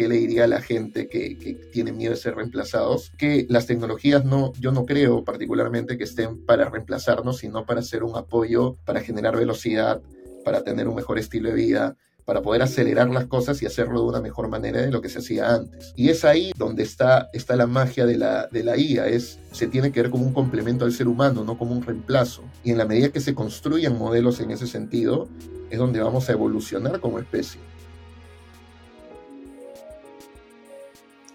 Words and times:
qué 0.00 0.08
le 0.08 0.16
diría 0.16 0.44
a 0.44 0.46
la 0.46 0.62
gente 0.62 1.08
que, 1.08 1.36
que, 1.36 1.52
tiene 1.52 1.92
miedo 1.92 2.12
de 2.12 2.16
ser 2.16 2.34
reemplazados, 2.34 3.12
que 3.18 3.44
las 3.50 3.66
tecnologías 3.66 4.24
no, 4.24 4.54
yo 4.58 4.72
no 4.72 4.86
creo 4.86 5.26
particularmente 5.26 5.98
que 5.98 6.04
estén 6.04 6.46
para 6.46 6.70
reemplazarnos, 6.70 7.36
sino 7.36 7.66
para 7.66 7.82
ser 7.82 8.02
un 8.02 8.16
apoyo, 8.16 8.78
para 8.86 9.02
generar 9.02 9.36
velocidad, 9.36 10.00
para 10.42 10.64
tener 10.64 10.88
un 10.88 10.94
mejor 10.94 11.18
estilo 11.18 11.50
de 11.50 11.54
vida, 11.54 11.96
para 12.24 12.40
poder 12.40 12.62
acelerar 12.62 13.10
las 13.10 13.26
cosas 13.26 13.60
y 13.60 13.66
hacerlo 13.66 14.00
de 14.00 14.06
una 14.06 14.22
mejor 14.22 14.48
manera 14.48 14.80
de 14.80 14.90
lo 14.90 15.02
que 15.02 15.10
se 15.10 15.18
hacía 15.18 15.54
antes. 15.54 15.92
Y 15.96 16.08
es 16.08 16.24
ahí 16.24 16.52
donde 16.56 16.82
está, 16.82 17.28
está 17.34 17.54
la 17.54 17.66
magia 17.66 18.06
de 18.06 18.16
la, 18.16 18.46
de 18.46 18.64
la 18.64 18.78
IA, 18.78 19.06
es, 19.06 19.38
se 19.52 19.66
tiene 19.66 19.92
que 19.92 20.00
ver 20.00 20.10
como 20.10 20.24
un 20.24 20.32
complemento 20.32 20.86
al 20.86 20.92
ser 20.92 21.08
humano, 21.08 21.44
no 21.44 21.58
como 21.58 21.72
un 21.72 21.82
reemplazo. 21.82 22.42
Y 22.64 22.70
en 22.70 22.78
la 22.78 22.86
medida 22.86 23.10
que 23.10 23.20
se 23.20 23.34
construyan 23.34 23.98
modelos 23.98 24.40
en 24.40 24.50
ese 24.50 24.66
sentido, 24.66 25.28
es 25.68 25.78
donde 25.78 26.00
vamos 26.00 26.30
a 26.30 26.32
evolucionar 26.32 27.00
como 27.00 27.18
especie. 27.18 27.60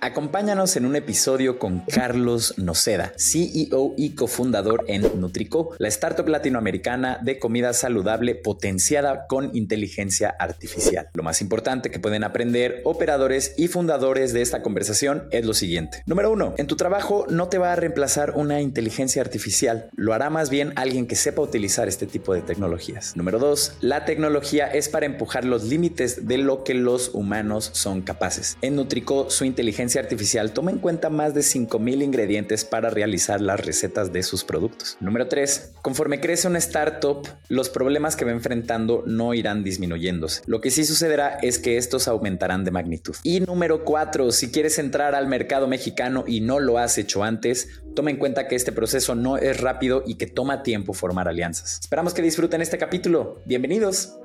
Acompáñanos 0.06 0.76
en 0.76 0.86
un 0.86 0.95
episodio 0.95 1.58
con 1.58 1.80
Carlos 1.80 2.54
Noceda, 2.59 3.14
CEO 3.18 3.95
y 3.98 4.14
cofundador 4.14 4.86
en 4.88 5.20
Nutrico, 5.20 5.76
la 5.80 5.88
startup 5.88 6.28
latinoamericana 6.28 7.18
de 7.23 7.40
comida 7.40 7.73
saludable 7.73 8.36
potenciada 8.36 9.26
con 9.26 9.50
inteligencia 9.55 10.30
artificial. 10.38 11.09
Lo 11.16 11.23
más 11.23 11.41
importante 11.41 11.90
que 11.90 11.98
pueden 11.98 12.23
aprender 12.23 12.81
operadores 12.84 13.55
y 13.58 13.68
fundadores 13.68 14.31
de 14.31 14.44
esta 14.44 14.62
conversación 14.62 15.23
es 15.31 15.44
lo 15.44 15.55
siguiente. 15.55 16.04
Número 16.06 16.31
uno, 16.31 16.53
en 16.59 16.67
tu 16.67 16.76
trabajo 16.76 17.26
no 17.28 17.48
te 17.48 17.58
va 17.58 17.73
a 17.73 17.76
reemplazar 17.76 18.34
una 18.36 18.62
inteligencia 18.62 19.23
artificial, 19.23 19.90
lo 19.95 20.14
hará 20.14 20.30
más 20.30 20.52
bien 20.52 20.73
alguien 20.76 21.08
que 21.08 21.16
sepa 21.16 21.42
utilizar 21.42 21.88
este 21.88 22.06
tipo 22.06 22.36
de 22.36 22.44
tecnologías. 22.44 23.17
Número 23.17 23.40
dos, 23.40 23.73
la 23.81 24.06
tecnología 24.06 24.67
es 24.67 24.88
para 24.88 25.08
empujar 25.08 25.45
los 25.45 25.64
límites 25.64 26.28
de 26.28 26.38
lo 26.38 26.64
que 26.64 26.76
los 26.76 27.09
humanos 27.16 27.72
son 27.73 28.03
capaces. 28.03 28.56
En 28.62 28.76
Nutrico, 28.76 29.31
su 29.31 29.45
inteligencia 29.45 29.95
artificial 29.99 30.52
toma 30.52 30.72
en 30.72 30.80
cuenta 30.80 31.09
más 31.09 31.34
de 31.34 31.41
5.000 31.41 32.03
ingredientes 32.03 32.66
para 32.66 32.89
realizar 32.89 33.42
las 33.42 33.66
recetas 33.66 34.11
de 34.11 34.23
sus 34.23 34.44
productos. 34.44 34.97
Número 35.00 35.28
3. 35.28 35.73
Conforme 35.81 36.20
crece 36.20 36.47
una 36.47 36.59
startup, 36.59 37.28
los 37.50 37.70
problemas 37.70 38.16
que 38.16 38.25
va 38.25 38.31
enfrentando 38.31 39.03
no 39.05 39.33
irán 39.33 39.64
disminuyéndose. 39.64 40.42
Lo 40.45 40.61
que 40.61 40.72
sí 40.72 40.86
sucederá 40.86 41.38
es 41.42 41.59
que 41.59 41.78
estos 41.78 42.08
aumentarán 42.08 42.64
de 42.64 42.72
magnitud. 42.72 43.16
Y 43.23 43.39
número 43.39 43.83
4. 43.83 44.31
Si 44.31 44.52
quieres 44.52 44.80
entrar 44.80 45.16
al 45.16 45.28
mercado 45.28 45.67
mexicano 45.67 46.23
y 46.27 46.42
no 46.42 46.59
lo 46.59 46.77
has 46.77 46.98
hecho 46.98 47.23
antes, 47.23 47.81
toma 47.95 48.09
en 48.09 48.17
cuenta 48.17 48.48
que 48.48 48.55
este 48.55 48.72
proceso 48.72 49.16
no 49.16 49.38
es 49.38 49.59
rápido 49.59 50.03
y 50.05 50.16
que 50.16 50.27
toma 50.27 50.64
tiempo 50.64 50.94
formar 50.94 51.27
alianzas. 51.27 51.80
Esperamos 51.81 52.14
que 52.14 52.22
disfruten 52.22 52.61
este 52.61 52.77
capítulo. 52.77 53.42
Bienvenidos. 53.45 54.16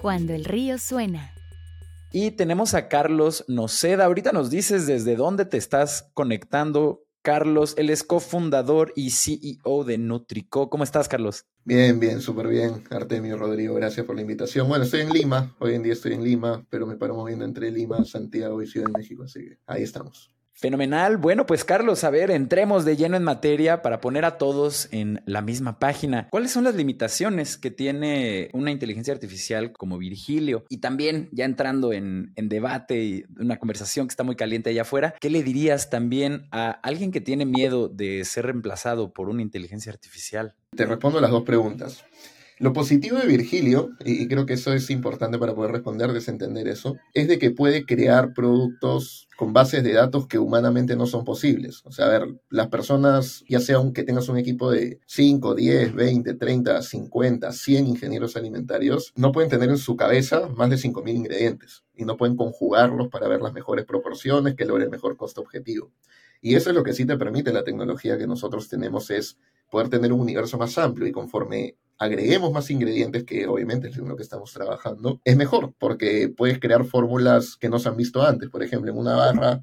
Cuando 0.00 0.34
el 0.34 0.44
río 0.44 0.78
suena. 0.78 1.34
Y 2.14 2.32
tenemos 2.32 2.74
a 2.74 2.88
Carlos 2.88 3.42
Noceda. 3.48 4.04
Ahorita 4.04 4.32
nos 4.32 4.50
dices 4.50 4.86
desde 4.86 5.16
dónde 5.16 5.46
te 5.46 5.56
estás 5.56 6.10
conectando. 6.12 7.06
Carlos, 7.22 7.74
él 7.78 7.88
es 7.88 8.04
cofundador 8.04 8.92
y 8.94 9.10
CEO 9.10 9.84
de 9.84 9.96
Nutrico. 9.96 10.68
¿Cómo 10.68 10.84
estás, 10.84 11.08
Carlos? 11.08 11.46
Bien, 11.64 11.98
bien, 11.98 12.20
súper 12.20 12.48
bien. 12.48 12.84
Artemio 12.90 13.38
Rodrigo, 13.38 13.74
gracias 13.76 14.04
por 14.04 14.16
la 14.16 14.22
invitación. 14.22 14.68
Bueno, 14.68 14.84
estoy 14.84 15.00
en 15.00 15.10
Lima, 15.10 15.56
hoy 15.58 15.74
en 15.74 15.82
día 15.82 15.94
estoy 15.94 16.12
en 16.12 16.22
Lima, 16.22 16.66
pero 16.68 16.86
me 16.86 16.96
paro 16.96 17.14
moviendo 17.14 17.46
entre 17.46 17.70
Lima, 17.70 18.04
Santiago 18.04 18.60
y 18.60 18.66
Ciudad 18.66 18.88
de 18.88 18.98
México, 18.98 19.22
así 19.22 19.40
que 19.40 19.58
ahí 19.66 19.82
estamos. 19.82 20.31
Fenomenal. 20.54 21.16
Bueno, 21.16 21.46
pues 21.46 21.64
Carlos, 21.64 22.04
a 22.04 22.10
ver, 22.10 22.30
entremos 22.30 22.84
de 22.84 22.96
lleno 22.96 23.16
en 23.16 23.24
materia 23.24 23.82
para 23.82 24.00
poner 24.00 24.24
a 24.24 24.38
todos 24.38 24.88
en 24.92 25.22
la 25.26 25.40
misma 25.40 25.78
página. 25.78 26.28
¿Cuáles 26.30 26.52
son 26.52 26.64
las 26.64 26.74
limitaciones 26.74 27.56
que 27.56 27.70
tiene 27.70 28.48
una 28.52 28.70
inteligencia 28.70 29.12
artificial 29.12 29.72
como 29.72 29.98
Virgilio? 29.98 30.64
Y 30.68 30.78
también, 30.78 31.28
ya 31.32 31.46
entrando 31.46 31.92
en, 31.92 32.32
debate 32.36 33.02
y 33.02 33.24
una 33.38 33.58
conversación 33.58 34.06
que 34.06 34.12
está 34.12 34.24
muy 34.24 34.36
caliente 34.36 34.70
allá 34.70 34.82
afuera, 34.82 35.14
¿qué 35.20 35.30
le 35.30 35.42
dirías 35.42 35.90
también 35.90 36.46
a 36.50 36.70
alguien 36.70 37.10
que 37.10 37.20
tiene 37.20 37.46
miedo 37.46 37.88
de 37.88 38.24
ser 38.24 38.46
reemplazado 38.46 39.12
por 39.12 39.28
una 39.28 39.42
inteligencia 39.42 39.90
artificial? 39.90 40.54
Te 40.76 40.84
respondo 40.84 41.20
las 41.20 41.30
dos 41.30 41.44
preguntas. 41.44 42.04
Lo 42.62 42.72
positivo 42.72 43.18
de 43.18 43.26
Virgilio, 43.26 43.90
y 44.04 44.28
creo 44.28 44.46
que 44.46 44.52
eso 44.52 44.72
es 44.72 44.88
importante 44.88 45.36
para 45.36 45.52
poder 45.52 45.72
responder, 45.72 46.12
desentender 46.12 46.68
eso, 46.68 46.96
es 47.12 47.26
de 47.26 47.40
que 47.40 47.50
puede 47.50 47.84
crear 47.84 48.34
productos 48.34 49.26
con 49.36 49.52
bases 49.52 49.82
de 49.82 49.94
datos 49.94 50.28
que 50.28 50.38
humanamente 50.38 50.94
no 50.94 51.06
son 51.06 51.24
posibles. 51.24 51.82
O 51.84 51.90
sea, 51.90 52.06
a 52.06 52.10
ver, 52.10 52.40
las 52.50 52.68
personas, 52.68 53.42
ya 53.48 53.58
sea 53.58 53.78
aunque 53.78 54.04
tengas 54.04 54.28
un 54.28 54.38
equipo 54.38 54.70
de 54.70 55.00
5, 55.06 55.56
10, 55.56 55.92
20, 55.92 56.34
30, 56.34 56.82
50, 56.82 57.50
100 57.50 57.86
ingenieros 57.88 58.36
alimentarios, 58.36 59.12
no 59.16 59.32
pueden 59.32 59.50
tener 59.50 59.68
en 59.68 59.78
su 59.78 59.96
cabeza 59.96 60.46
más 60.46 60.70
de 60.70 60.76
5.000 60.76 61.16
ingredientes 61.16 61.82
y 61.96 62.04
no 62.04 62.16
pueden 62.16 62.36
conjugarlos 62.36 63.08
para 63.08 63.26
ver 63.26 63.40
las 63.40 63.52
mejores 63.52 63.84
proporciones 63.86 64.54
que 64.54 64.66
logre 64.66 64.84
el 64.84 64.90
mejor 64.90 65.16
costo 65.16 65.40
objetivo. 65.40 65.90
Y 66.40 66.54
eso 66.54 66.70
es 66.70 66.76
lo 66.76 66.84
que 66.84 66.92
sí 66.92 67.06
te 67.06 67.16
permite 67.16 67.52
la 67.52 67.64
tecnología 67.64 68.16
que 68.16 68.28
nosotros 68.28 68.68
tenemos, 68.68 69.10
es 69.10 69.36
poder 69.68 69.88
tener 69.88 70.12
un 70.12 70.20
universo 70.20 70.58
más 70.58 70.78
amplio 70.78 71.08
y 71.08 71.12
conforme 71.12 71.76
agreguemos 72.02 72.52
más 72.52 72.68
ingredientes, 72.70 73.24
que 73.24 73.46
obviamente 73.46 73.88
es 73.88 73.96
lo 73.96 74.16
que 74.16 74.24
estamos 74.24 74.52
trabajando, 74.52 75.20
es 75.24 75.36
mejor, 75.36 75.72
porque 75.78 76.28
puedes 76.28 76.58
crear 76.58 76.84
fórmulas 76.84 77.56
que 77.56 77.68
no 77.68 77.78
se 77.78 77.88
han 77.88 77.96
visto 77.96 78.22
antes. 78.22 78.50
Por 78.50 78.64
ejemplo, 78.64 78.90
en 78.90 78.98
una 78.98 79.14
barra 79.14 79.62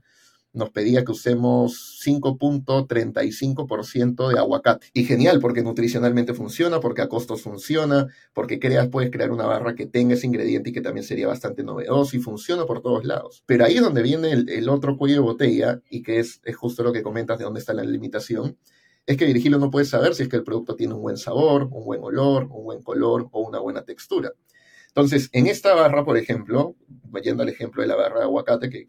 nos 0.53 0.69
pedía 0.71 1.03
que 1.03 1.11
usemos 1.11 2.01
5.35% 2.03 4.29
de 4.29 4.39
aguacate. 4.39 4.87
Y 4.93 5.03
genial, 5.03 5.41
porque 5.41 5.63
nutricionalmente 5.63 6.33
funciona, 6.33 6.79
porque 6.79 7.01
a 7.01 7.09
costos 7.09 7.41
funciona, 7.41 8.07
porque 8.33 8.57
creas, 8.57 8.87
puedes 8.87 9.11
crear 9.11 9.31
una 9.31 9.45
barra 9.45 9.75
que 9.75 9.85
tenga 9.85 10.13
ese 10.15 10.25
ingrediente 10.25 10.69
y 10.69 10.73
que 10.73 10.79
también 10.81 11.05
sería 11.05 11.27
bastante 11.27 11.63
novedoso 11.63 12.15
y 12.15 12.21
funciona 12.21 12.65
por 12.65 12.81
todos 12.81 13.03
lados. 13.03 13.43
Pero 13.45 13.65
ahí 13.65 13.75
es 13.75 13.81
donde 13.81 14.01
viene 14.01 14.31
el, 14.31 14.69
otro 14.69 14.95
cuello 14.97 15.15
de 15.15 15.21
botella 15.21 15.81
y 15.89 16.03
que 16.03 16.19
es, 16.19 16.39
es 16.45 16.55
justo 16.55 16.83
lo 16.83 16.93
que 16.93 17.03
comentas 17.03 17.37
de 17.37 17.43
dónde 17.43 17.59
está 17.59 17.73
la 17.73 17.83
limitación 17.83 18.57
es 19.05 19.17
que 19.17 19.25
Virgilio 19.25 19.57
no 19.57 19.71
puede 19.71 19.85
saber 19.85 20.13
si 20.13 20.23
es 20.23 20.29
que 20.29 20.37
el 20.37 20.43
producto 20.43 20.75
tiene 20.75 20.93
un 20.93 21.01
buen 21.01 21.17
sabor, 21.17 21.63
un 21.71 21.83
buen 21.83 22.03
olor, 22.03 22.43
un 22.51 22.63
buen 22.63 22.83
color 22.83 23.27
o 23.31 23.41
una 23.41 23.59
buena 23.59 23.83
textura. 23.83 24.31
Entonces, 24.89 25.29
en 25.33 25.47
esta 25.47 25.75
barra, 25.75 26.03
por 26.03 26.17
ejemplo, 26.17 26.75
yendo 27.23 27.43
al 27.43 27.49
ejemplo 27.49 27.81
de 27.81 27.87
la 27.87 27.95
barra 27.95 28.19
de 28.19 28.25
aguacate, 28.25 28.69
que, 28.69 28.85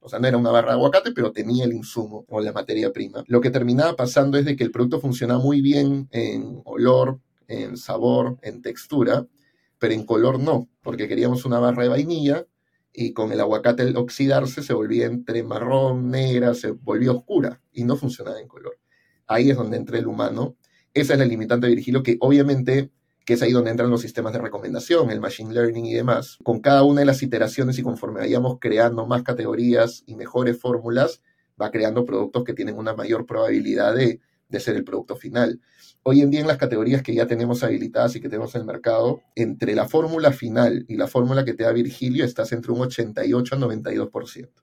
o 0.00 0.08
sea, 0.08 0.18
no 0.18 0.26
era 0.26 0.36
una 0.36 0.50
barra 0.50 0.70
de 0.70 0.74
aguacate, 0.74 1.12
pero 1.12 1.30
tenía 1.30 1.64
el 1.64 1.72
insumo 1.72 2.24
o 2.28 2.40
la 2.40 2.52
materia 2.52 2.92
prima, 2.92 3.22
lo 3.28 3.40
que 3.40 3.50
terminaba 3.50 3.94
pasando 3.94 4.38
es 4.38 4.44
de 4.44 4.56
que 4.56 4.64
el 4.64 4.70
producto 4.70 5.00
funcionaba 5.00 5.40
muy 5.40 5.60
bien 5.60 6.08
en 6.10 6.62
olor, 6.64 7.20
en 7.48 7.76
sabor, 7.76 8.38
en 8.42 8.62
textura, 8.62 9.26
pero 9.78 9.94
en 9.94 10.04
color 10.06 10.40
no, 10.40 10.68
porque 10.82 11.06
queríamos 11.06 11.44
una 11.44 11.58
barra 11.58 11.82
de 11.82 11.90
vainilla 11.90 12.46
y 12.92 13.12
con 13.12 13.32
el 13.32 13.40
aguacate 13.40 13.82
al 13.82 13.96
oxidarse 13.96 14.62
se 14.62 14.74
volvía 14.74 15.06
entre 15.06 15.42
marrón, 15.42 16.10
negra, 16.10 16.54
se 16.54 16.72
volvía 16.72 17.12
oscura 17.12 17.60
y 17.72 17.84
no 17.84 17.96
funcionaba 17.96 18.40
en 18.40 18.48
color 18.48 18.81
ahí 19.26 19.50
es 19.50 19.56
donde 19.56 19.76
entra 19.76 19.98
el 19.98 20.06
humano. 20.06 20.56
Esa 20.94 21.14
es 21.14 21.18
la 21.18 21.24
limitante 21.24 21.66
de 21.66 21.74
Virgilio, 21.74 22.02
que 22.02 22.16
obviamente 22.20 22.90
que 23.24 23.34
es 23.34 23.42
ahí 23.42 23.52
donde 23.52 23.70
entran 23.70 23.90
los 23.90 24.00
sistemas 24.00 24.32
de 24.32 24.40
recomendación, 24.40 25.10
el 25.10 25.20
machine 25.20 25.54
learning 25.54 25.86
y 25.86 25.94
demás. 25.94 26.38
Con 26.42 26.60
cada 26.60 26.82
una 26.82 27.00
de 27.00 27.06
las 27.06 27.22
iteraciones 27.22 27.78
y 27.78 27.82
conforme 27.82 28.20
vayamos 28.20 28.58
creando 28.60 29.06
más 29.06 29.22
categorías 29.22 30.02
y 30.06 30.16
mejores 30.16 30.58
fórmulas, 30.58 31.22
va 31.60 31.70
creando 31.70 32.04
productos 32.04 32.44
que 32.44 32.54
tienen 32.54 32.76
una 32.76 32.94
mayor 32.94 33.26
probabilidad 33.26 33.94
de, 33.94 34.20
de 34.48 34.60
ser 34.60 34.76
el 34.76 34.84
producto 34.84 35.16
final. 35.16 35.60
Hoy 36.02 36.20
en 36.20 36.30
día 36.30 36.40
en 36.40 36.48
las 36.48 36.58
categorías 36.58 37.02
que 37.02 37.14
ya 37.14 37.26
tenemos 37.26 37.62
habilitadas 37.62 38.16
y 38.16 38.20
que 38.20 38.28
tenemos 38.28 38.54
en 38.56 38.62
el 38.62 38.66
mercado, 38.66 39.22
entre 39.36 39.74
la 39.74 39.88
fórmula 39.88 40.32
final 40.32 40.84
y 40.88 40.96
la 40.96 41.06
fórmula 41.06 41.44
que 41.44 41.54
te 41.54 41.62
da 41.62 41.72
Virgilio 41.72 42.24
estás 42.24 42.50
entre 42.52 42.72
un 42.72 42.80
88 42.80 43.54
a 43.54 43.58
92%. 43.58 44.61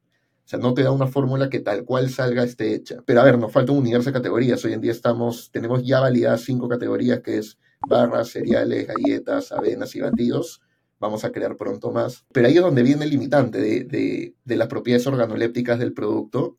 O 0.49 0.51
sea, 0.51 0.57
no 0.57 0.73
te 0.73 0.81
da 0.81 0.89
una 0.89 1.05
fórmula 1.05 1.47
que 1.47 1.59
tal 1.59 1.85
cual 1.85 2.09
salga 2.09 2.43
esté 2.43 2.73
hecha. 2.73 3.03
Pero 3.05 3.21
a 3.21 3.23
ver, 3.23 3.37
nos 3.37 3.51
falta 3.51 3.71
un 3.71 3.77
universo 3.77 4.09
de 4.09 4.15
categorías. 4.15 4.65
Hoy 4.65 4.73
en 4.73 4.81
día 4.81 4.91
estamos, 4.91 5.51
tenemos 5.51 5.85
ya 5.85 5.99
validadas 5.99 6.41
cinco 6.41 6.67
categorías, 6.67 7.19
que 7.19 7.37
es 7.37 7.59
barras, 7.87 8.29
cereales, 8.29 8.87
galletas, 8.87 9.51
avenas 9.51 9.95
y 9.95 10.01
batidos. 10.01 10.59
Vamos 10.99 11.23
a 11.23 11.31
crear 11.31 11.55
pronto 11.55 11.91
más. 11.91 12.25
Pero 12.33 12.47
ahí 12.47 12.55
es 12.55 12.63
donde 12.63 12.81
viene 12.81 13.05
el 13.05 13.11
limitante 13.11 13.59
de, 13.61 14.33
las 14.43 14.67
propiedades 14.67 15.05
organolépticas 15.05 15.77
del 15.77 15.93
producto. 15.93 16.57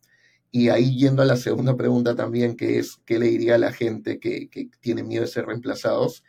Y 0.52 0.68
ahí 0.68 0.96
yendo 0.96 1.22
a 1.22 1.24
la 1.26 1.36
segunda 1.36 1.76
pregunta 1.76 2.14
también, 2.14 2.56
que 2.56 2.78
es, 2.78 3.00
¿qué 3.04 3.18
le 3.18 3.26
diría 3.26 3.56
a 3.56 3.58
la 3.58 3.72
gente 3.72 4.20
que, 4.20 4.48
que 4.48 4.70
tiene 4.78 5.02
miedo 5.02 5.22
de 5.22 5.30
ser 5.30 5.46
reemplazados? 5.46 6.22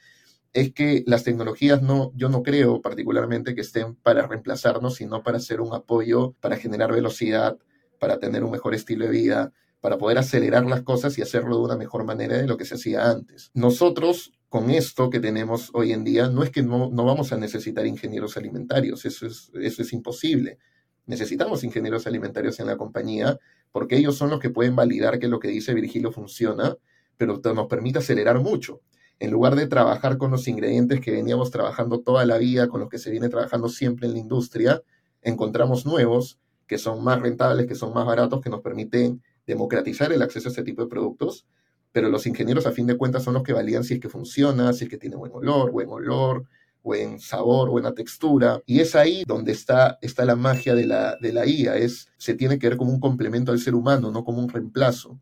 Es 0.54 0.74
que 0.74 1.04
las 1.08 1.24
tecnologías 1.24 1.82
no, 1.82 2.12
yo 2.16 2.30
no 2.30 2.44
creo 2.44 2.82
particularmente 2.82 3.56
que 3.56 3.62
estén 3.62 3.96
para 3.96 4.28
reemplazarnos, 4.28 4.96
sino 4.96 5.24
para 5.24 5.40
ser 5.40 5.62
un 5.62 5.74
apoyo, 5.74 6.36
para 6.42 6.58
generar 6.58 6.92
velocidad, 6.92 7.58
para 8.00 8.20
tener 8.20 8.44
un 8.44 8.52
mejor 8.52 8.74
estilo 8.74 9.06
de 9.06 9.12
vida, 9.12 9.54
para 9.80 9.98
poder 9.98 10.18
acelerar 10.18 10.66
las 10.66 10.82
cosas 10.82 11.18
y 11.18 11.22
hacerlo 11.22 11.58
de 11.58 11.64
una 11.64 11.78
mejor 11.78 12.04
manera 12.04 12.38
de 12.38 12.48
lo 12.48 12.58
que 12.58 12.66
se 12.66 12.76
hacía 12.76 13.10
antes. 13.10 13.50
Nosotros, 13.54 14.34
con 14.50 14.70
esto 14.70 15.10
que 15.10 15.20
tenemos 15.20 15.70
hoy 15.74 15.94
en 15.94 16.04
día, 16.04 16.28
no 16.28 16.44
es 16.44 16.50
que 16.50 16.64
no, 16.64 16.90
no 16.92 17.06
vamos 17.06 17.32
a 17.32 17.38
necesitar 17.38 17.86
ingenieros 17.86 18.36
alimentarios, 18.36 19.06
eso 19.06 19.26
es, 19.26 19.52
eso 19.54 19.82
es 19.82 19.94
imposible. 19.94 20.60
Necesitamos 21.06 21.64
ingenieros 21.64 22.06
alimentarios 22.08 22.60
en 22.60 22.68
la 22.68 22.78
compañía 22.78 23.40
porque 23.72 23.98
ellos 23.98 24.18
son 24.18 24.30
los 24.30 24.40
que 24.40 24.50
pueden 24.50 24.76
validar 24.76 25.18
que 25.18 25.28
lo 25.28 25.40
que 25.40 25.48
dice 25.48 25.74
Virgilio 25.74 26.12
funciona, 26.12 26.76
pero 27.18 27.42
nos 27.44 27.68
permite 27.68 28.00
acelerar 28.00 28.40
mucho 28.40 28.82
en 29.22 29.30
lugar 29.30 29.56
de 29.56 29.68
trabajar 29.68 30.18
con 30.18 30.32
los 30.32 30.48
ingredientes 30.48 31.00
que 31.00 31.12
veníamos 31.12 31.52
trabajando 31.52 32.00
toda 32.00 32.26
la 32.26 32.40
vida, 32.40 32.68
con 32.70 32.80
los 32.80 32.90
que 32.90 32.98
se 32.98 33.12
viene 33.12 33.30
trabajando 33.30 33.70
siempre 33.70 34.08
en 34.08 34.14
la 34.14 34.20
industria, 34.20 34.82
encontramos 35.22 35.86
nuevos 35.86 36.40
que 36.66 36.80
son 36.80 37.04
más 37.04 37.22
rentables, 37.22 37.68
que 37.68 37.76
son 37.76 37.94
más 37.94 38.04
baratos, 38.04 38.42
que 38.42 38.50
nos 38.50 38.62
permiten 38.62 39.22
democratizar 39.46 40.12
el 40.12 40.24
acceso 40.24 40.48
a 40.48 40.50
este 40.50 40.64
tipo 40.64 40.82
de 40.82 40.88
productos, 40.88 41.46
pero 41.92 42.10
los 42.10 42.26
ingenieros 42.26 42.66
a 42.66 42.72
fin 42.72 42.88
de 42.88 42.98
cuentas 42.98 43.22
son 43.22 43.36
los 43.36 43.44
que 43.44 43.54
valían 43.54 43.84
si 43.84 43.94
es 43.94 44.00
que 44.00 44.10
funciona, 44.10 44.74
si 44.74 44.86
es 44.86 44.90
que 44.90 44.98
tiene 44.98 45.18
buen 45.18 45.32
olor, 45.36 45.70
buen 45.70 45.90
olor, 45.90 46.46
buen 46.82 47.20
sabor, 47.20 47.70
buena 47.70 47.94
textura. 47.94 48.60
Y 48.66 48.80
es 48.80 48.96
ahí 48.96 49.24
donde 49.28 49.52
está, 49.52 50.00
está 50.02 50.26
la 50.26 50.36
magia 50.36 50.74
de 50.74 50.88
la, 50.88 51.16
de 51.22 51.32
la 51.32 51.46
IA, 51.46 51.76
es, 51.78 52.08
se 52.18 52.34
tiene 52.34 52.58
que 52.58 52.70
ver 52.70 52.78
como 52.78 52.92
un 52.92 53.00
complemento 53.00 53.52
al 53.52 53.60
ser 53.60 53.76
humano, 53.76 54.10
no 54.10 54.24
como 54.24 54.40
un 54.40 54.50
reemplazo. 54.50 55.20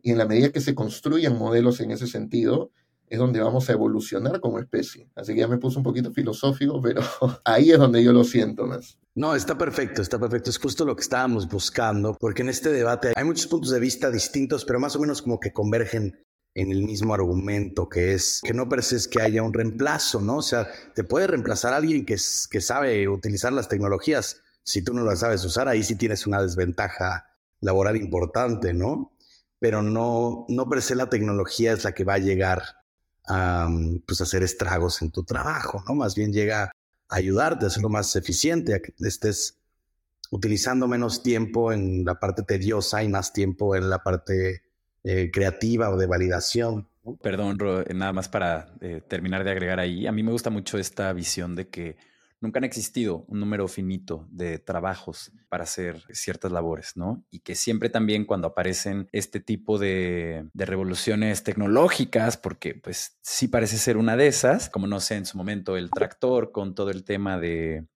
Y 0.00 0.12
en 0.12 0.18
la 0.18 0.26
medida 0.26 0.50
que 0.50 0.60
se 0.60 0.76
construyan 0.76 1.36
modelos 1.36 1.80
en 1.80 1.90
ese 1.90 2.06
sentido, 2.06 2.70
es 3.12 3.18
donde 3.18 3.42
vamos 3.42 3.68
a 3.68 3.72
evolucionar 3.72 4.40
como 4.40 4.58
especie. 4.58 5.06
Así 5.14 5.34
que 5.34 5.40
ya 5.40 5.46
me 5.46 5.58
puse 5.58 5.76
un 5.76 5.84
poquito 5.84 6.10
filosófico, 6.14 6.80
pero 6.80 7.02
ahí 7.44 7.70
es 7.70 7.78
donde 7.78 8.02
yo 8.02 8.10
lo 8.10 8.24
siento 8.24 8.66
más. 8.66 8.98
No, 9.14 9.36
está 9.36 9.58
perfecto, 9.58 10.00
está 10.00 10.18
perfecto. 10.18 10.48
Es 10.48 10.58
justo 10.58 10.86
lo 10.86 10.96
que 10.96 11.02
estábamos 11.02 11.46
buscando, 11.46 12.16
porque 12.18 12.40
en 12.40 12.48
este 12.48 12.72
debate 12.72 13.12
hay 13.14 13.24
muchos 13.24 13.48
puntos 13.48 13.70
de 13.70 13.80
vista 13.80 14.10
distintos, 14.10 14.64
pero 14.64 14.80
más 14.80 14.96
o 14.96 15.00
menos 15.00 15.20
como 15.20 15.38
que 15.38 15.52
convergen 15.52 16.24
en 16.54 16.72
el 16.72 16.84
mismo 16.84 17.12
argumento, 17.12 17.86
que 17.86 18.14
es 18.14 18.40
que 18.42 18.54
no 18.54 18.66
pareces 18.66 19.08
que 19.08 19.20
haya 19.20 19.42
un 19.42 19.52
reemplazo, 19.52 20.22
¿no? 20.22 20.38
O 20.38 20.42
sea, 20.42 20.66
te 20.94 21.04
puede 21.04 21.26
reemplazar 21.26 21.74
alguien 21.74 22.06
que, 22.06 22.16
que 22.50 22.60
sabe 22.62 23.08
utilizar 23.08 23.52
las 23.52 23.68
tecnologías. 23.68 24.40
Si 24.64 24.80
tú 24.80 24.94
no 24.94 25.04
las 25.04 25.18
sabes 25.18 25.44
usar, 25.44 25.68
ahí 25.68 25.82
sí 25.82 25.96
tienes 25.96 26.26
una 26.26 26.40
desventaja 26.40 27.26
laboral 27.60 27.96
importante, 27.96 28.72
¿no? 28.72 29.12
Pero 29.58 29.82
no, 29.82 30.46
no 30.48 30.68
per 30.70 30.80
se 30.80 30.94
la 30.94 31.10
tecnología 31.10 31.74
es 31.74 31.84
la 31.84 31.92
que 31.92 32.04
va 32.04 32.14
a 32.14 32.18
llegar 32.18 32.81
a 33.26 33.68
pues, 34.06 34.20
hacer 34.20 34.42
estragos 34.42 35.02
en 35.02 35.10
tu 35.10 35.24
trabajo, 35.24 35.82
¿no? 35.88 35.94
Más 35.94 36.14
bien 36.14 36.32
llega 36.32 36.64
a 36.64 37.16
ayudarte 37.16 37.64
a 37.64 37.68
hacerlo 37.68 37.88
más 37.88 38.14
eficiente, 38.16 38.74
a 38.74 38.80
que 38.80 38.92
estés 39.00 39.58
utilizando 40.30 40.88
menos 40.88 41.22
tiempo 41.22 41.72
en 41.72 42.04
la 42.04 42.18
parte 42.18 42.42
tediosa 42.42 43.02
y 43.02 43.08
más 43.08 43.32
tiempo 43.32 43.76
en 43.76 43.90
la 43.90 44.02
parte 44.02 44.62
eh, 45.04 45.30
creativa 45.32 45.90
o 45.90 45.96
de 45.96 46.06
validación. 46.06 46.88
Perdón, 47.20 47.58
eh, 47.86 47.94
nada 47.94 48.12
más 48.12 48.28
para 48.28 48.72
eh, 48.80 49.02
terminar 49.06 49.44
de 49.44 49.50
agregar 49.50 49.78
ahí. 49.78 50.06
A 50.06 50.12
mí 50.12 50.22
me 50.22 50.32
gusta 50.32 50.50
mucho 50.50 50.78
esta 50.78 51.12
visión 51.12 51.54
de 51.54 51.68
que 51.68 51.96
nunca 52.42 52.58
han 52.58 52.64
existido 52.64 53.24
un 53.28 53.40
número 53.40 53.68
finito 53.68 54.26
de 54.30 54.58
trabajos 54.58 55.32
para 55.48 55.64
hacer 55.64 56.02
ciertas 56.12 56.52
labores, 56.52 56.96
¿no? 56.96 57.24
Y 57.30 57.40
que 57.40 57.54
siempre 57.54 57.88
también 57.88 58.24
cuando 58.24 58.48
aparecen 58.48 59.08
este 59.12 59.40
tipo 59.40 59.78
de, 59.78 60.48
revoluciones 60.54 61.42
tecnológicas, 61.44 62.36
porque 62.36 62.74
pues 62.74 63.18
sí 63.22 63.48
parece 63.48 63.78
ser 63.78 63.96
una 63.96 64.16
de 64.16 64.26
esas, 64.26 64.68
como 64.68 64.86
no 64.86 65.00
sé, 65.00 65.16
en 65.16 65.26
su 65.26 65.36
momento 65.38 65.76
el 65.76 65.90
tractor 65.90 66.52
con 66.52 66.74
todo 66.74 66.90
el 66.90 67.04
tema 67.04 67.38
de 67.38 67.86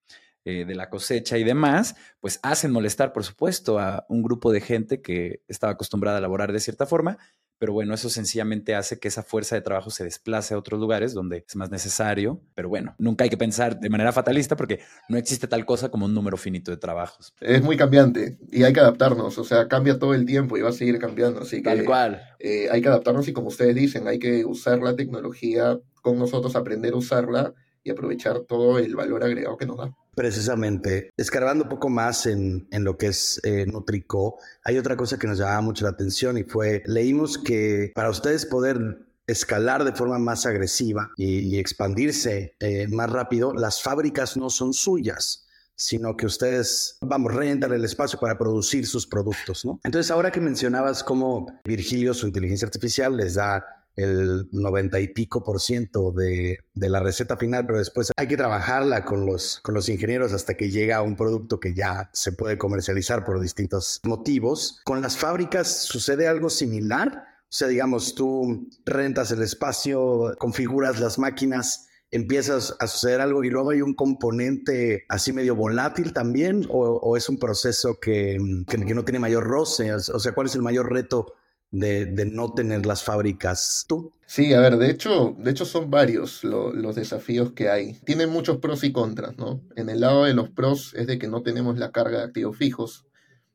eh, 0.48 0.64
de 0.64 0.76
la 0.76 0.88
cosecha 0.90 1.38
y 1.38 1.42
demás, 1.42 1.96
pues 2.20 2.38
hacen 2.44 2.70
molestar, 2.70 3.12
por 3.12 3.24
supuesto, 3.24 3.80
a 3.80 4.06
un 4.08 4.22
grupo 4.22 4.52
de 4.52 4.60
gente 4.60 5.02
que 5.02 5.42
estaba 5.48 5.72
acostumbrada 5.72 6.18
a 6.18 6.20
laborar 6.20 6.52
de 6.52 6.60
cierta 6.60 6.86
forma, 6.86 7.18
pero 7.58 7.72
bueno, 7.72 7.94
eso 7.94 8.10
sencillamente 8.10 8.74
hace 8.74 8.98
que 8.98 9.08
esa 9.08 9.22
fuerza 9.22 9.54
de 9.54 9.62
trabajo 9.62 9.90
se 9.90 10.04
desplace 10.04 10.54
a 10.54 10.58
otros 10.58 10.80
lugares 10.80 11.14
donde 11.14 11.44
es 11.46 11.56
más 11.56 11.70
necesario, 11.70 12.40
pero 12.54 12.68
bueno, 12.68 12.94
nunca 12.98 13.24
hay 13.24 13.30
que 13.30 13.36
pensar 13.36 13.78
de 13.78 13.88
manera 13.88 14.12
fatalista 14.12 14.56
porque 14.56 14.80
no 15.08 15.16
existe 15.16 15.46
tal 15.46 15.64
cosa 15.64 15.90
como 15.90 16.06
un 16.06 16.14
número 16.14 16.36
finito 16.36 16.70
de 16.70 16.76
trabajos. 16.76 17.34
Es 17.40 17.62
muy 17.62 17.76
cambiante 17.76 18.38
y 18.50 18.62
hay 18.64 18.72
que 18.72 18.80
adaptarnos, 18.80 19.38
o 19.38 19.44
sea, 19.44 19.68
cambia 19.68 19.98
todo 19.98 20.14
el 20.14 20.26
tiempo 20.26 20.56
y 20.56 20.62
va 20.62 20.70
a 20.70 20.72
seguir 20.72 20.98
cambiando, 20.98 21.40
así 21.40 21.58
que... 21.58 21.64
Tal 21.64 21.84
cual. 21.84 22.22
Eh, 22.38 22.68
hay 22.70 22.82
que 22.82 22.88
adaptarnos 22.88 23.26
y 23.28 23.32
como 23.32 23.48
ustedes 23.48 23.74
dicen, 23.74 24.06
hay 24.08 24.18
que 24.18 24.44
usar 24.44 24.80
la 24.80 24.94
tecnología 24.94 25.78
con 26.02 26.18
nosotros, 26.18 26.54
aprender 26.56 26.92
a 26.92 26.96
usarla 26.96 27.54
y 27.82 27.90
aprovechar 27.90 28.40
todo 28.40 28.78
el 28.78 28.94
valor 28.96 29.24
agregado 29.24 29.56
que 29.56 29.66
nos 29.66 29.78
da. 29.78 29.94
Precisamente, 30.16 31.10
escarbando 31.18 31.64
un 31.64 31.68
poco 31.68 31.90
más 31.90 32.24
en, 32.24 32.66
en 32.70 32.84
lo 32.84 32.96
que 32.96 33.08
es 33.08 33.38
eh, 33.44 33.66
Nutrico, 33.66 34.38
hay 34.64 34.78
otra 34.78 34.96
cosa 34.96 35.18
que 35.18 35.26
nos 35.26 35.36
llamaba 35.36 35.60
mucho 35.60 35.84
la 35.84 35.90
atención 35.90 36.38
y 36.38 36.42
fue, 36.42 36.82
leímos 36.86 37.36
que 37.36 37.92
para 37.94 38.08
ustedes 38.08 38.46
poder 38.46 39.06
escalar 39.26 39.84
de 39.84 39.92
forma 39.92 40.18
más 40.18 40.46
agresiva 40.46 41.10
y, 41.18 41.58
expandirse 41.58 42.56
eh, 42.60 42.88
más 42.88 43.10
rápido, 43.10 43.52
las 43.52 43.82
fábricas 43.82 44.38
no 44.38 44.48
son 44.48 44.72
suyas, 44.72 45.46
sino 45.74 46.16
que 46.16 46.24
ustedes, 46.24 46.96
vamos, 47.02 47.34
rentan 47.34 47.74
el 47.74 47.84
espacio 47.84 48.18
para 48.18 48.38
producir 48.38 48.86
sus 48.86 49.06
productos, 49.06 49.66
¿no? 49.66 49.80
Entonces, 49.84 50.10
ahora 50.10 50.30
que 50.30 50.40
mencionabas 50.40 51.04
cómo 51.04 51.60
Virgilio, 51.62 52.14
su 52.14 52.26
inteligencia 52.26 52.64
artificial, 52.64 53.16
les 53.16 53.34
da 53.34 53.64
el 53.96 54.48
90 54.52 55.00
y 55.00 55.08
pico 55.08 55.42
por 55.42 55.60
ciento 55.60 56.12
de, 56.12 56.58
de, 56.74 56.88
la 56.88 57.00
receta 57.00 57.36
final, 57.36 57.66
pero 57.66 57.78
después 57.78 58.12
hay 58.16 58.28
que 58.28 58.36
trabajarla 58.36 59.04
con 59.04 59.24
los, 59.24 59.60
con 59.62 59.74
los 59.74 59.88
ingenieros 59.88 60.32
hasta 60.32 60.54
que 60.54 60.70
llega 60.70 60.96
a 60.96 61.02
un 61.02 61.16
producto 61.16 61.58
que 61.58 61.74
ya 61.74 62.10
se 62.12 62.32
puede 62.32 62.58
comercializar 62.58 63.24
por 63.24 63.40
distintos 63.40 64.00
motivos. 64.04 64.80
¿Con 64.84 65.00
las 65.00 65.16
fábricas 65.16 65.82
sucede 65.82 66.28
algo 66.28 66.50
similar? 66.50 67.24
O 67.44 67.52
sea, 67.56 67.68
digamos, 67.68 68.14
tú 68.14 68.68
rentas 68.84 69.30
el 69.30 69.42
espacio, 69.42 70.34
configuras 70.38 71.00
las 71.00 71.18
máquinas, 71.18 71.86
empiezas 72.10 72.76
a 72.78 72.86
suceder 72.86 73.20
algo 73.20 73.44
y 73.44 73.50
luego 73.50 73.70
hay 73.70 73.80
un 73.80 73.94
componente 73.94 75.04
así 75.08 75.32
medio 75.32 75.56
volátil 75.56 76.12
también, 76.12 76.66
o, 76.68 76.80
o 76.80 77.16
es 77.16 77.28
un 77.28 77.38
proceso 77.38 77.98
que, 77.98 78.36
que, 78.68 78.84
que 78.84 78.94
no 78.94 79.04
tiene 79.04 79.20
mayor 79.20 79.44
roce, 79.44 79.94
o 79.94 80.00
sea, 80.00 80.32
¿cuál 80.32 80.48
es 80.48 80.54
el 80.54 80.62
mayor 80.62 80.92
reto? 80.92 81.34
De, 81.70 82.06
no 82.32 82.52
tener 82.52 82.86
las 82.86 83.02
fábricas 83.02 83.84
tú? 83.88 84.12
Sí, 84.26 84.52
a 84.54 84.60
ver, 84.60 84.76
de 84.76 84.90
hecho, 84.90 85.36
de 85.38 85.50
hecho 85.50 85.64
son 85.64 85.90
varios 85.90 86.42
los 86.44 86.94
desafíos 86.94 87.52
que 87.52 87.68
hay. 87.68 87.94
Tienen 88.04 88.30
muchos 88.30 88.58
pros 88.58 88.84
y 88.84 88.92
contras, 88.92 89.36
¿no? 89.38 89.62
En 89.76 89.88
el 89.88 90.00
lado 90.00 90.24
de 90.24 90.34
los 90.34 90.50
pros 90.50 90.94
es 90.94 91.06
de 91.06 91.18
que 91.18 91.28
no 91.28 91.42
tenemos 91.42 91.78
la 91.78 91.92
carga 91.92 92.18
de 92.18 92.24
activos 92.24 92.56
fijos, 92.56 93.06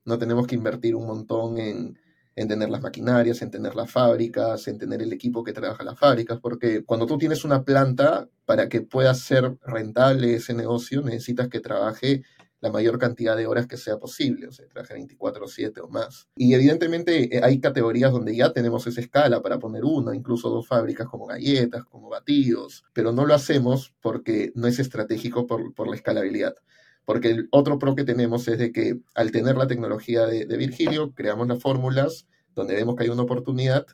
no 0.06 0.18
tenemos 0.18 0.48
que 0.48 0.56
invertir 0.56 0.96
un 0.96 1.08
montón 1.08 1.58
en, 1.58 2.00
en 2.36 2.48
tener 2.48 2.69
las 2.69 2.81
maquinarias, 2.81 3.42
en 3.42 3.52
tener 3.52 3.75
las 3.75 3.92
fábricas, 3.92 4.68
en 4.68 4.78
tener 4.78 5.02
el 5.02 5.13
equipo 5.13 5.44
que 5.44 5.54
trabaja 5.54 5.84
las 5.84 6.00
fábricas, 6.00 6.40
porque 6.40 6.84
cuando 6.84 7.06
tú 7.06 7.18
tienes 7.18 7.44
una 7.44 7.63
planta, 7.63 8.30
para 8.46 8.68
que 8.68 8.81
pueda 8.81 9.13
ser 9.13 9.58
rentable 9.66 10.36
ese 10.36 10.54
negocio, 10.54 11.02
necesitas 11.02 11.48
que 11.48 11.60
trabaje 11.60 12.24
la 12.62 12.72
mayor 12.72 13.00
cantidad 13.00 13.36
de 13.36 13.48
horas 13.48 13.68
que 13.68 13.75
sea 13.75 13.98
posible, 13.98 14.48
o 14.48 14.52
sea, 14.52 14.68
traje 14.68 14.94
24/7 14.94 15.81
o 15.81 15.90
más. 15.90 16.28
Y 16.36 16.54
evidentemente 16.54 17.36
eh, 17.36 17.42
hay 17.44 17.60
categorías 17.60 18.12
donde 18.12 18.36
ya 18.36 18.54
tenemos 18.54 18.86
esa 18.88 19.02
escala 19.02 19.42
para 19.42 19.60
poner 19.60 19.84
una, 19.84 20.16
incluso 20.16 20.50
dos 20.50 20.68
fábricas 20.68 21.08
como 21.08 21.25
galletas, 21.25 21.84
como 21.86 22.08
batidos, 22.10 22.86
pero 22.94 23.12
no 23.12 23.25
lo 23.25 23.34
hacemos 23.34 23.94
porque 24.02 24.52
no 24.56 24.68
es 24.68 24.80
estratégico 24.80 25.48
por, 25.48 25.74
por 25.74 25.90
la 25.90 25.96
escalabilidad. 25.96 26.56
Porque 27.04 27.31
el 27.31 27.48
otro 27.52 27.80
pro 27.80 27.96
que 27.96 28.04
tenemos 28.04 28.48
es 28.48 28.60
de 28.60 28.72
que 28.72 29.00
al 29.16 29.31
tener 29.31 29.58
la 29.58 29.68
tecnología 29.68 30.28
de, 30.28 30.46
de 30.46 30.58
Virgilio, 30.58 31.13
creamos 31.16 31.48
las 31.48 31.60
fórmulas 31.60 32.27
donde 32.53 32.75
vemos 32.75 32.96
que 32.96 33.03
hay 33.03 33.10
una 33.10 33.24
oportunidad 33.24 33.88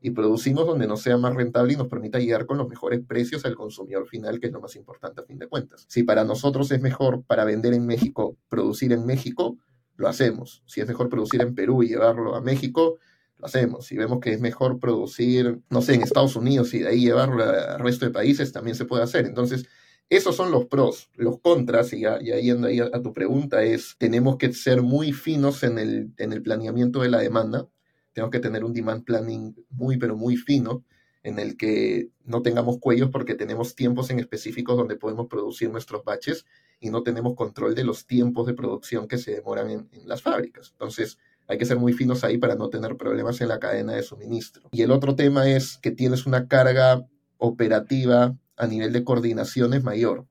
y 0.00 0.10
producimos 0.10 0.66
donde 0.66 0.86
nos 0.86 1.02
sea 1.02 1.18
más 1.18 1.34
rentable 1.34 1.74
y 1.74 1.76
nos 1.76 1.88
permita 1.88 2.18
llegar 2.18 2.46
con 2.46 2.56
los 2.58 2.68
mejores 2.68 3.00
precios 3.06 3.44
al 3.44 3.54
consumidor 3.54 4.06
final, 4.06 4.40
que 4.40 4.46
es 4.46 4.52
lo 4.52 4.60
más 4.60 4.74
importante 4.76 5.20
a 5.20 5.24
fin 5.24 5.38
de 5.38 5.46
cuentas. 5.46 5.84
Si 5.88 6.02
para 6.02 6.24
nosotros 6.24 6.70
es 6.70 6.80
mejor 6.80 7.22
para 7.24 7.44
vender 7.44 7.74
en 7.74 7.86
México, 7.86 8.36
producir 8.48 8.92
en 8.92 9.04
México, 9.04 9.58
lo 9.96 10.08
hacemos. 10.08 10.62
Si 10.66 10.80
es 10.80 10.88
mejor 10.88 11.10
producir 11.10 11.42
en 11.42 11.54
Perú 11.54 11.82
y 11.82 11.88
llevarlo 11.88 12.34
a 12.34 12.40
México, 12.40 12.98
lo 13.36 13.46
hacemos. 13.46 13.86
Si 13.86 13.96
vemos 13.96 14.20
que 14.20 14.32
es 14.32 14.40
mejor 14.40 14.80
producir, 14.80 15.60
no 15.68 15.82
sé, 15.82 15.94
en 15.94 16.02
Estados 16.02 16.34
Unidos 16.34 16.72
y 16.72 16.78
de 16.78 16.88
ahí 16.88 17.00
llevarlo 17.00 17.44
al 17.44 17.80
resto 17.80 18.06
de 18.06 18.10
países, 18.10 18.52
también 18.52 18.76
se 18.76 18.86
puede 18.86 19.02
hacer. 19.02 19.26
Entonces, 19.26 19.66
esos 20.08 20.34
son 20.34 20.50
los 20.50 20.64
pros. 20.64 21.10
Los 21.14 21.40
contras, 21.40 21.92
y, 21.92 22.00
ya, 22.00 22.18
yendo 22.18 22.68
ahí 22.68 22.80
a, 22.80 22.88
a, 22.92 23.02
tu 23.02 23.12
pregunta, 23.12 23.62
es 23.62 23.96
tenemos 23.98 24.38
que 24.38 24.50
ser 24.54 24.80
muy 24.80 25.12
finos 25.12 25.62
en 25.62 25.78
el, 25.78 26.14
en 26.16 26.32
el 26.32 26.42
planeamiento 26.42 27.02
de 27.02 27.10
la 27.10 27.18
demanda 27.18 27.68
tenemos 28.12 28.30
que 28.30 28.40
tener 28.40 28.64
un 28.64 28.72
demand 28.72 29.04
planning 29.04 29.54
muy, 29.70 29.96
pero 29.96 30.16
muy 30.16 30.36
fino, 30.36 30.84
en 31.22 31.38
el 31.38 31.56
que 31.56 32.08
no 32.24 32.42
tengamos 32.42 32.78
cuellos 32.78 33.10
porque 33.10 33.34
tenemos 33.34 33.74
tiempos 33.74 34.10
en 34.10 34.18
específicos 34.20 34.76
donde 34.76 34.96
podemos 34.96 35.26
producir 35.28 35.70
nuestros 35.70 36.02
batches 36.02 36.46
y 36.80 36.90
no 36.90 37.02
tenemos 37.02 37.34
control 37.34 37.74
de 37.74 37.84
los 37.84 38.06
tiempos 38.06 38.46
de 38.46 38.54
producción 38.54 39.06
que 39.06 39.18
se 39.18 39.32
demoran 39.32 39.70
en, 39.70 39.88
en 39.92 40.08
las 40.08 40.22
fábricas. 40.22 40.70
Entonces, 40.72 41.18
hay 41.46 41.58
que 41.58 41.66
ser 41.66 41.78
muy 41.78 41.92
finos 41.92 42.24
ahí 42.24 42.38
para 42.38 42.54
no 42.54 42.70
tener 42.70 42.96
problemas 42.96 43.40
en 43.40 43.48
la 43.48 43.58
cadena 43.58 43.92
de 43.92 44.02
suministro. 44.02 44.68
Y 44.70 44.82
el 44.82 44.92
otro 44.92 45.16
tema 45.16 45.50
es 45.50 45.78
que 45.78 45.90
tienes 45.90 46.24
una 46.24 46.46
carga 46.46 47.04
operativa 47.38 48.36
a 48.56 48.66
nivel 48.66 48.92
de 48.92 49.02
coordinación 49.02 49.82
mayor, 49.82 50.26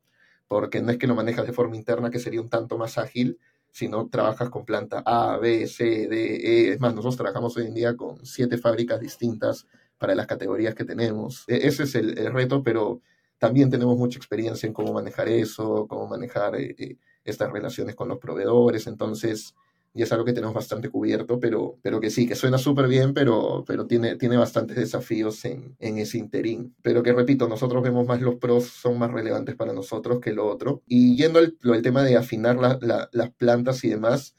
porque 0.47 0.81
no 0.81 0.91
es 0.91 0.97
que 0.97 1.07
lo 1.07 1.15
manejas 1.15 1.45
de 1.45 1.53
forma 1.53 1.75
interna, 1.75 2.09
que 2.09 2.19
sería 2.19 2.41
un 2.41 2.49
tanto 2.49 2.77
más 2.77 2.97
ágil, 2.97 3.37
si 3.71 3.87
no 3.87 4.07
trabajas 4.09 4.49
con 4.49 4.65
planta 4.65 5.03
A, 5.05 5.37
B, 5.37 5.67
C, 5.67 6.07
D, 6.07 6.35
E. 6.35 6.73
Es 6.73 6.79
más, 6.79 6.93
nosotros 6.93 7.17
trabajamos 7.17 7.55
hoy 7.57 7.67
en 7.67 7.73
día 7.73 7.95
con 7.95 8.25
siete 8.25 8.57
fábricas 8.57 8.99
distintas 8.99 9.67
para 9.97 10.15
las 10.15 10.27
categorías 10.27 10.75
que 10.75 10.85
tenemos. 10.85 11.43
E, 11.47 11.67
ese 11.67 11.83
es 11.83 11.95
el, 11.95 12.17
el 12.17 12.33
reto, 12.33 12.63
pero 12.63 13.01
también 13.37 13.69
tenemos 13.69 13.97
mucha 13.97 14.17
experiencia 14.17 14.67
en 14.67 14.73
cómo 14.73 14.93
manejar 14.93 15.29
eso, 15.29 15.87
cómo 15.87 16.07
manejar 16.07 16.55
eh, 16.55 16.75
eh 16.77 16.97
estas 17.25 17.51
relaciones 17.51 17.95
con 17.95 18.07
los 18.07 18.17
proveedores. 18.17 18.87
Entonces, 18.87 19.55
y 19.93 20.03
es 20.03 20.11
algo 20.11 20.25
que 20.25 20.33
tenemos 20.33 20.53
bastante 20.53 20.89
cubierto, 20.89 21.39
pero, 21.39 21.77
pero 21.81 21.99
que 21.99 22.09
sí, 22.09 22.27
que 22.27 22.35
suena 22.35 22.57
súper 22.57 22.87
bien, 22.87 23.13
pero, 23.13 23.63
pero 23.65 23.87
tiene, 23.87 24.15
tiene 24.15 24.37
bastantes 24.37 24.77
desafíos 24.77 25.43
en, 25.45 25.75
en, 25.79 25.97
ese 25.97 26.17
interín. 26.17 26.75
Pero 26.81 27.01
que 27.03 27.13
repito, 27.13 27.47
nosotros 27.47 27.81
vemos 27.83 28.07
más 28.07 28.21
los 28.21 28.35
pros, 28.35 28.65
son 28.65 28.99
más 28.99 29.11
relevantes 29.11 29.55
para 29.55 29.73
nosotros 29.73 30.19
que 30.19 30.33
lo 30.33 30.47
otro. 30.47 30.83
Y 30.85 31.15
yendo 31.17 31.39
al, 31.39 31.57
al 31.63 31.81
tema 31.81 32.03
de 32.03 32.17
afinar 32.17 32.57
la, 32.57 32.77
la, 32.81 33.09
las 33.11 33.31
plantas 33.31 33.83
y 33.83 33.89
demás, 33.89 34.35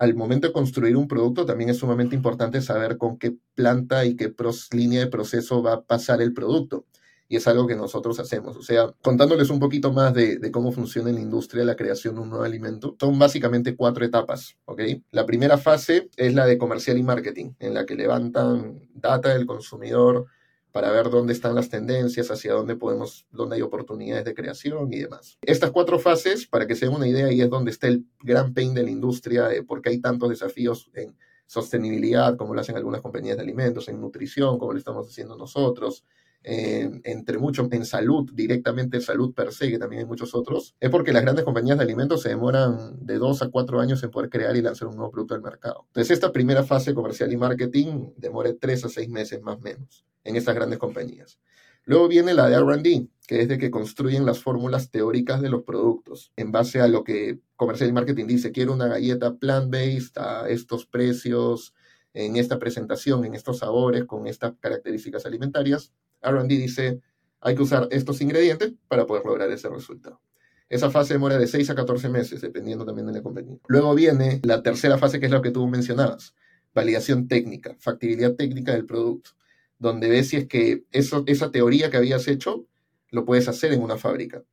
al 0.00 0.14
momento 0.14 0.46
de 0.46 0.54
construir 0.54 0.96
un 0.96 1.06
producto 1.06 1.44
también 1.44 1.68
es 1.68 1.76
sumamente 1.76 2.16
importante 2.16 2.62
saber 2.62 2.96
con 2.96 3.18
qué 3.18 3.36
planta 3.54 4.06
y 4.06 4.16
qué 4.16 4.34
línea 4.72 5.00
de 5.00 5.06
proceso 5.08 5.62
va 5.62 5.74
a 5.74 5.82
pasar 5.82 6.22
el 6.22 6.32
producto. 6.32 6.86
Y 7.30 7.36
es 7.36 7.46
algo 7.46 7.64
que 7.68 7.76
nosotros 7.76 8.18
hacemos. 8.18 8.56
O 8.56 8.62
sea, 8.62 8.92
contándoles 9.02 9.50
un 9.50 9.60
poquito 9.60 9.92
más 9.92 10.12
de, 10.12 10.50
cómo 10.50 10.72
funciona 10.72 11.10
en 11.10 11.14
la 11.14 11.20
industria 11.20 11.64
la 11.64 11.76
creación 11.76 12.16
de 12.16 12.22
un 12.22 12.28
nuevo 12.28 12.44
alimento, 12.44 12.96
son 12.98 13.16
básicamente 13.20 13.76
cuatro 13.76 14.04
etapas, 14.04 14.56
¿ok? 14.64 14.82
La 15.12 15.24
primera 15.26 15.56
fase 15.56 16.10
es 16.16 16.34
la 16.34 16.44
de 16.44 16.58
comercial 16.58 16.98
y 16.98 17.04
marketing, 17.04 17.52
en 17.60 17.74
la 17.74 17.86
que 17.86 17.94
levantan 17.94 18.80
data 18.94 19.28
del 19.28 19.46
consumidor, 19.46 20.26
para 20.72 20.90
ver 20.90 21.08
dónde 21.08 21.32
están 21.32 21.54
las 21.54 21.68
tendencias, 21.68 22.32
hacia 22.32 22.52
dónde 22.52 22.74
podemos, 22.74 23.26
dónde 23.30 23.56
hay 23.56 23.62
oportunidades 23.62 24.24
de 24.24 24.34
creación 24.34 24.92
y 24.92 24.98
demás. 24.98 25.38
Estas 25.42 25.70
cuatro 25.70 26.00
fases, 26.00 26.48
para 26.48 26.66
que 26.66 26.74
se 26.74 26.86
den 26.86 26.96
una 26.96 27.06
idea, 27.06 27.32
y 27.32 27.40
es 27.40 27.50
donde 27.50 27.70
está 27.70 27.86
el 27.86 28.06
gran 28.20 28.54
pain 28.54 28.74
de 28.74 28.82
la 28.82 28.90
industria, 28.90 29.46
de 29.46 29.62
por 29.62 29.82
qué 29.82 29.90
hay 29.90 30.00
tantos 30.00 30.30
desafíos 30.30 30.90
en 30.94 31.16
sostenibilidad, 31.46 32.36
como 32.36 32.54
lo 32.54 32.60
hacen 32.60 32.76
algunas 32.76 33.00
compañías 33.00 33.36
de 33.36 33.42
alimentos, 33.42 33.88
en 33.88 34.00
nutrición, 34.00 34.58
como 34.58 34.72
lo 34.72 34.78
estamos 34.78 35.08
haciendo 35.08 35.36
nosotros, 35.36 36.04
entre 36.42 37.38
muchos 37.38 37.70
en 37.72 37.84
salud, 37.84 38.30
directamente 38.32 39.00
salud 39.00 39.34
per 39.34 39.52
se, 39.52 39.70
que 39.70 39.78
también 39.78 40.00
hay 40.00 40.06
muchos 40.06 40.34
otros, 40.34 40.74
es 40.80 40.90
porque 40.90 41.12
las 41.12 41.22
grandes 41.22 41.44
compañías 41.44 41.76
de 41.76 41.84
alimentos 41.84 42.22
se 42.22 42.30
demoran 42.30 43.04
de 43.04 43.18
dos 43.18 43.42
a 43.42 43.48
cuatro 43.48 43.80
años 43.80 44.02
en 44.02 44.10
poder 44.10 44.30
crear 44.30 44.56
y 44.56 44.62
lanzar 44.62 44.88
un 44.88 44.96
nuevo 44.96 45.10
producto 45.10 45.34
al 45.34 45.42
mercado. 45.42 45.84
Entonces, 45.88 46.12
esta 46.12 46.32
primera 46.32 46.62
fase 46.62 46.94
comercial 46.94 47.32
y 47.32 47.36
marketing 47.36 48.12
demora 48.16 48.50
tres 48.58 48.84
a 48.84 48.88
seis 48.88 49.08
meses 49.08 49.42
más 49.42 49.56
o 49.56 49.60
menos 49.60 50.04
en 50.24 50.36
estas 50.36 50.54
grandes 50.54 50.78
compañías. 50.78 51.38
Luego 51.84 52.08
viene 52.08 52.34
la 52.34 52.48
de 52.48 52.58
RD, 52.58 53.08
que 53.26 53.42
es 53.42 53.48
de 53.48 53.58
que 53.58 53.70
construyen 53.70 54.26
las 54.26 54.38
fórmulas 54.38 54.90
teóricas 54.90 55.40
de 55.40 55.48
los 55.48 55.62
productos 55.62 56.32
en 56.36 56.52
base 56.52 56.80
a 56.80 56.88
lo 56.88 57.04
que 57.04 57.40
comercial 57.56 57.90
y 57.90 57.92
marketing 57.92 58.26
dice. 58.26 58.52
Quiero 58.52 58.72
una 58.72 58.86
galleta 58.86 59.34
plant-based 59.34 60.18
a 60.18 60.48
estos 60.48 60.86
precios, 60.86 61.74
en 62.12 62.36
esta 62.36 62.58
presentación, 62.58 63.24
en 63.24 63.34
estos 63.34 63.58
sabores, 63.58 64.04
con 64.04 64.26
estas 64.26 64.54
características 64.60 65.26
alimentarias. 65.26 65.92
RD 66.22 66.48
dice, 66.48 67.00
hay 67.40 67.54
que 67.54 67.62
usar 67.62 67.88
estos 67.90 68.20
ingredientes 68.20 68.72
para 68.88 69.06
poder 69.06 69.24
lograr 69.24 69.50
ese 69.50 69.68
resultado. 69.68 70.20
Esa 70.68 70.90
fase 70.90 71.14
demora 71.14 71.36
de 71.36 71.46
6 71.46 71.70
a 71.70 71.74
14 71.74 72.08
meses, 72.08 72.40
dependiendo 72.40 72.84
también 72.84 73.06
de 73.06 73.12
la 73.14 73.22
compañía. 73.22 73.56
Luego 73.66 73.94
viene 73.94 74.40
la 74.44 74.62
tercera 74.62 74.98
fase, 74.98 75.18
que 75.18 75.26
es 75.26 75.32
lo 75.32 75.42
que 75.42 75.50
tú 75.50 75.66
mencionabas, 75.66 76.34
validación 76.72 77.26
técnica, 77.26 77.76
factibilidad 77.80 78.34
técnica 78.34 78.72
del 78.72 78.86
producto, 78.86 79.30
donde 79.78 80.08
ves 80.08 80.28
si 80.28 80.36
es 80.36 80.46
que 80.46 80.84
esa 80.92 81.50
teoría 81.50 81.90
que 81.90 81.96
habías 81.96 82.28
hecho 82.28 82.66
lo 83.10 83.24
puedes 83.24 83.48
hacer 83.48 83.72
en 83.72 83.82
una 83.82 83.96
fábrica. 83.96 84.44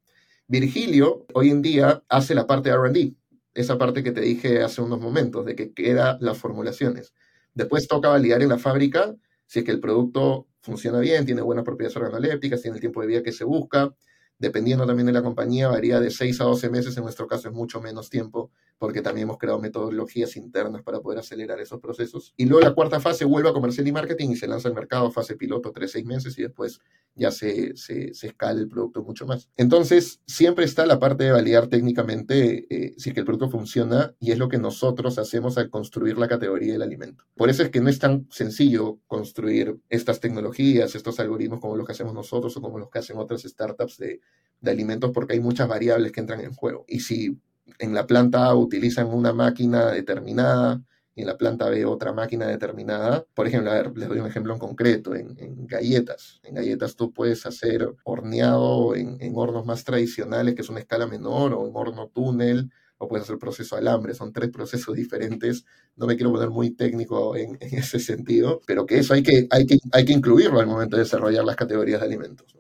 Virgilio 0.48 1.28
hoy 1.34 1.50
en 1.52 1.62
día 1.62 2.04
hace 2.10 2.34
la 2.34 2.48
parte 2.48 2.72
de 2.72 2.78
RD, 2.78 3.14
esa 3.54 3.78
parte 3.78 4.02
que 4.02 4.12
te 4.12 4.22
dije 4.22 4.64
hace 4.64 4.82
unos 4.82 5.00
momentos, 5.00 5.46
de 5.46 5.56
que 5.56 5.74
queda 5.74 6.18
las 6.22 6.38
formulaciones. 6.38 7.14
Después 7.54 7.88
toca 7.88 8.10
validar 8.10 8.42
en 8.42 8.50
la 8.50 8.58
fábrica 8.58 9.16
si 9.48 9.60
es 9.60 9.66
que 9.66 9.72
el 9.72 9.80
producto 9.80 10.48
funciona 10.62 11.00
bien, 11.00 11.26
tiene 11.26 11.42
buenas 11.42 11.66
propiedades 11.66 11.98
organolépticas, 11.98 12.62
tiene 12.62 12.76
el 12.76 12.82
tiempo 12.82 13.02
de 13.02 13.08
vida 13.08 13.24
que 13.24 13.32
se 13.32 13.44
busca. 13.46 13.96
Dependiendo 14.40 14.86
también 14.86 15.08
de 15.08 15.14
la 15.14 15.24
compañía, 15.24 15.68
varía 15.68 16.00
de 16.00 16.12
6 16.12 16.42
a 16.42 16.44
12 16.44 16.70
meses, 16.70 16.96
en 16.98 17.04
nuestro 17.04 17.28
caso 17.28 17.50
es 17.50 17.54
mucho 17.56 17.82
menos 17.82 18.10
tiempo, 18.10 18.52
porque 18.78 19.02
también 19.02 19.24
hemos 19.24 19.38
creado 19.38 19.60
metodologías 19.60 20.36
internas 20.36 20.84
para 20.84 21.00
poder 21.00 21.20
acelerar 21.20 21.60
esos 21.60 21.80
procesos. 21.80 22.34
Y 22.38 22.46
luego 22.46 22.64
la 22.64 22.74
cuarta 22.74 23.00
fase 23.00 23.26
vuelve 23.26 23.50
a 23.50 23.54
comercial 23.54 23.88
y 23.88 23.92
marketing 23.92 24.30
y 24.30 24.36
se 24.36 24.48
lanza 24.48 24.68
al 24.68 24.76
mercado, 24.76 25.10
fase 25.12 25.36
piloto, 25.36 25.74
3-6 25.74 26.06
meses, 26.06 26.38
y 26.38 26.44
después 26.44 26.80
ya 27.16 27.32
se, 27.32 27.76
se, 27.76 28.12
escala 28.12 28.60
el 28.60 28.68
producto 28.68 29.04
mucho 29.04 29.26
más. 29.26 29.50
Entonces, 29.58 30.22
siempre 30.28 30.66
está 30.66 30.86
la 30.86 31.00
parte 31.00 31.24
de 31.24 31.32
validar 31.32 31.68
técnicamente 31.68 32.68
eh, 32.70 32.94
si 32.98 33.10
es 33.10 33.14
que 33.14 33.22
el 33.22 33.26
producto 33.26 33.50
funciona 33.50 34.16
y 34.20 34.32
es 34.32 34.38
lo 34.38 34.50
que 34.50 34.60
nosotros 34.60 35.18
hacemos 35.18 35.58
al 35.58 35.72
construir 35.72 36.18
la 36.20 36.28
categoría 36.28 36.74
del 36.74 36.84
alimento. 36.84 37.24
Por 37.36 37.50
eso 37.50 37.64
es 37.64 37.70
que 37.70 37.82
no 37.82 37.90
es 37.90 37.98
tan 37.98 38.28
sencillo 38.30 39.00
construir 39.08 39.80
estas 39.90 40.20
tecnologías, 40.20 40.94
estos 40.94 41.20
algoritmos 41.20 41.60
como 41.60 41.76
los 41.76 41.88
que 41.88 41.94
hacemos 41.94 42.14
nosotros 42.14 42.56
o 42.56 42.62
como 42.62 42.78
los 42.78 42.90
que 42.92 43.00
hacen 43.00 43.18
otras 43.18 43.42
startups 43.42 43.98
de, 43.98 44.22
de 44.62 44.72
alimentos, 44.72 45.12
porque 45.14 45.34
hay 45.34 45.40
muchas 45.40 45.68
variables 45.68 46.12
que 46.12 46.20
entran 46.20 46.42
en 46.42 46.54
juego. 46.54 46.86
Y 46.88 47.02
si 47.02 47.38
en 47.80 47.94
la 47.94 48.08
planta 48.08 48.46
A 48.46 48.56
utilizan 48.56 49.08
una 49.08 49.34
máquina 49.34 49.92
determinada, 49.92 50.82
y 51.18 51.22
en 51.22 51.28
la 51.28 51.36
planta 51.36 51.68
B 51.68 51.84
otra 51.84 52.14
máquina 52.14 52.46
determinada. 52.46 53.26
Por 53.34 53.48
ejemplo, 53.48 53.72
a 53.72 53.74
ver, 53.74 53.98
les 53.98 54.08
doy 54.08 54.20
un 54.20 54.28
ejemplo 54.28 54.54
en 54.54 54.60
concreto, 54.60 55.16
en, 55.16 55.66
galletas. 55.66 56.40
En 56.44 56.54
galletas 56.54 56.96
tú 56.96 57.12
puedes 57.12 57.44
hacer 57.48 57.92
horneado 58.04 58.96
en, 58.96 59.18
hornos 59.36 59.66
más 59.66 59.84
tradicionales, 59.84 60.54
que 60.54 60.62
es 60.62 60.70
una 60.70 60.80
escala 60.80 61.08
menor, 61.08 61.54
o 61.54 61.68
en 61.68 61.76
horno 61.76 62.10
túnel, 62.10 62.70
o 63.00 63.08
puedes 63.08 63.24
hacer 63.24 63.40
proceso 63.40 63.76
alambre. 63.76 64.14
Son 64.14 64.32
tres 64.32 64.52
procesos 64.52 64.96
diferentes. 64.96 65.66
No 65.96 66.06
me 66.06 66.18
quiero 66.18 66.32
poner 66.32 66.52
muy 66.52 66.70
técnico 66.70 67.36
en, 67.36 67.58
ese 67.62 68.00
sentido, 68.00 68.62
pero 68.68 68.86
que 68.86 69.00
eso 69.00 69.16
hay 69.16 69.24
que, 69.24 69.48
hay, 69.50 69.66
que, 69.66 69.80
hay 69.92 70.06
que 70.06 70.14
incluirlo 70.14 70.60
al 70.60 70.68
momento 70.68 70.98
de 70.98 71.02
desarrollar 71.02 71.44
las 71.44 71.56
categorías 71.56 72.00
de 72.00 72.06
alimentos 72.06 72.56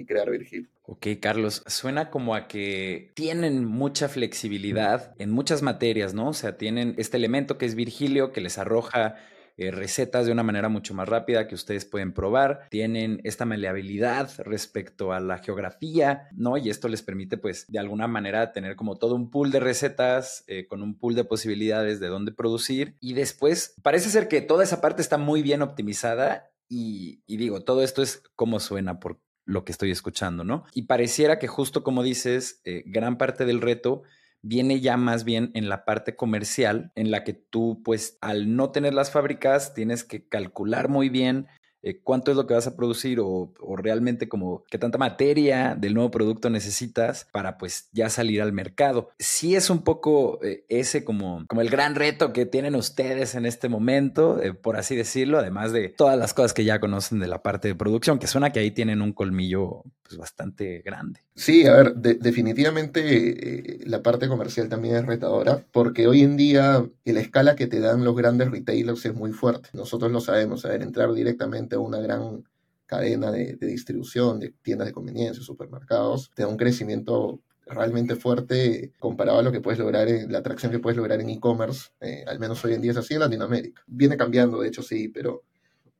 y 0.00 0.06
crear 0.06 0.30
Virgil. 0.30 0.70
Ok, 0.82 1.06
Carlos, 1.20 1.62
suena 1.66 2.10
como 2.10 2.34
a 2.34 2.48
que 2.48 3.12
tienen 3.14 3.64
mucha 3.64 4.08
flexibilidad 4.08 5.14
en 5.18 5.30
muchas 5.30 5.62
materias, 5.62 6.14
¿no? 6.14 6.28
O 6.28 6.34
sea, 6.34 6.56
tienen 6.56 6.94
este 6.98 7.16
elemento 7.16 7.58
que 7.58 7.66
es 7.66 7.74
Virgilio, 7.74 8.32
que 8.32 8.40
les 8.40 8.58
arroja 8.58 9.16
eh, 9.60 9.70
recetas 9.70 10.24
de 10.24 10.32
una 10.32 10.42
manera 10.42 10.70
mucho 10.70 10.94
más 10.94 11.06
rápida 11.06 11.46
que 11.46 11.54
ustedes 11.54 11.84
pueden 11.84 12.14
probar. 12.14 12.66
Tienen 12.70 13.20
esta 13.24 13.44
maleabilidad 13.44 14.30
respecto 14.38 15.12
a 15.12 15.20
la 15.20 15.36
geografía, 15.36 16.28
¿no? 16.32 16.56
Y 16.56 16.70
esto 16.70 16.88
les 16.88 17.02
permite, 17.02 17.36
pues, 17.36 17.66
de 17.68 17.78
alguna 17.78 18.08
manera 18.08 18.52
tener 18.52 18.74
como 18.74 18.96
todo 18.96 19.14
un 19.14 19.30
pool 19.30 19.50
de 19.50 19.60
recetas 19.60 20.44
eh, 20.46 20.66
con 20.66 20.82
un 20.82 20.96
pool 20.96 21.14
de 21.14 21.24
posibilidades 21.24 22.00
de 22.00 22.08
dónde 22.08 22.32
producir. 22.32 22.96
Y 23.00 23.12
después, 23.12 23.74
parece 23.82 24.08
ser 24.08 24.28
que 24.28 24.40
toda 24.40 24.64
esa 24.64 24.80
parte 24.80 25.02
está 25.02 25.18
muy 25.18 25.42
bien 25.42 25.60
optimizada 25.60 26.50
y, 26.66 27.22
y, 27.26 27.36
digo, 27.36 27.60
todo 27.62 27.82
esto 27.82 28.00
es 28.00 28.22
como 28.36 28.60
suena, 28.60 28.98
por, 28.98 29.20
lo 29.44 29.64
que 29.64 29.72
estoy 29.72 29.90
escuchando, 29.90 30.44
¿no? 30.44 30.64
Y 30.74 30.82
pareciera 30.82 31.38
que 31.38 31.48
justo 31.48 31.82
como 31.82 32.02
dices, 32.02 32.60
eh, 32.64 32.82
gran 32.86 33.18
parte 33.18 33.44
del 33.44 33.60
reto 33.60 34.02
viene 34.42 34.80
ya 34.80 34.96
más 34.96 35.24
bien 35.24 35.50
en 35.54 35.68
la 35.68 35.84
parte 35.84 36.16
comercial, 36.16 36.92
en 36.94 37.10
la 37.10 37.24
que 37.24 37.34
tú, 37.34 37.82
pues, 37.84 38.16
al 38.20 38.56
no 38.56 38.70
tener 38.70 38.94
las 38.94 39.10
fábricas, 39.10 39.74
tienes 39.74 40.04
que 40.04 40.26
calcular 40.26 40.88
muy 40.88 41.08
bien 41.08 41.46
eh, 41.82 42.00
cuánto 42.02 42.30
es 42.30 42.36
lo 42.36 42.46
que 42.46 42.54
vas 42.54 42.66
a 42.66 42.76
producir 42.76 43.20
o, 43.20 43.52
realmente 43.76 44.28
como 44.28 44.64
qué 44.70 44.78
tanta 44.78 44.98
materia 44.98 45.74
del 45.78 45.94
nuevo 45.94 46.10
producto 46.10 46.50
necesitas 46.50 47.26
para 47.32 47.56
pues 47.56 47.88
ya 47.92 48.10
salir 48.10 48.42
al 48.42 48.52
mercado. 48.52 49.10
Sí 49.18 49.54
es 49.54 49.70
un 49.70 49.82
poco 49.82 50.42
eh, 50.42 50.64
ese 50.68 51.04
como, 51.04 51.44
como 51.48 51.62
el 51.62 51.70
gran 51.70 51.94
reto 51.94 52.32
que 52.32 52.44
tienen 52.44 52.74
ustedes 52.74 53.34
en 53.34 53.46
este 53.46 53.68
momento, 53.68 54.42
eh, 54.42 54.52
por 54.52 54.76
así 54.76 54.96
decirlo, 54.96 55.38
además 55.38 55.72
de 55.72 55.88
todas 55.88 56.18
las 56.18 56.34
cosas 56.34 56.52
que 56.52 56.64
ya 56.64 56.80
conocen 56.80 57.20
de 57.20 57.28
la 57.28 57.42
parte 57.42 57.68
de 57.68 57.74
producción, 57.74 58.18
que 58.18 58.26
suena 58.26 58.50
que 58.50 58.60
ahí 58.60 58.70
tienen 58.70 59.00
un 59.00 59.12
colmillo 59.12 59.84
pues 60.02 60.18
bastante 60.18 60.82
grande. 60.84 61.20
Sí, 61.34 61.66
a 61.66 61.74
ver, 61.74 61.94
definitivamente 61.94 63.78
la 63.86 64.02
parte 64.02 64.28
comercial 64.28 64.68
también 64.68 64.96
es 64.96 65.06
retadora, 65.06 65.64
porque 65.72 66.06
hoy 66.06 66.22
en 66.22 66.36
día 66.36 66.84
la 67.12 67.20
escala 67.20 67.56
que 67.56 67.66
te 67.66 67.80
dan 67.80 68.04
los 68.04 68.16
grandes 68.16 68.50
retailers 68.50 69.04
es 69.06 69.14
muy 69.14 69.32
fuerte. 69.32 69.68
Nosotros 69.72 70.10
lo 70.10 70.20
sabemos, 70.20 70.64
a 70.64 70.70
ver, 70.70 70.82
entrar 70.82 71.12
directamente 71.12 71.69
una 71.76 72.00
gran 72.00 72.44
cadena 72.86 73.30
de, 73.30 73.56
distribución, 73.56 74.40
de 74.40 74.52
tiendas 74.62 74.88
de 74.88 74.92
conveniencia, 74.92 75.42
supermercados, 75.42 76.30
te 76.34 76.42
da 76.42 76.48
un 76.48 76.56
crecimiento 76.56 77.40
realmente 77.66 78.16
fuerte 78.16 78.92
comparado 78.98 79.38
a 79.38 79.42
lo 79.42 79.52
que 79.52 79.60
puedes 79.60 79.78
lograr 79.78 80.08
en 80.08 80.32
la 80.32 80.38
atracción 80.38 80.72
que 80.72 80.80
puedes 80.80 80.96
lograr 80.96 81.20
en 81.20 81.30
e-commerce, 81.30 81.90
eh, 82.00 82.24
al 82.26 82.40
menos 82.40 82.64
hoy 82.64 82.74
en 82.74 82.82
día 82.82 82.90
es 82.90 82.96
así 82.96 83.14
en 83.14 83.20
Latinoamérica. 83.20 83.82
Viene 83.86 84.16
cambiando, 84.16 84.60
de 84.60 84.68
hecho 84.68 84.82
sí, 84.82 85.08
pero 85.08 85.44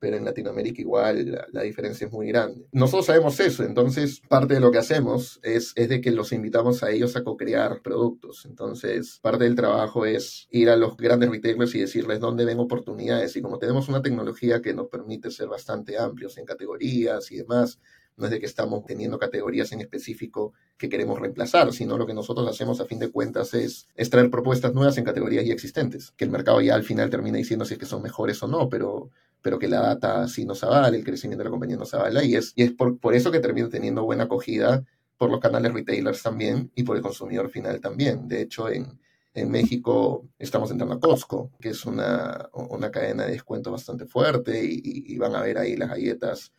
pero 0.01 0.17
en 0.17 0.25
Latinoamérica 0.25 0.81
igual 0.81 1.47
la, 1.51 1.61
diferencia 1.61 2.07
es 2.07 2.11
muy 2.11 2.27
grande. 2.29 2.65
Nosotros 2.71 3.05
sabemos 3.05 3.39
eso, 3.39 3.63
entonces 3.63 4.19
parte 4.27 4.55
de 4.55 4.59
lo 4.59 4.71
que 4.71 4.79
hacemos 4.79 5.39
es, 5.43 5.73
es 5.75 5.89
de 5.89 6.01
que 6.01 6.09
los 6.09 6.31
invitamos 6.31 6.81
a 6.81 6.89
ellos 6.89 7.15
a 7.15 7.23
co-crear 7.23 7.83
productos. 7.83 8.45
Entonces, 8.45 9.19
parte 9.21 9.43
del 9.43 9.53
trabajo 9.53 10.07
es 10.07 10.47
ir 10.49 10.71
a 10.71 10.75
los 10.75 10.97
grandes 10.97 11.29
retailers 11.29 11.75
y 11.75 11.81
decirles 11.81 12.19
dónde 12.19 12.45
ven 12.45 12.59
oportunidades. 12.59 13.35
Y 13.35 13.43
como 13.43 13.59
tenemos 13.59 13.89
una 13.89 14.01
tecnología 14.01 14.59
que 14.59 14.73
nos 14.73 14.87
permite 14.87 15.29
ser 15.29 15.47
bastante 15.47 15.99
amplios 15.99 16.35
en 16.39 16.45
categorías 16.45 17.31
y 17.31 17.37
demás, 17.37 17.77
no 18.17 18.25
es 18.25 18.31
de 18.31 18.39
que 18.39 18.47
estamos 18.47 18.83
teniendo 18.85 19.19
categorías 19.19 19.71
en 19.71 19.81
específico 19.81 20.53
que 20.79 20.89
queremos 20.89 21.19
reemplazar, 21.19 21.71
sino 21.73 21.95
lo 21.97 22.07
que 22.07 22.15
nosotros 22.15 22.47
hacemos 22.49 22.81
a 22.81 22.85
fin 22.85 22.97
de 22.97 23.11
cuentas 23.11 23.53
es, 23.53 23.87
es, 23.95 24.09
traer 24.09 24.31
propuestas 24.31 24.73
nuevas 24.73 24.97
en 24.97 25.03
categorías 25.03 25.45
ya 25.45 25.53
existentes, 25.53 26.11
que 26.17 26.25
el 26.25 26.31
mercado 26.31 26.59
ya 26.59 26.73
al 26.73 26.83
final 26.83 27.11
termina 27.11 27.37
diciendo 27.37 27.65
si 27.65 27.75
es 27.75 27.79
que 27.79 27.85
son 27.85 28.01
mejores 28.01 28.41
o 28.41 28.47
no, 28.47 28.67
pero 28.67 29.11
pero 29.41 29.59
que 29.59 29.67
la 29.67 29.81
data 29.81 30.27
sí 30.27 30.45
nos 30.45 30.63
avala, 30.63 30.89
el 30.89 31.03
crecimiento 31.03 31.39
de 31.39 31.45
la 31.45 31.51
compañía 31.51 31.77
nos 31.77 31.93
avala, 31.93 32.23
y 32.23 32.35
es, 32.35 32.53
y 32.55 32.63
es 32.63 32.71
por, 32.71 32.99
por 32.99 33.15
eso 33.15 33.31
que 33.31 33.39
termina 33.39 33.69
teniendo 33.69 34.03
buena 34.03 34.23
acogida 34.25 34.83
por 35.17 35.29
los 35.29 35.39
canales 35.39 35.73
retailers 35.73 36.23
también 36.23 36.71
y 36.75 36.83
por 36.83 36.97
el 36.97 37.03
consumidor 37.03 37.49
final 37.49 37.79
también. 37.79 38.27
De 38.27 38.41
hecho, 38.41 38.69
en, 38.69 38.99
en 39.33 39.49
México 39.49 40.27
estamos 40.37 40.71
entrando 40.71 40.95
a 40.95 40.99
Costco, 40.99 41.51
que 41.59 41.69
es 41.69 41.85
una, 41.85 42.49
una 42.53 42.91
cadena 42.91 43.25
de 43.25 43.33
descuento 43.33 43.71
bastante 43.71 44.05
fuerte 44.05 44.61
y, 44.63 45.17
van 45.17 45.35
a 45.35 45.41
ver 45.41 45.57
ahí 45.57 45.75
las 45.75 45.89
galletas 45.89 46.53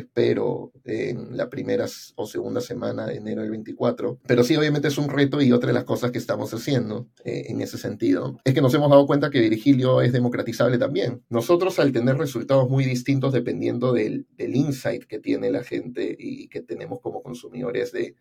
espero, 0.00 0.72
en 0.84 1.36
la 1.36 1.48
primera 1.48 1.86
o 2.16 2.26
segunda 2.26 2.60
semana 2.60 3.06
de 3.06 3.16
enero 3.16 3.42
del 3.42 3.50
24. 3.50 4.20
Pero 4.26 4.44
sí, 4.44 4.56
obviamente 4.56 4.88
es 4.88 4.98
un 4.98 5.08
reto 5.08 5.40
y 5.40 5.52
otra 5.52 5.68
de 5.68 5.74
las 5.74 5.84
cosas 5.84 6.10
que 6.10 6.18
estamos 6.18 6.52
haciendo 6.52 7.08
eh, 7.24 7.46
en 7.48 7.60
ese 7.60 7.78
sentido 7.78 8.38
es 8.44 8.54
que 8.54 8.60
nos 8.60 8.74
hemos 8.74 8.90
dado 8.90 9.06
cuenta 9.06 9.30
que 9.30 9.40
Virgilio 9.40 10.00
es 10.00 10.12
democratizable 10.12 10.78
también. 10.78 11.22
Nosotros 11.28 11.78
al 11.78 11.92
tener 11.92 12.16
resultados 12.16 12.68
muy 12.68 12.84
distintos 12.84 13.32
dependiendo 13.32 13.92
del, 13.92 14.26
del 14.36 14.56
insight 14.56 15.04
que 15.04 15.18
tiene 15.18 15.50
la 15.50 15.62
gente 15.62 16.16
y 16.18 16.48
que 16.48 16.62
tenemos 16.62 17.00
como 17.00 17.22
consumidores 17.22 17.92
de 17.92 18.14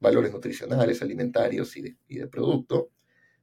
valores 0.00 0.32
nutricionales, 0.32 1.02
alimentarios 1.02 1.76
y 1.76 1.82
de, 1.82 1.96
y 2.08 2.18
de 2.18 2.28
producto, 2.28 2.90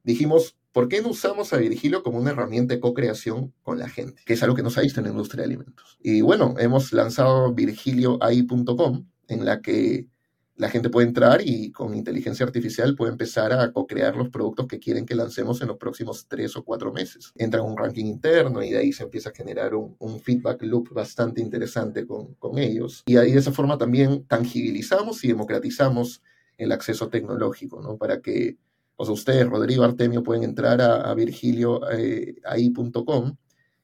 dijimos, 0.04 0.58
¿por 0.75 0.89
qué 0.89 1.01
no 1.01 1.08
usamos 1.08 1.53
a 1.53 1.58
Virgilio 1.58 2.03
como 2.03 2.17
una 2.17 2.32
herramienta 2.32 2.74
de 2.74 2.82
co-creación 2.82 3.53
con 3.63 3.79
la 3.79 3.88
gente? 3.88 4.22
Que 4.25 4.34
es 4.34 4.44
algo 4.44 4.58
que 4.58 4.62
nos 4.62 4.77
ha 4.77 4.82
visto 4.82 5.00
en 5.00 5.05
la 5.05 5.12
industria 5.12 5.44
de 5.44 5.46
alimentos. 5.46 5.98
Y 6.03 6.20
bueno, 6.20 6.53
hemos 6.58 6.91
lanzado 6.91 7.53
virgilioai.com, 7.53 9.05
en 9.29 9.46
la 9.46 9.62
que 9.62 10.10
la 10.58 10.67
gente 10.67 10.89
puede 10.89 11.08
entrar 11.08 11.39
y 11.41 11.72
con 11.72 11.96
inteligencia 11.96 12.46
artificial 12.46 12.94
puede 12.94 13.13
empezar 13.13 13.53
a 13.53 13.72
co-crear 13.72 14.17
los 14.17 14.27
productos 14.27 14.67
que 14.67 14.79
quieren 14.79 15.05
que 15.05 15.15
lancemos 15.15 15.62
en 15.62 15.70
los 15.70 15.77
próximos 15.77 16.27
tres 16.27 16.58
o 16.58 16.65
cuatro 16.65 16.91
meses. 16.91 17.32
Entra 17.38 17.62
en 17.62 17.67
un 17.67 17.77
ranking 17.77 18.05
interno 18.05 18.62
y 18.62 18.72
de 18.72 18.79
ahí 18.79 18.91
se 18.91 19.03
empieza 19.03 19.29
a 19.29 19.34
generar 19.34 19.75
un, 19.75 20.20
feedback 20.20 20.62
loop 20.63 20.94
bastante 20.94 21.39
interesante 21.39 22.05
con, 22.05 22.34
con 22.34 22.58
ellos. 22.58 23.01
Y 23.05 23.15
ahí 23.15 23.32
de 23.32 23.39
esa 23.39 23.53
forma 23.53 23.77
también 23.77 24.25
tangibilizamos 24.25 25.24
y 25.24 25.29
democratizamos 25.29 26.22
el 26.58 26.74
acceso 26.74 27.08
tecnológico, 27.08 27.82
¿no? 27.82 27.98
Para 27.98 28.20
que 28.22 28.58
o 28.96 29.06
sea, 29.06 29.14
ustedes, 29.14 29.48
Rodrigo 29.48 29.84
Artemio, 29.84 30.24
pueden 30.24 30.44
entrar 30.44 30.82
a, 30.82 31.14
virgilioai.com 31.14 33.30
eh, 33.30 33.34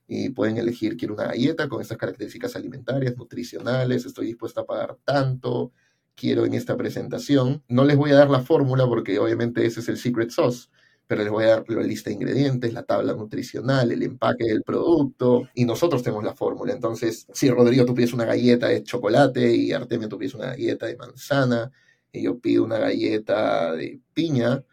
y 0.07 0.29
pueden 0.29 0.57
elegir, 0.57 0.97
quiero 0.97 1.13
una 1.13 1.25
galleta 1.25 1.69
con 1.69 1.81
estas 1.81 1.97
características 1.97 2.55
alimentarias, 2.55 3.15
nutricionales, 3.17 4.05
estoy 4.05 4.27
dispuesta 4.27 4.61
a 4.61 4.65
pagar 4.65 4.97
tanto, 5.05 5.71
quiero 6.15 6.45
en 6.45 6.53
esta 6.53 6.77
presentación. 6.77 7.63
No 7.67 7.85
les 7.85 7.97
voy 7.97 8.11
a 8.11 8.15
dar 8.15 8.29
la 8.29 8.41
fórmula 8.41 8.85
porque 8.87 9.19
obviamente 9.19 9.65
ese 9.65 9.79
es 9.79 9.89
el 9.89 9.97
secret 9.97 10.31
sauce, 10.31 10.69
pero 11.07 11.23
les 11.23 11.31
voy 11.31 11.45
a 11.45 11.47
dar 11.47 11.69
la 11.69 11.83
lista 11.83 12.09
de 12.09 12.15
ingredientes, 12.15 12.73
la 12.73 12.83
tabla 12.83 13.13
nutricional, 13.13 13.91
el 13.91 14.03
empaque 14.03 14.45
del 14.45 14.63
producto, 14.63 15.49
y 15.53 15.65
nosotros 15.65 16.03
tenemos 16.03 16.23
la 16.23 16.35
fórmula. 16.35 16.73
Entonces, 16.73 17.27
si 17.33 17.49
Rodrigo 17.49 17.85
tú 17.85 17.93
pides 17.93 18.13
una 18.13 18.25
galleta 18.25 18.67
de 18.67 18.83
chocolate 18.83 19.55
y 19.55 19.73
Artemio 19.73 20.07
tú 20.07 20.17
pides 20.17 20.35
una 20.35 20.47
galleta 20.47 20.85
de 20.85 20.95
manzana, 20.95 21.71
y 22.11 22.23
yo 22.23 22.39
pido 22.39 22.63
una 22.63 22.77
galleta 22.77 23.73
de 23.73 24.01
piña, 24.13 24.63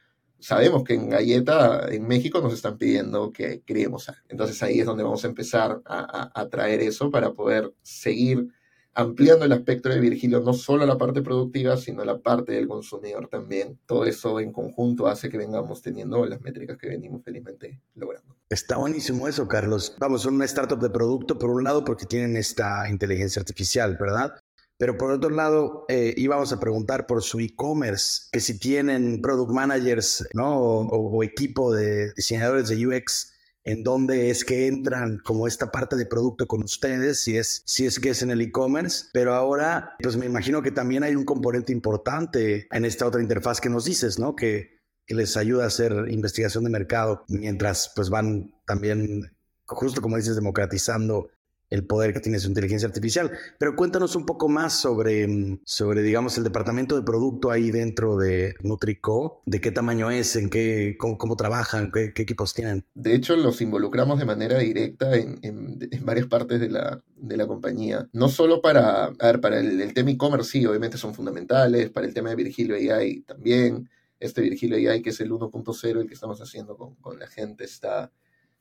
sabemos 0.40 0.85
que 0.85 0.95
en 0.95 1.11
galleta 1.11 1.88
en 1.90 2.07
México 2.07 2.40
nos 2.40 2.52
están 2.52 2.78
pidiendo 2.78 3.33
que 3.33 3.62
creemos 3.64 4.11
Entonces 4.28 4.62
ahí 4.62 4.80
es 4.80 4.87
donde 4.87 5.04
vamos 5.04 5.25
a 5.25 5.28
empezar 5.28 5.80
a, 5.85 6.47
traer 6.50 6.80
eso 6.80 7.11
para 7.11 7.33
poder 7.33 7.73
seguir 7.83 8.49
ampliando 8.95 9.45
el 9.45 9.52
aspecto 9.52 9.88
de 9.88 10.00
Virgilio, 10.00 10.40
no 10.40 10.52
solo 10.52 10.85
la 10.85 10.99
parte 10.99 11.23
productiva, 11.23 11.76
sino 11.76 12.04
la 12.04 12.18
parte 12.18 12.52
del 12.52 12.66
consumidor 12.66 13.28
también. 13.28 13.78
Todo 13.87 14.04
eso 14.04 14.40
en 14.40 14.52
conjunto 14.52 15.07
hace 15.07 15.28
que 15.28 15.38
vengamos 15.38 15.83
teniendo 15.83 16.25
las 16.26 16.40
métricas 16.40 16.76
que 16.78 16.88
venimos 16.88 17.23
felizmente 17.23 17.80
logrando. 17.95 18.35
Está 18.49 18.76
buenísimo 18.76 19.28
eso, 19.28 19.47
Carlos. 19.47 19.95
Vamos, 20.00 20.23
son 20.23 20.35
una 20.35 20.47
startup 20.47 20.80
de 20.80 20.90
producto 20.90 21.38
por 21.38 21.50
un 21.50 21.62
lado 21.62 21.85
porque 21.85 22.07
tienen 22.07 22.37
esta 22.37 22.88
inteligencia 22.90 23.40
artificial, 23.40 23.97
¿verdad? 24.00 24.35
Pero 24.78 24.97
por 24.97 25.11
otro 25.11 25.30
lado, 25.30 25.85
eh, 25.88 26.14
íbamos 26.16 26.52
a 26.52 26.61
preguntar 26.61 27.06
por 27.08 27.23
su 27.23 27.40
e-commerce, 27.40 28.28
que 28.30 28.38
si 28.38 28.58
tienen 28.58 29.20
product 29.20 29.50
managers 29.50 30.26
¿no? 30.35 30.56
o, 30.56 31.23
equipo 31.25 31.75
de 31.75 32.12
diseñadores 32.14 32.68
de 32.68 32.87
UX, 32.87 33.32
en 33.64 33.82
dónde 33.82 34.30
es 34.30 34.44
que 34.44 34.68
entran 34.68 35.18
como 35.18 35.49
esta 35.49 35.73
parte 35.73 35.97
de 35.97 36.06
producto 36.06 36.47
con 36.47 36.62
ustedes, 36.62 37.20
si 37.20 37.37
es, 37.37 37.62
si 37.66 37.87
es 37.87 37.99
que 37.99 38.11
es 38.11 38.23
en 38.23 38.30
el 38.30 38.40
e-commerce. 38.40 39.06
Pero 39.12 39.35
ahora, 39.35 39.97
pues 40.00 40.16
me 40.16 40.26
imagino 40.26 40.62
que 40.62 40.70
también 40.70 41.02
hay 41.02 41.16
un 41.16 41.25
componente 41.25 41.73
importante 41.73 42.68
en 42.70 42.85
esta 42.85 43.06
otra 43.06 43.20
interfaz 43.20 43.61
que 43.61 43.68
nos 43.68 43.85
dices, 43.85 44.20
¿no? 44.20 44.37
Que, 44.37 44.78
que 45.06 45.14
les 45.16 45.37
ayuda 45.37 45.64
a 45.64 45.68
hacer 45.68 45.92
investigación 46.08 46.64
de 46.64 46.70
mercado 46.70 47.25
mientras 47.28 47.90
pues 47.97 48.11
van 48.11 48.54
también, 48.64 49.35
justo 49.66 50.00
como 50.00 50.16
dices, 50.16 50.37
democratizando 50.37 51.30
el 51.70 51.84
poder 51.87 52.12
que 52.12 52.20
tiene 52.20 52.38
su 52.38 52.48
inteligencia 52.48 52.88
artificial. 52.88 53.31
Pero 53.59 53.76
cuéntanos 53.76 54.16
un 54.16 54.26
poco 54.26 54.48
más 54.48 54.72
sobre, 54.74 55.59
sobre 55.64 56.02
digamos, 56.02 56.38
el 56.38 56.44
departamento 56.44 56.96
de 56.96 57.02
producto 57.02 57.50
ahí 57.50 57.70
dentro 57.70 58.16
de 58.16 58.54
Nutrico, 58.62 59.42
de 59.46 59.61
qué 59.61 59.70
tamaño 59.70 60.11
es, 60.11 60.37
en 60.37 60.50
qué, 60.50 60.96
cómo, 60.98 61.37
trabajan, 61.37 61.90
qué, 61.92 62.12
equipos 62.16 62.54
tienen. 62.54 62.85
De 62.94 63.14
hecho, 63.14 63.37
los 63.37 63.61
involucramos 63.61 64.18
de 64.18 64.24
manera 64.24 64.59
directa 64.59 65.14
en, 65.16 65.38
en, 65.42 65.78
varias 66.04 66.26
partes 66.26 66.61
de 66.61 66.70
la, 66.70 67.02
de 67.16 67.37
la, 67.37 67.46
compañía. 67.46 68.09
No 68.12 68.28
solo 68.28 68.61
para, 68.61 69.12
para 69.12 69.61
el, 69.61 69.92
tema 69.94 70.11
e-commerce, 70.11 70.50
sí, 70.50 70.66
obviamente 70.66 70.98
son 70.98 71.14
fundamentales, 71.14 71.90
para 71.90 72.07
el 72.07 72.14
tema 72.14 72.31
de 72.31 72.37
Virgilio 72.37 72.76
AI 72.76 73.22
también. 73.22 73.88
Este 74.20 74.40
Virgilio 74.40 74.76
AI, 74.76 75.02
que 75.02 75.11
es 75.11 75.20
el 75.20 75.31
1.0, 75.31 76.00
el 76.00 76.09
que 76.09 76.14
estamos 76.14 76.40
haciendo 76.40 76.76
con, 76.76 76.96
con 76.96 77.18
la 77.18 77.28
gente, 77.28 77.64
está 77.64 78.11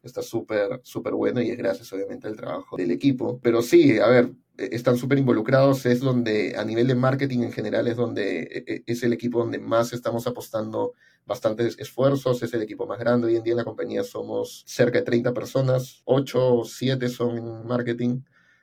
está 0.08 0.22
súper, 0.22 0.82
súper 0.84 1.14
bueno 1.14 1.42
y 1.42 1.52
es 1.52 1.58
gracias 1.58 1.92
obviamente 1.94 2.28
al 2.28 2.36
trabajo 2.36 2.78
del 2.78 2.92
equipo. 2.92 3.40
Pero 3.44 3.62
sí, 3.62 4.00
a 4.00 4.08
ver, 4.08 4.32
e, 4.58 4.70
están 4.76 4.98
súper 4.98 5.20
involucrados, 5.20 5.86
es 5.86 6.00
donde 6.00 6.56
a 6.58 6.64
nivel 6.66 6.88
de 6.88 6.96
marketing 6.96 7.40
en 7.42 7.52
general 7.52 7.88
es 7.88 7.96
donde 7.96 8.40
e, 8.42 8.64
e, 8.68 8.84
es 8.86 9.04
el 9.04 9.14
equipo 9.14 9.40
donde 9.40 9.60
más 9.60 9.94
estamos 9.94 10.28
apostando 10.28 10.94
bastantes 11.26 11.78
esfuerzos, 11.80 12.42
es 12.44 12.54
el 12.54 12.62
equipo 12.62 12.88
más 12.88 13.00
grande. 13.00 13.28
Hoy 13.28 13.36
en 13.36 13.44
día 13.44 13.54
en 13.54 13.58
la 13.58 13.66
compañía 13.66 14.04
somos 14.04 14.64
cerca 14.66 15.00
de 15.00 15.06
30 15.06 15.34
personas, 15.34 16.02
8 16.06 16.56
o 16.56 16.66
7 16.66 17.10
son 17.10 17.38
en 17.38 17.68
marketing. 17.68 18.22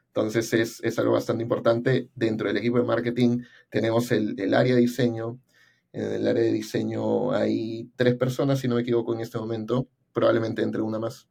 Entonces 0.08 0.52
es, 0.54 0.80
es, 0.82 0.98
algo 0.98 1.12
bastante 1.12 1.42
importante. 1.42 2.08
Dentro 2.14 2.48
del 2.48 2.56
equipo 2.56 2.78
de 2.78 2.84
marketing 2.84 3.42
tenemos 3.70 4.10
el, 4.12 4.38
el 4.40 4.54
área 4.54 4.74
de 4.74 4.80
diseño. 4.80 5.40
En 5.92 6.04
el 6.12 6.26
área 6.26 6.42
de 6.42 6.52
diseño 6.52 7.32
hay 7.32 7.90
tres 7.96 8.14
personas, 8.16 8.60
si 8.60 8.68
no 8.68 8.76
me 8.76 8.82
equivoco, 8.82 9.14
en 9.14 9.20
este 9.20 9.38
momento 9.38 9.88
probablemente 10.14 10.62
entre 10.62 10.80
una 10.80 10.98
más. 10.98 11.28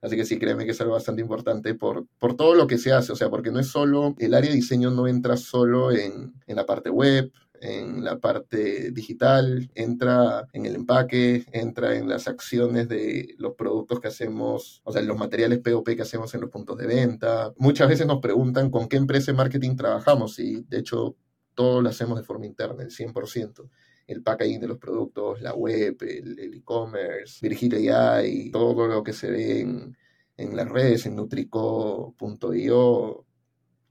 Así 0.00 0.14
que 0.14 0.24
sí, 0.24 0.38
créeme 0.38 0.64
que 0.64 0.70
es 0.72 0.80
algo 0.80 0.92
bastante 0.92 1.22
importante 1.22 1.74
por, 1.74 2.06
por 2.18 2.36
todo 2.36 2.54
lo 2.54 2.66
que 2.66 2.78
se 2.78 2.92
hace, 2.92 3.12
o 3.12 3.16
sea, 3.16 3.30
porque 3.30 3.50
no 3.50 3.58
es 3.58 3.66
solo, 3.66 4.14
el 4.18 4.34
área 4.34 4.50
de 4.50 4.56
diseño 4.56 4.90
no 4.90 5.08
entra 5.08 5.36
solo 5.36 5.90
en, 5.90 6.34
en 6.46 6.56
la 6.56 6.66
parte 6.66 6.90
web, 6.90 7.32
en 7.60 8.04
la 8.04 8.18
parte 8.18 8.90
digital, 8.90 9.70
entra 9.74 10.46
en 10.52 10.66
el 10.66 10.74
empaque, 10.74 11.46
entra 11.50 11.96
en 11.96 12.08
las 12.08 12.28
acciones 12.28 12.88
de 12.88 13.34
los 13.38 13.54
productos 13.54 13.98
que 13.98 14.08
hacemos, 14.08 14.82
o 14.84 14.92
sea, 14.92 15.02
los 15.02 15.18
materiales 15.18 15.60
POP 15.60 15.96
que 15.96 16.02
hacemos 16.02 16.34
en 16.34 16.42
los 16.42 16.50
puntos 16.50 16.76
de 16.76 16.86
venta. 16.86 17.52
Muchas 17.56 17.88
veces 17.88 18.06
nos 18.06 18.20
preguntan 18.20 18.70
con 18.70 18.88
qué 18.88 18.98
empresa 18.98 19.32
de 19.32 19.38
marketing 19.38 19.76
trabajamos 19.76 20.38
y 20.38 20.62
de 20.62 20.78
hecho 20.78 21.16
todo 21.54 21.80
lo 21.80 21.88
hacemos 21.88 22.18
de 22.18 22.24
forma 22.24 22.46
interna, 22.46 22.82
el 22.82 22.90
100% 22.90 23.68
el 24.06 24.22
packaging 24.22 24.60
de 24.60 24.68
los 24.68 24.78
productos, 24.78 25.40
la 25.40 25.54
web, 25.54 25.96
el 26.00 26.54
e-commerce, 26.54 27.38
Virgilia 27.46 28.24
y 28.24 28.50
todo 28.50 28.86
lo 28.86 29.02
que 29.02 29.12
se 29.12 29.30
ve 29.30 29.60
en, 29.60 30.56
las 30.56 30.68
redes, 30.68 31.06
en 31.06 31.16
nutrico.io, 31.16 32.14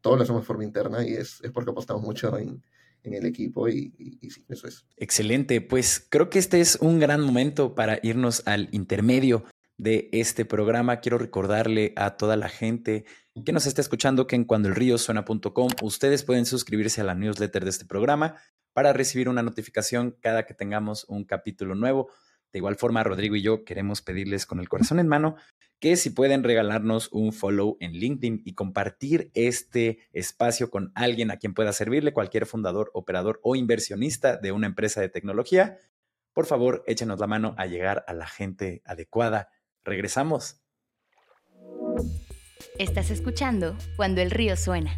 todo 0.01 0.15
lo 0.15 0.23
hacemos 0.23 0.41
de 0.41 0.45
forma 0.45 0.63
interna 0.63 1.05
y 1.05 1.13
es, 1.13 1.41
porque 1.53 1.71
apostamos 1.71 2.03
mucho 2.03 2.37
en, 2.37 2.63
el 3.03 3.25
equipo 3.27 3.69
y, 3.69 3.91
sí, 4.31 4.43
eso 4.49 4.67
es. 4.67 4.83
Excelente, 4.97 5.61
pues 5.61 6.03
creo 6.09 6.31
que 6.31 6.39
este 6.39 6.59
es 6.59 6.77
un 6.81 6.99
gran 6.99 7.21
momento 7.21 7.75
para 7.75 7.99
irnos 8.01 8.41
al 8.47 8.67
intermedio 8.71 9.45
de 9.77 10.09
este 10.11 10.43
programa. 10.43 11.01
Quiero 11.01 11.19
recordarle 11.19 11.93
a 11.97 12.17
toda 12.17 12.35
la 12.35 12.49
gente 12.49 13.05
que 13.45 13.51
nos 13.51 13.67
está 13.67 13.81
escuchando 13.81 14.25
que 14.25 14.35
en 14.35 14.45
cuandoelríosuena.com 14.45 15.69
ustedes 15.83 16.23
pueden 16.23 16.47
suscribirse 16.47 17.01
a 17.01 17.03
la 17.03 17.13
newsletter 17.13 17.63
de 17.63 17.69
este 17.69 17.85
programa 17.85 18.37
para 18.75 18.91
recibir 18.91 19.29
una 19.29 19.41
notificación 19.41 20.17
cada 20.19 20.45
que 20.45 20.53
tengamos 20.53 21.05
un 21.07 21.23
capítulo 21.23 21.75
nuevo. 21.75 22.11
De 22.51 22.59
igual 22.59 22.75
forma, 22.75 23.05
Rodrigo 23.05 23.37
y 23.37 23.41
yo 23.41 23.63
queremos 23.63 24.01
pedirles 24.01 24.45
con 24.45 24.59
el 24.59 24.67
corazón 24.67 24.99
en 24.99 25.07
mano 25.07 25.37
que 25.79 25.95
si 25.95 26.09
pueden 26.09 26.43
regalarnos 26.43 27.07
un 27.13 27.31
follow 27.31 27.77
en 27.79 27.93
LinkedIn 27.93 28.41
y 28.43 28.53
compartir 28.53 29.31
este 29.33 29.99
espacio 30.11 30.69
con 30.69 30.91
alguien 30.93 31.31
a 31.31 31.37
quien 31.37 31.53
pueda 31.53 31.71
servirle, 31.71 32.11
cualquier 32.11 32.45
fundador, 32.45 32.91
operador 32.93 33.39
o 33.43 33.55
inversionista 33.55 34.35
de 34.35 34.51
una 34.51 34.67
empresa 34.67 34.99
de 34.99 35.07
tecnología, 35.07 35.77
por 36.33 36.45
favor, 36.45 36.83
échenos 36.85 37.17
la 37.17 37.27
mano 37.27 37.55
a 37.57 37.67
llegar 37.67 38.03
a 38.09 38.13
la 38.13 38.27
gente 38.27 38.81
adecuada. 38.83 39.47
Regresamos. 39.85 40.61
Estás 42.77 43.09
escuchando 43.09 43.77
Cuando 43.95 44.19
el 44.19 44.31
río 44.31 44.57
suena 44.57 44.97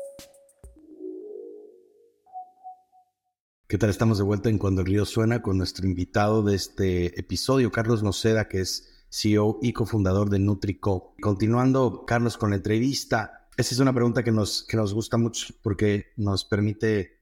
¿Qué 3.71 3.77
tal? 3.77 3.89
Estamos 3.89 4.17
de 4.17 4.25
vuelta 4.25 4.49
en 4.49 4.57
Cuando 4.57 4.81
el 4.81 4.87
Río 4.87 5.05
Suena 5.05 5.41
con 5.41 5.57
nuestro 5.57 5.87
invitado 5.87 6.43
de 6.43 6.55
este 6.55 7.17
episodio, 7.17 7.71
Carlos 7.71 8.03
Noceda, 8.03 8.49
que 8.49 8.59
es 8.59 9.05
CEO 9.09 9.59
y 9.61 9.71
cofundador 9.71 10.29
de 10.29 10.39
Nutrico. 10.39 11.15
Continuando, 11.21 12.03
Carlos, 12.05 12.37
con 12.37 12.49
la 12.49 12.57
entrevista, 12.57 13.47
esa 13.55 13.73
es 13.73 13.79
una 13.79 13.93
pregunta 13.93 14.25
que 14.25 14.33
nos, 14.33 14.63
que 14.63 14.75
nos 14.75 14.93
gusta 14.93 15.15
mucho 15.15 15.53
porque 15.61 16.07
nos 16.17 16.43
permite 16.43 17.21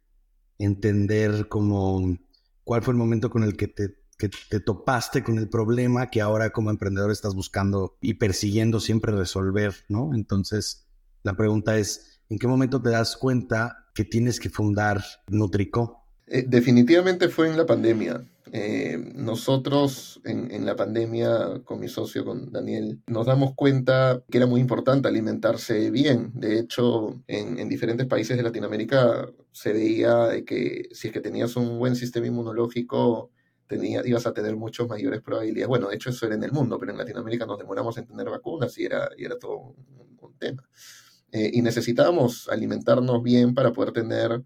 entender 0.58 1.48
cómo, 1.50 2.18
cuál 2.64 2.82
fue 2.82 2.94
el 2.94 2.98
momento 2.98 3.30
con 3.30 3.44
el 3.44 3.56
que 3.56 3.68
te, 3.68 4.00
que 4.18 4.32
te 4.50 4.60
topaste 4.60 5.24
con 5.24 5.38
el 5.38 5.50
problema 5.50 6.10
que 6.10 6.20
ahora 6.20 6.50
como 6.50 6.72
emprendedor 6.72 7.12
estás 7.12 7.36
buscando 7.36 8.00
y 8.02 8.16
persiguiendo 8.16 8.80
siempre 8.80 9.12
resolver, 9.12 9.76
¿no? 9.88 10.16
Entonces, 10.16 10.88
la 11.22 11.38
pregunta 11.38 11.78
es, 11.78 12.22
¿en 12.28 12.40
qué 12.40 12.48
momento 12.48 12.82
te 12.82 12.90
das 12.90 13.18
cuenta 13.18 13.86
que 13.94 14.04
tienes 14.04 14.40
que 14.40 14.50
fundar 14.50 15.04
Nutrico? 15.28 15.99
Eh, 16.32 16.46
definitivamente 16.48 17.28
fue 17.30 17.50
en 17.50 17.58
la 17.58 17.66
pandemia. 17.66 18.24
Eh, 18.52 18.98
nosotros 19.16 20.22
en, 20.24 20.66
la 20.66 20.76
pandemia, 20.76 21.62
con 21.64 21.80
mi 21.80 21.88
socio, 21.88 22.26
con 22.26 22.52
Daniel, 22.52 23.00
nos 23.08 23.26
damos 23.28 23.54
cuenta 23.56 24.24
que 24.30 24.38
era 24.38 24.48
muy 24.48 24.62
importante 24.62 25.08
alimentarse 25.08 25.92
bien. 25.92 26.32
De 26.34 26.60
hecho, 26.60 27.22
en, 27.28 27.68
diferentes 27.70 28.08
países 28.08 28.38
de 28.38 28.44
Latinoamérica 28.44 29.30
se 29.52 29.74
veía 29.74 30.30
que 30.46 30.90
si 30.92 31.08
es 31.08 31.14
que 31.14 31.22
tenías 31.22 31.56
un 31.56 31.80
buen 31.80 31.96
sistema 31.96 32.28
inmunológico, 32.28 33.32
tenía, 33.68 34.02
ibas 34.06 34.26
a 34.26 34.34
tener 34.34 34.56
muchas 34.56 34.88
mayores 34.88 35.22
probabilidades. 35.22 35.68
Bueno, 35.68 35.90
de 35.90 35.96
hecho 35.96 36.10
eso 36.10 36.26
era 36.26 36.36
en 36.36 36.44
el 36.44 36.52
mundo, 36.52 36.78
pero 36.80 36.92
en 36.92 36.98
Latinoamérica 36.98 37.46
nos 37.46 37.58
demoramos 37.60 37.98
en 37.98 38.08
tener 38.08 38.30
vacunas 38.30 38.78
y 38.78 38.86
era, 38.86 39.10
y 39.18 39.26
era 39.26 39.38
todo 39.38 39.58
un, 39.58 40.36
tema. 40.40 40.64
Eh, 41.32 41.52
y 41.54 41.62
necesitábamos 41.62 42.48
alimentarnos 42.48 43.22
bien 43.22 43.54
para 43.54 43.74
poder 43.74 43.92
tener 43.92 44.42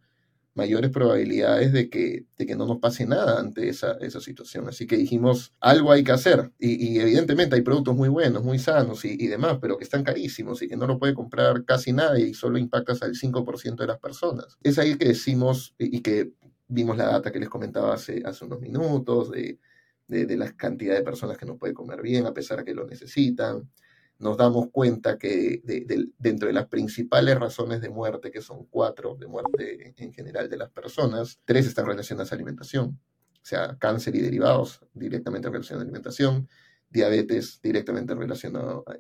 mayores 0.56 0.92
probabilidades 0.92 1.74
de 1.74 1.90
que, 1.90 2.26
de 2.38 2.46
que 2.46 2.56
no 2.56 2.66
nos 2.66 2.80
pase 2.80 3.06
nada 3.06 3.40
ante 3.40 3.70
esa, 3.70 3.94
esa 4.02 4.20
situación. 4.20 4.68
Así 4.68 4.86
que 4.86 4.98
dijimos, 4.98 5.54
algo 5.60 5.92
hay 5.92 6.04
que 6.04 6.12
hacer. 6.12 6.52
Y, 6.60 7.00
evidentemente 7.00 7.56
hay 7.56 7.62
productos 7.62 7.96
muy 7.96 8.10
buenos, 8.10 8.44
muy 8.44 8.60
sanos 8.60 9.04
y, 9.06 9.28
demás, 9.28 9.58
pero 9.62 9.78
que 9.78 9.84
están 9.84 10.04
carísimos 10.04 10.62
y 10.62 10.68
que 10.68 10.78
no 10.78 10.86
lo 10.86 11.00
puede 11.00 11.14
comprar 11.14 11.66
casi 11.66 11.92
nadie 11.92 12.28
y 12.28 12.34
solo 12.34 12.58
impactas 12.58 13.02
al 13.02 13.16
5% 13.16 13.76
de 13.78 13.88
las 13.88 14.00
personas. 14.00 14.58
Es 14.64 14.78
ahí 14.78 14.96
que 14.96 15.08
decimos 15.08 15.74
y, 15.78 16.02
que 16.02 16.32
vimos 16.68 16.98
la 16.98 17.06
data 17.06 17.32
que 17.32 17.40
les 17.40 17.50
comentaba 17.50 17.94
hace, 17.96 18.22
hace 18.26 18.46
unos 18.46 18.60
minutos 18.60 19.32
de, 19.32 19.60
de, 20.08 20.26
de 20.26 20.38
la 20.38 20.56
cantidad 20.56 20.96
de 20.96 21.04
personas 21.04 21.38
que 21.38 21.46
no 21.46 21.58
puede 21.58 21.74
comer 21.74 22.02
bien 22.02 22.26
a 22.26 22.34
pesar 22.34 22.60
de 22.60 22.66
que 22.66 22.74
lo 22.74 22.86
necesitan 22.86 23.70
nos 24.20 24.38
damos 24.38 24.70
cuenta 24.72 25.18
que 25.18 25.62
dentro 26.18 26.48
de 26.48 26.54
las 26.54 26.68
principales 26.68 27.40
razones 27.40 27.82
de 27.82 27.90
muerte, 27.90 28.32
que 28.32 28.42
son 28.42 28.66
cuatro 28.66 29.16
de 29.16 29.28
muerte 29.28 29.94
en 29.98 30.14
general 30.14 30.50
de 30.50 30.58
las 30.58 30.70
personas, 30.70 31.40
tres 31.46 31.68
están 31.68 31.86
relacionadas 31.86 32.32
a 32.32 32.36
alimentación, 32.36 33.00
o 33.34 33.46
sea, 33.46 33.78
cáncer 33.78 34.16
y 34.16 34.22
derivados 34.22 34.80
directamente 34.94 35.50
relacionados 35.50 35.84
a 35.84 35.88
alimentación, 35.88 36.48
diabetes 36.90 37.60
directamente 37.62 38.16
relacionado 38.16 38.86
a, 38.88 38.94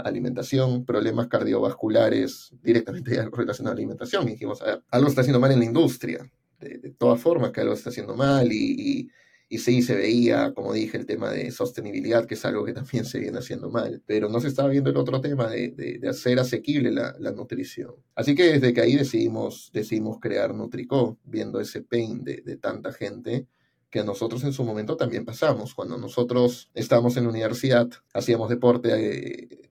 alimentación, 0.00 0.84
problemas 0.84 1.28
cardiovasculares 1.28 2.52
directamente 2.62 3.10
relacionados 3.32 3.76
a 3.76 3.78
alimentación. 3.78 4.26
Y 4.28 4.32
dijimos, 4.32 4.60
algo 4.90 5.08
está 5.08 5.20
haciendo 5.20 5.38
mal 5.38 5.52
en 5.52 5.60
la 5.60 5.66
industria, 5.66 6.28
de, 6.58 6.94
todas 6.96 7.20
formas 7.20 7.52
que 7.52 7.60
algo 7.60 7.74
está 7.74 7.90
haciendo 7.90 8.16
mal 8.16 8.50
y 8.50 9.10
sí, 9.50 9.82
se 9.82 9.94
veía, 9.94 10.52
como 10.52 10.72
dije, 10.72 10.96
el 10.96 11.06
tema 11.06 11.30
de 11.30 11.50
sostenibilidad, 11.50 12.26
que 12.26 12.34
es 12.34 12.44
algo 12.44 12.64
que 12.64 12.72
también 12.72 13.04
se 13.04 13.18
viene 13.18 13.38
haciendo 13.38 13.70
mal, 13.70 14.02
pero 14.06 14.28
no 14.28 14.40
se 14.40 14.48
estaba 14.48 14.68
viendo 14.68 14.90
el 14.90 14.96
otro 14.96 15.20
tema 15.20 15.48
de, 15.48 16.00
hacer 16.08 16.38
asequible 16.38 16.90
la, 16.90 17.14
nutrición. 17.32 17.94
Así 18.14 18.34
que 18.34 18.44
desde 18.44 18.72
que 18.72 18.80
ahí 18.80 18.96
decidimos, 18.96 19.70
decidimos 19.72 20.18
crear 20.20 20.54
Nutrico, 20.54 21.18
viendo 21.24 21.60
ese 21.60 21.82
pain 21.82 22.24
de, 22.24 22.42
de 22.44 22.56
tanta 22.56 22.92
gente 22.92 23.46
que 23.94 24.02
nosotros 24.02 24.42
en 24.42 24.52
su 24.52 24.64
momento 24.64 24.96
también 24.96 25.24
pasamos. 25.24 25.72
Cuando 25.72 25.96
nosotros 25.96 26.68
estábamos 26.74 27.16
en 27.16 27.24
la 27.24 27.30
universidad, 27.30 27.88
hacíamos 28.12 28.48
deporte, 28.48 28.90
eh, 28.92 29.70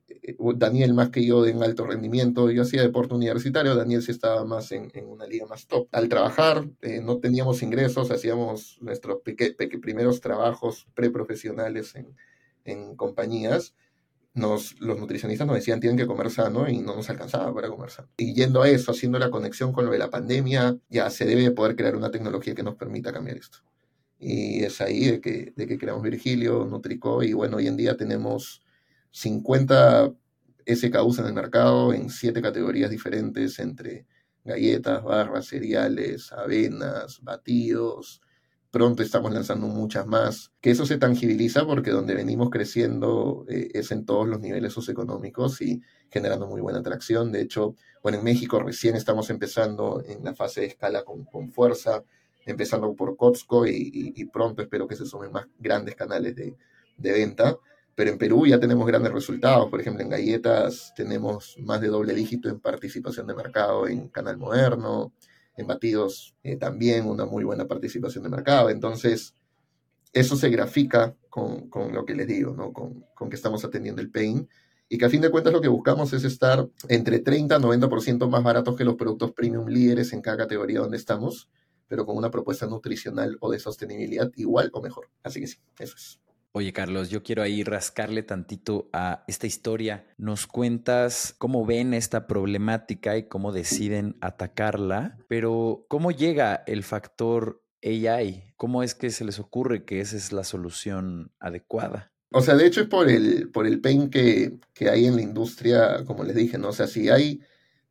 Daniel 0.56 0.94
más 0.94 1.10
que 1.10 1.24
yo 1.24 1.44
en 1.46 1.62
alto 1.62 1.86
rendimiento, 1.86 2.50
yo 2.50 2.62
hacía 2.62 2.82
deporte 2.82 3.14
universitario, 3.14 3.74
Daniel 3.74 4.02
sí 4.02 4.10
estaba 4.10 4.44
más 4.44 4.72
en, 4.72 4.90
una 5.06 5.26
liga 5.26 5.46
más 5.46 5.66
top. 5.66 5.88
Al 5.92 6.08
trabajar 6.08 6.68
eh, 6.80 7.00
no 7.02 7.18
teníamos 7.18 7.62
ingresos, 7.62 8.10
hacíamos 8.10 8.78
nuestros 8.80 9.20
primeros 9.82 10.20
trabajos 10.20 10.86
preprofesionales 10.94 11.94
en, 11.94 12.16
en 12.64 12.96
compañías. 12.96 13.74
Nos, 14.32 14.80
los 14.80 14.98
nutricionistas 14.98 15.46
nos 15.46 15.56
decían 15.56 15.78
tienen 15.78 15.96
que 15.96 16.06
comer 16.06 16.28
sano 16.28 16.68
y 16.68 16.78
no 16.78 16.96
nos 16.96 17.08
alcanzaba 17.08 17.54
para 17.54 17.68
comer 17.68 17.90
sano. 17.90 18.08
Y 18.16 18.34
yendo 18.34 18.62
a 18.62 18.68
eso, 18.68 18.90
haciendo 18.90 19.18
la 19.18 19.30
conexión 19.30 19.72
con 19.72 19.84
lo 19.84 19.92
de 19.92 19.98
la 19.98 20.10
pandemia, 20.10 20.76
ya 20.88 21.08
se 21.10 21.24
debe 21.24 21.50
poder 21.52 21.76
crear 21.76 21.94
una 21.94 22.10
tecnología 22.10 22.54
que 22.54 22.64
nos 22.64 22.74
permita 22.74 23.12
cambiar 23.12 23.36
esto. 23.36 23.58
Y 24.18 24.64
es 24.64 24.80
ahí 24.80 25.04
de 25.04 25.20
que, 25.20 25.52
de 25.54 25.66
que 25.66 25.78
creamos 25.78 26.02
Virgilio, 26.02 26.64
Nutrico, 26.64 27.22
y 27.22 27.32
bueno, 27.32 27.58
hoy 27.58 27.68
en 27.68 27.76
día 27.76 27.96
tenemos 27.96 28.63
50 29.14 30.12
SKUs 30.66 31.18
en 31.20 31.26
el 31.26 31.34
mercado 31.34 31.92
en 31.92 32.10
siete 32.10 32.42
categorías 32.42 32.90
diferentes 32.90 33.60
entre 33.60 34.06
galletas, 34.44 35.04
barras, 35.04 35.46
cereales, 35.46 36.32
avenas, 36.32 37.22
batidos. 37.22 38.20
Pronto 38.72 39.04
estamos 39.04 39.32
lanzando 39.32 39.68
muchas 39.68 40.04
más. 40.08 40.52
Que 40.60 40.72
eso 40.72 40.84
se 40.84 40.98
tangibiliza 40.98 41.64
porque 41.64 41.92
donde 41.92 42.16
venimos 42.16 42.50
creciendo 42.50 43.46
eh, 43.48 43.70
es 43.72 43.92
en 43.92 44.04
todos 44.04 44.26
los 44.26 44.40
niveles 44.40 44.72
socioeconómicos 44.72 45.62
y 45.62 45.80
generando 46.10 46.48
muy 46.48 46.60
buena 46.60 46.80
atracción. 46.80 47.30
De 47.30 47.40
hecho, 47.40 47.76
bueno, 48.02 48.18
en 48.18 48.24
México 48.24 48.58
recién 48.58 48.96
estamos 48.96 49.30
empezando 49.30 50.02
en 50.04 50.24
la 50.24 50.34
fase 50.34 50.62
de 50.62 50.66
escala 50.66 51.04
con, 51.04 51.24
con 51.24 51.52
fuerza, 51.52 52.02
empezando 52.46 52.92
por 52.96 53.16
Costco 53.16 53.64
y, 53.64 54.28
pronto 54.32 54.62
espero 54.62 54.88
que 54.88 54.96
se 54.96 55.06
sumen 55.06 55.30
más 55.30 55.46
grandes 55.56 55.94
canales 55.94 56.34
de, 56.34 56.56
de 56.96 57.12
venta 57.12 57.56
pero 57.94 58.10
en 58.10 58.18
Perú 58.18 58.46
ya 58.46 58.58
tenemos 58.58 58.86
grandes 58.86 59.12
resultados. 59.12 59.70
Por 59.70 59.80
ejemplo, 59.80 60.02
en 60.02 60.10
galletas 60.10 60.92
tenemos 60.96 61.56
más 61.60 61.80
de 61.80 61.88
doble 61.88 62.14
dígito 62.14 62.48
en 62.48 62.60
participación 62.60 63.26
de 63.26 63.34
mercado 63.34 63.86
en 63.86 64.08
Canal 64.08 64.36
Moderno, 64.36 65.12
en 65.56 65.66
batidos 65.66 66.34
eh, 66.42 66.56
también 66.56 67.06
una 67.06 67.24
muy 67.24 67.44
buena 67.44 67.66
participación 67.66 68.24
de 68.24 68.30
mercado. 68.30 68.70
Entonces, 68.70 69.34
eso 70.12 70.36
se 70.36 70.48
grafica 70.48 71.16
con, 71.28 71.68
con 71.68 71.92
lo 71.92 72.04
que 72.04 72.14
les 72.14 72.26
digo, 72.26 72.54
¿no? 72.54 72.72
con, 72.72 73.04
con, 73.14 73.28
que 73.28 73.36
estamos 73.36 73.64
atendiendo 73.64 74.00
el 74.00 74.10
pain 74.10 74.48
y 74.88 74.98
que 74.98 75.04
a 75.06 75.10
fin 75.10 75.20
de 75.20 75.30
cuentas 75.30 75.52
lo 75.52 75.60
que 75.60 75.68
buscamos 75.68 76.12
es 76.12 76.24
estar 76.24 76.68
entre 76.88 77.20
30 77.20 77.56
y 77.56 77.58
90% 77.58 78.28
más 78.28 78.42
baratos 78.42 78.76
que 78.76 78.84
los 78.84 78.96
productos 78.96 79.32
premium 79.32 79.66
líderes 79.66 80.12
en 80.12 80.20
cada 80.20 80.36
categoría 80.36 80.80
donde 80.80 80.96
estamos, 80.96 81.48
pero 81.88 82.06
con 82.06 82.16
una 82.16 82.30
propuesta 82.30 82.66
nutricional 82.66 83.36
o 83.40 83.50
de 83.50 83.58
sostenibilidad 83.58 84.30
igual 84.36 84.70
o 84.72 84.82
mejor. 84.82 85.10
Así 85.22 85.40
que 85.40 85.46
sí, 85.46 85.58
eso 85.78 85.94
es. 85.96 86.20
Oye, 86.56 86.72
Carlos, 86.72 87.10
yo 87.10 87.24
quiero 87.24 87.42
ahí 87.42 87.64
rascarle 87.64 88.22
tantito 88.22 88.88
a 88.92 89.24
esta 89.26 89.48
historia. 89.48 90.06
Nos 90.18 90.46
cuentas 90.46 91.34
cómo 91.36 91.66
ven 91.66 91.94
esta 91.94 92.28
problemática 92.28 93.16
y 93.16 93.24
cómo 93.24 93.50
deciden 93.50 94.16
atacarla, 94.20 95.18
pero 95.26 95.84
¿cómo 95.88 96.12
llega 96.12 96.62
el 96.68 96.84
factor 96.84 97.60
AI? 97.82 98.54
¿Cómo 98.56 98.84
es 98.84 98.94
que 98.94 99.10
se 99.10 99.24
les 99.24 99.40
ocurre 99.40 99.84
que 99.84 99.98
esa 99.98 100.16
es 100.16 100.32
la 100.32 100.44
solución 100.44 101.32
adecuada? 101.40 102.12
O 102.30 102.40
sea, 102.40 102.54
de 102.54 102.66
hecho 102.66 102.82
es 102.82 102.86
por 102.86 103.08
el, 103.08 103.50
por 103.50 103.66
el 103.66 103.80
pain 103.80 104.08
que, 104.08 104.60
que 104.72 104.88
hay 104.88 105.06
en 105.06 105.16
la 105.16 105.22
industria, 105.22 106.04
como 106.04 106.22
les 106.22 106.36
dije, 106.36 106.56
¿no? 106.56 106.68
O 106.68 106.72
sea, 106.72 106.86
si 106.86 107.08
hay 107.08 107.40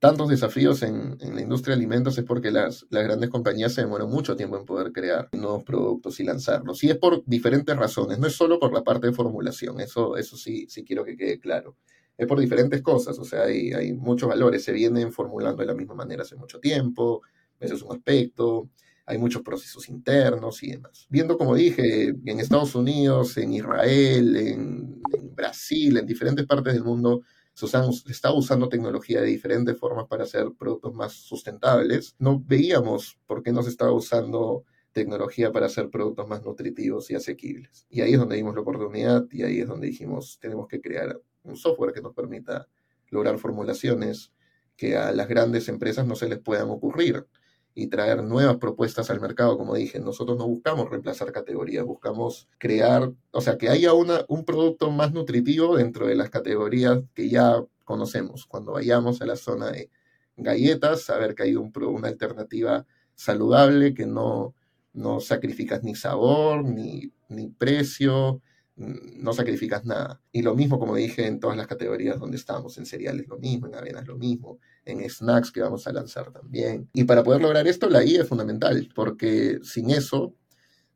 tantos 0.04 0.28
desafíos 0.28 0.84
en, 0.84 1.18
la 1.18 1.40
industria 1.40 1.78
de 1.78 1.80
alimentos 1.80 2.18
es 2.18 2.26
porque 2.26 2.52
las, 2.52 2.86
grandes 2.90 3.30
compañías 3.30 3.74
se 3.74 3.84
demoran 3.84 4.10
mucho 4.10 4.36
tiempo 4.36 4.58
en 4.58 4.66
poder 4.66 4.92
crear 4.92 5.30
nuevos 5.32 5.64
productos 5.64 6.20
y 6.20 6.26
lanzarlos. 6.26 6.84
Y 6.84 6.90
es 6.90 6.98
por 6.98 7.24
diferentes 7.26 7.74
razones, 7.74 8.20
no 8.20 8.28
es 8.28 8.34
solo 8.34 8.60
por 8.60 8.74
la 8.74 8.84
parte 8.84 9.08
de 9.08 9.14
formulación, 9.14 9.80
eso, 9.80 10.18
eso 10.18 10.36
sí, 10.36 10.66
sí 10.68 10.84
quiero 10.84 11.06
que 11.06 11.16
quede 11.16 11.40
claro. 11.40 11.78
Es 12.18 12.28
por 12.28 12.38
diferentes 12.38 12.82
cosas, 12.82 13.18
o 13.18 13.24
sea, 13.24 13.44
hay, 13.44 13.72
hay 13.72 13.94
muchos 13.94 14.28
valores, 14.28 14.66
se 14.66 14.74
vienen 14.74 15.14
formulando 15.14 15.62
de 15.62 15.68
la 15.68 15.74
misma 15.74 15.96
manera 15.96 16.24
hace 16.24 16.36
mucho 16.36 16.60
tiempo, 16.60 17.22
ese 17.58 17.76
es 17.76 17.82
un 17.82 17.94
aspecto, 17.94 18.70
hay 19.06 19.18
muchos 19.18 19.42
procesos 19.42 19.88
internos 19.88 20.64
y 20.64 20.72
demás. 20.72 21.08
Viendo, 21.10 21.38
como 21.38 21.56
dije, 21.56 22.10
en 22.26 22.40
Estados 22.42 22.76
Unidos, 22.76 23.38
en 23.38 23.54
Israel, 23.54 24.36
en 24.36 25.02
Brasil, 25.34 25.96
en 25.96 26.06
diferentes 26.06 26.46
partes 26.46 26.74
del 26.74 26.84
mundo, 26.84 27.22
se, 27.54 27.66
está 28.10 28.34
usando 28.34 28.70
tecnología 28.70 29.22
de 29.22 29.28
diferentes 29.28 29.78
formas 29.78 30.08
para 30.08 30.24
hacer 30.24 30.52
productos 30.58 30.94
más 30.94 31.14
sustentables. 31.14 32.16
No 32.20 32.42
veíamos 32.44 33.20
por 33.26 33.44
qué 33.44 33.52
no 33.52 33.64
se 33.64 33.70
estaba 33.70 33.92
usando 33.92 34.66
tecnología 34.92 35.52
para 35.52 35.66
hacer 35.66 35.90
productos 35.90 36.28
más 36.28 36.44
nutritivos 36.44 37.10
y 37.12 37.16
asequibles. 37.16 37.86
Y 37.90 38.02
ahí 38.02 38.14
es 38.14 38.20
donde 38.20 38.36
vimos 38.36 38.56
la 38.56 38.62
oportunidad 38.62 39.26
y 39.32 39.44
ahí 39.44 39.60
es 39.60 39.68
donde 39.68 39.88
dijimos, 39.88 40.38
tenemos 40.40 40.68
que 40.68 40.82
crear 40.82 41.20
un 41.44 41.58
software 41.58 41.94
que 41.94 42.02
nos 42.02 42.14
permita 42.14 42.68
lograr 43.10 43.38
formulaciones 43.38 44.32
que 44.76 44.98
a 44.98 45.12
las 45.12 45.28
grandes 45.28 45.68
empresas 45.68 46.06
no 46.06 46.16
se 46.16 46.30
les 46.30 46.40
puedan 46.40 46.70
ocurrir 46.70 47.28
y 47.76 47.88
traer 47.88 48.24
nuevas 48.24 48.58
propuestas 48.58 49.10
al 49.10 49.22
mercado. 49.22 49.58
Como 49.58 49.76
dije, 49.76 50.00
nosotros 50.00 50.38
no 50.38 50.48
buscamos 50.48 50.90
reemplazar 50.90 51.32
categorías, 51.32 51.86
buscamos 51.86 52.48
crear, 52.58 53.12
o 53.32 53.42
sea, 53.42 53.58
que 53.58 53.70
haya 53.70 53.94
una, 53.94 54.26
un 54.28 54.46
producto 54.46 54.92
más 54.92 55.12
nutritivo 55.14 55.76
dentro 55.76 56.08
de 56.08 56.16
las 56.16 56.30
categorías 56.30 57.04
que 57.14 57.30
ya 57.30 57.64
conocemos. 57.84 58.46
Cuando 58.46 58.74
vayamos 58.74 59.22
a 59.22 59.26
la 59.26 59.36
zona 59.36 59.72
de 59.72 59.90
galletas, 60.38 61.02
saber 61.04 61.36
que 61.36 61.44
hay 61.44 61.56
un, 61.56 61.72
una 61.76 62.08
alternativa 62.08 62.86
saludable 63.16 63.94
que 63.94 64.06
no, 64.06 64.56
No 64.94 65.20
sacrificas 65.20 65.84
ni 65.84 65.96
sabor, 65.96 66.64
ni, 66.64 67.12
ni 67.30 67.50
precio, 67.50 68.42
no 68.76 69.34
sacrificas 69.34 69.86
nada. 69.86 70.22
Y 70.32 70.42
lo 70.44 70.56
mismo, 70.56 70.80
como 70.80 70.96
dije, 70.96 71.26
en 71.28 71.40
todas 71.40 71.58
las 71.58 71.68
categorías 71.68 72.20
donde 72.20 72.38
estamos, 72.38 72.78
en 72.78 72.86
cereales 72.86 73.28
lo 73.28 73.38
mismo, 73.38 73.68
en 73.68 73.76
avenas 73.76 74.08
lo 74.08 74.18
mismo, 74.18 74.60
en 74.86 75.10
snacks 75.10 75.52
que 75.52 75.62
vamos 75.62 75.88
a 75.88 75.94
lanzar 75.94 76.32
también. 76.32 76.90
Y 76.94 77.04
para 77.06 77.24
poder 77.24 77.42
lograr 77.42 77.68
esto, 77.68 77.90
la 77.90 78.04
I 78.04 78.18
es 78.18 78.28
fundamental, 78.28 78.90
porque 78.96 79.60
sin 79.64 79.92
eso 79.92 80.36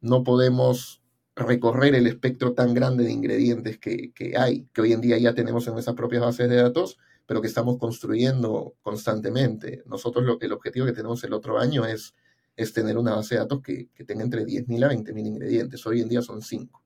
no 0.01 0.23
podemos 0.23 1.01
recorrer 1.35 1.95
el 1.95 2.07
espectro 2.07 2.53
tan 2.53 2.73
grande 2.73 3.03
de 3.03 3.11
ingredientes 3.11 3.77
que, 3.77 4.11
hay, 4.37 4.67
que 4.73 4.81
hoy 4.81 4.93
en 4.93 5.01
día 5.01 5.17
ya 5.17 5.33
tenemos 5.33 5.67
en 5.67 5.73
nuestras 5.73 5.95
propias 5.95 6.23
bases 6.23 6.49
de 6.49 6.55
datos, 6.55 6.97
pero 7.25 7.41
que 7.41 7.47
estamos 7.47 7.77
construyendo 7.77 8.75
constantemente. 8.81 9.83
Nosotros 9.85 10.25
lo, 10.25 10.39
el 10.39 10.51
objetivo 10.51 10.85
que 10.85 10.93
tenemos 10.93 11.23
el 11.23 11.33
otro 11.33 11.59
año 11.59 11.85
es, 11.85 12.15
es 12.55 12.73
tener 12.73 12.97
una 12.97 13.15
base 13.15 13.35
de 13.35 13.41
datos 13.41 13.61
que, 13.61 13.89
que 13.93 14.03
tenga 14.03 14.23
entre 14.23 14.45
10.000 14.45 14.85
a 14.85 14.89
20.000 14.89 15.27
ingredientes. 15.27 15.85
Hoy 15.85 16.01
en 16.01 16.09
día 16.09 16.21
son 16.21 16.41
5 16.41 16.83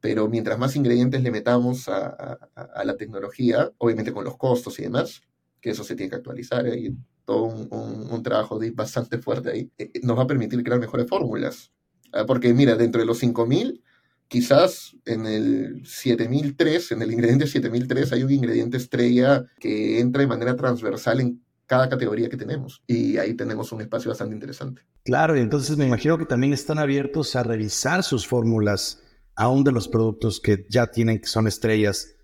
pero 0.00 0.28
mientras 0.28 0.58
más 0.58 0.74
ingredientes 0.76 1.22
le 1.22 1.30
metamos 1.30 1.88
a, 1.88 2.38
la 2.84 2.96
tecnología, 2.96 3.70
obviamente 3.78 4.12
con 4.12 4.24
los 4.24 4.36
costos 4.36 4.78
y 4.78 4.82
demás, 4.82 5.22
que 5.60 5.70
eso 5.70 5.84
se 5.84 5.94
tiene 5.94 6.10
que 6.10 6.16
actualizar, 6.16 6.64
hay 6.66 6.94
todo 7.24 7.44
un, 7.44 8.22
trabajo 8.22 8.58
de, 8.58 8.70
bastante 8.70 9.18
fuerte 9.18 9.50
ahí, 9.50 9.70
eh, 9.78 9.92
nos 10.02 10.18
va 10.18 10.24
a 10.24 10.26
permitir 10.26 10.62
crear 10.62 10.80
mejores 10.80 11.08
fórmulas. 11.08 11.70
Ah, 12.12 12.24
porque 12.26 12.52
mira, 12.52 12.74
dentro 12.74 13.00
de 13.00 13.06
los 13.06 13.18
5000, 13.18 13.82
quizás 14.26 14.96
en 15.04 15.26
el 15.26 15.86
7003, 15.86 16.92
en 16.92 17.02
el 17.02 17.12
ingrediente 17.12 17.46
7003, 17.46 18.12
hay 18.12 18.22
un 18.24 18.30
ingrediente 18.30 18.76
estrella 18.76 19.44
que 19.58 20.00
entra 20.00 20.22
de 20.22 20.28
manera 20.28 20.56
transversal 20.56 21.20
en 21.20 21.42
cada 21.66 21.88
categoría 21.88 22.28
que 22.28 22.36
tenemos. 22.36 22.82
Y 22.86 23.16
ahí 23.18 23.34
tenemos 23.34 23.70
un 23.70 23.80
espacio 23.80 24.10
bastante 24.10 24.34
interesante. 24.34 24.82
Claro, 25.04 25.36
y 25.36 25.40
entonces 25.40 25.76
me 25.76 25.86
imagino 25.86 26.18
que 26.18 26.26
también 26.26 26.52
están 26.52 26.78
abiertos 26.78 27.36
a 27.36 27.44
revisar 27.44 28.02
sus 28.02 28.26
fórmulas 28.26 29.02
aún 29.36 29.62
de 29.62 29.72
los 29.72 29.86
productos 29.86 30.40
que 30.40 30.66
ya 30.68 30.88
tienen, 30.88 31.20
que 31.20 31.28
son 31.28 31.46
estrellas, 31.46 32.16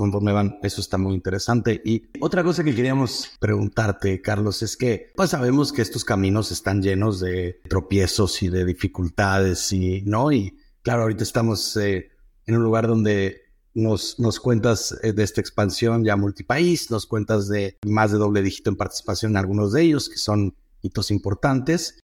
conforme 0.00 0.32
van. 0.32 0.58
Eso 0.62 0.80
está 0.80 0.96
muy 0.96 1.14
interesante. 1.14 1.82
Y 1.84 2.04
otra 2.20 2.42
cosa 2.42 2.64
que 2.64 2.74
queríamos 2.74 3.32
preguntarte, 3.38 4.22
Carlos, 4.22 4.62
es 4.62 4.74
que 4.78 5.12
pues 5.14 5.28
sabemos 5.28 5.74
que 5.74 5.82
estos 5.82 6.06
caminos 6.06 6.50
están 6.50 6.80
llenos 6.80 7.20
de 7.20 7.60
tropiezos 7.68 8.42
y 8.42 8.48
de 8.48 8.64
dificultades 8.64 9.70
y, 9.72 10.00
¿no? 10.06 10.32
Y 10.32 10.56
claro, 10.80 11.02
ahorita 11.02 11.22
estamos 11.22 11.76
eh, 11.76 12.12
en 12.46 12.56
un 12.56 12.62
lugar 12.62 12.88
donde 12.88 13.42
nos, 13.74 14.18
nos 14.18 14.40
cuentas 14.40 14.98
eh, 15.02 15.12
de 15.12 15.22
esta 15.22 15.42
expansión 15.42 16.02
ya 16.02 16.16
multipaís, 16.16 16.90
nos 16.90 17.06
cuentas 17.06 17.46
de 17.48 17.76
más 17.86 18.10
de 18.10 18.16
doble 18.16 18.40
dígito 18.40 18.70
en 18.70 18.76
participación 18.76 19.32
en 19.32 19.36
algunos 19.36 19.74
de 19.74 19.82
ellos, 19.82 20.08
que 20.08 20.16
son 20.16 20.56
hitos 20.80 21.10
importantes 21.10 22.00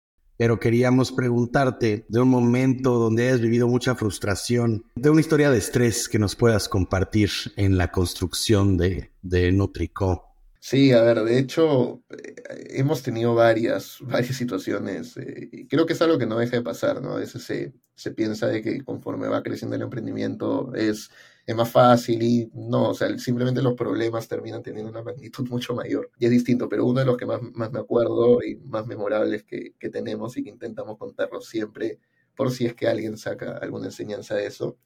pero 0.43 0.59
queríamos 0.59 1.13
preguntarte 1.13 2.05
de 2.09 2.21
un 2.21 2.29
momento 2.29 2.99
donde 2.99 3.29
hayas 3.29 3.41
vivido 3.41 3.69
mucha 3.69 3.95
frustración, 3.95 4.85
de 4.97 5.09
una 5.09 5.21
historia 5.21 5.53
de 5.53 5.59
estrés 5.59 6.09
que 6.09 6.19
nos 6.19 6.35
puedas 6.35 6.69
compartir 6.69 7.31
en 7.55 7.79
la 7.79 7.93
construcción 7.93 8.77
de, 8.77 9.13
de 9.23 9.53
Nutrico. 9.53 10.35
Sí, 10.59 10.91
a 10.91 11.01
ver, 11.03 11.23
de 11.23 11.39
hecho, 11.39 12.03
eh, 12.11 12.35
hemos 12.71 13.05
tenido 13.05 13.37
varias, 13.37 13.99
varias 14.01 14.35
situaciones. 14.35 15.17
Eh, 15.17 15.69
creo 15.71 15.87
que 15.87 15.93
es 15.93 16.03
algo 16.03 16.19
que 16.19 16.27
no 16.27 16.41
deja 16.41 16.57
de 16.57 16.63
pasar, 16.63 17.01
¿no? 17.01 17.13
A 17.13 17.21
veces 17.21 17.45
se, 17.45 17.75
se 17.95 18.11
piensa 18.11 18.49
de 18.49 18.63
que 18.63 18.83
conforme 18.83 19.29
va 19.29 19.45
creciendo 19.45 19.77
el 19.77 19.83
emprendimiento 19.83 20.75
es 20.75 21.13
es 21.45 21.57
más 21.57 21.71
fácil 21.71 22.23
y 22.23 22.51
no, 22.55 22.91
o 22.91 22.95
sea, 22.95 23.19
simplemente 23.19 23.63
los 23.63 23.75
problemas 23.75 24.29
terminan 24.29 24.63
teniendo 24.63 24.91
una 24.91 25.03
magnitud 25.03 25.49
mucho 25.51 25.75
mayor 25.75 26.11
y 26.19 26.27
es 26.27 26.31
distinto, 26.31 26.69
pero 26.69 26.87
uno 26.87 27.01
de 27.01 27.07
los 27.07 27.17
que 27.17 27.27
más, 27.27 27.41
más 27.43 27.73
me 27.73 27.81
acuerdo 27.81 28.43
y 28.43 28.57
más 28.57 28.87
memorables 28.87 29.45
que, 29.45 29.75
que 29.79 29.89
tenemos 29.91 30.37
y 30.37 30.45
que 30.45 30.51
intentamos 30.51 30.99
contarlos 30.99 31.47
siempre, 31.47 31.99
por 32.37 32.51
si 32.51 32.67
es 32.67 32.75
que 32.75 32.89
alguien 32.89 33.17
saca 33.17 33.59
alguna 33.59 33.87
enseñanza 33.87 34.35
de 34.37 34.47
eso, 34.47 34.79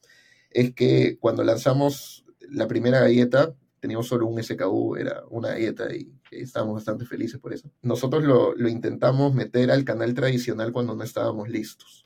es 0.50 0.74
que 0.74 1.18
cuando 1.18 1.44
lanzamos 1.44 2.24
la 2.40 2.66
primera 2.66 3.00
galleta, 3.00 3.54
teníamos 3.80 4.08
solo 4.08 4.26
un 4.26 4.42
SKU, 4.42 4.96
era 4.96 5.24
una 5.30 5.50
galleta 5.50 5.94
y 5.94 6.12
estábamos 6.30 6.76
bastante 6.76 7.04
felices 7.04 7.38
por 7.40 7.52
eso. 7.52 7.70
Nosotros 7.82 8.24
lo, 8.24 8.54
lo 8.54 8.68
intentamos 8.68 9.34
meter 9.34 9.70
al 9.70 9.84
canal 9.84 10.14
tradicional 10.14 10.72
cuando 10.72 10.96
no 10.96 11.04
estábamos 11.04 11.48
listos 11.48 12.05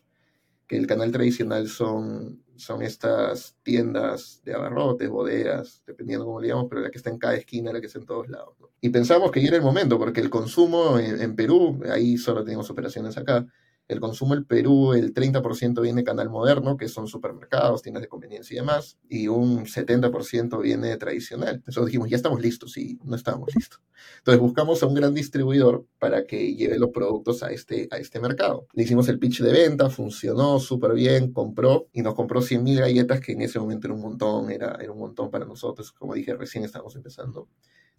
que 0.70 0.76
el 0.76 0.87
canal 0.87 1.11
tradicional 1.11 1.66
son, 1.66 2.44
son 2.54 2.80
estas 2.83 3.56
tiendas 3.64 4.40
de 4.44 4.54
abarrotes, 4.54 5.11
bodegas, 5.11 5.83
dependiendo 5.85 6.24
cómo 6.24 6.40
le 6.40 6.46
llamamos, 6.46 6.70
pero 6.70 6.83
la 6.83 6.92
que 6.92 6.98
está 6.98 7.11
en 7.11 7.18
cada 7.18 7.35
esquina, 7.35 7.72
la 7.72 7.80
que 7.80 7.88
está 7.88 7.98
en 7.98 8.06
todos 8.06 8.28
lados. 8.28 8.54
Y 8.80 8.90
pensamos 8.90 9.33
que 9.33 9.40
ya 9.42 9.48
era 9.48 9.56
el 9.56 9.64
momento, 9.64 9.98
porque 9.98 10.20
el 10.20 10.30
consumo 10.30 10.96
en, 11.00 11.20
en 11.20 11.35
Perú, 11.35 11.80
ahí 11.90 12.16
solo 12.16 12.44
tenemos 12.44 12.70
operaciones 12.70 13.16
acá, 13.16 13.44
el 13.90 13.98
consumo 13.98 14.35
en 14.35 14.44
Perú, 14.44 14.94
el 14.94 15.12
30% 15.12 15.83
viene 15.83 16.03
de 16.03 16.05
canal 16.05 16.31
moderno, 16.31 16.76
que 16.76 16.88
son 16.88 17.09
supermercados, 17.09 17.83
tiendas 17.83 18.03
de 18.03 18.09
conveniencia 18.09 18.55
y 18.55 18.59
demás, 18.59 18.98
y 19.09 19.26
un 19.26 19.66
70% 19.66 20.62
viene 20.62 20.88
de 20.88 20.96
tradicional. 20.96 21.57
Entonces 21.57 21.87
dijimos, 21.87 22.09
ya 22.09 22.16
estamos 22.16 22.40
listos, 22.40 22.76
y 22.76 22.98
no 23.05 23.16
estábamos 23.16 23.55
listos. 23.55 23.81
Entonces 24.18 24.40
buscamos 24.40 24.83
a 24.83 24.87
un 24.87 24.94
gran 24.94 25.12
distribuidor 25.12 25.87
para 25.98 26.24
que 26.24 26.55
lleve 26.55 26.79
los 26.79 26.90
productos 26.90 27.42
a 27.42 27.50
este, 27.50 27.88
a 27.90 27.98
este 27.98 28.20
mercado. 28.20 28.68
Le 28.74 28.85
hicimos 28.85 29.09
el 29.09 29.18
pitch 29.18 29.40
de 29.40 29.53
venta, 29.53 29.90
funcionó 29.90 30.61
súper 30.61 30.94
bien, 30.94 31.33
compró, 31.33 31.88
y 31.92 32.03
nos 32.03 32.14
compró 32.14 32.40
100.000 32.40 32.79
galletas, 32.79 33.20
que 33.20 33.33
en 33.33 33.42
ese 33.42 33.59
momento 33.59 33.88
era 33.88 33.94
un 33.94 34.03
montón, 34.03 34.50
era, 34.50 34.79
era 34.81 34.92
un 34.92 35.00
montón 35.00 35.31
para 35.31 35.44
nosotros. 35.44 35.90
Como 35.90 36.14
dije, 36.14 36.35
recién 36.35 36.64
estábamos 36.64 36.94
empezando 36.94 37.48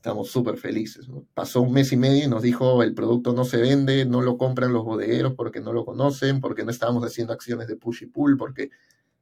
estamos 0.01 0.31
súper 0.31 0.57
felices. 0.57 1.07
Pasó 1.35 1.61
un 1.61 1.73
mes 1.73 1.91
y 1.91 1.97
medio 1.97 2.25
y 2.25 2.27
nos 2.27 2.41
dijo 2.41 2.81
el 2.81 2.95
producto 2.95 3.33
no 3.33 3.45
se 3.45 3.57
vende, 3.57 4.03
no 4.03 4.21
lo 4.21 4.35
compran 4.35 4.73
los 4.73 4.83
bodegueros 4.83 5.35
porque 5.35 5.61
no 5.61 5.73
lo 5.73 5.85
conocen, 5.85 6.41
porque 6.41 6.65
no 6.65 6.71
estábamos 6.71 7.03
haciendo 7.03 7.33
acciones 7.33 7.67
de 7.67 7.75
push 7.75 8.01
y 8.01 8.05
pull, 8.07 8.35
porque 8.35 8.71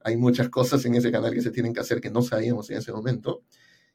hay 0.06 0.16
muchas 0.16 0.48
cosas 0.48 0.86
en 0.86 0.96
ese 0.96 1.12
canal 1.12 1.34
que 1.34 1.42
se 1.42 1.52
tienen 1.52 1.74
que 1.74 1.82
hacer 1.82 2.00
que 2.00 2.10
no 2.10 2.22
sabíamos 2.22 2.70
en 2.70 2.78
ese 2.78 2.94
momento. 2.94 3.42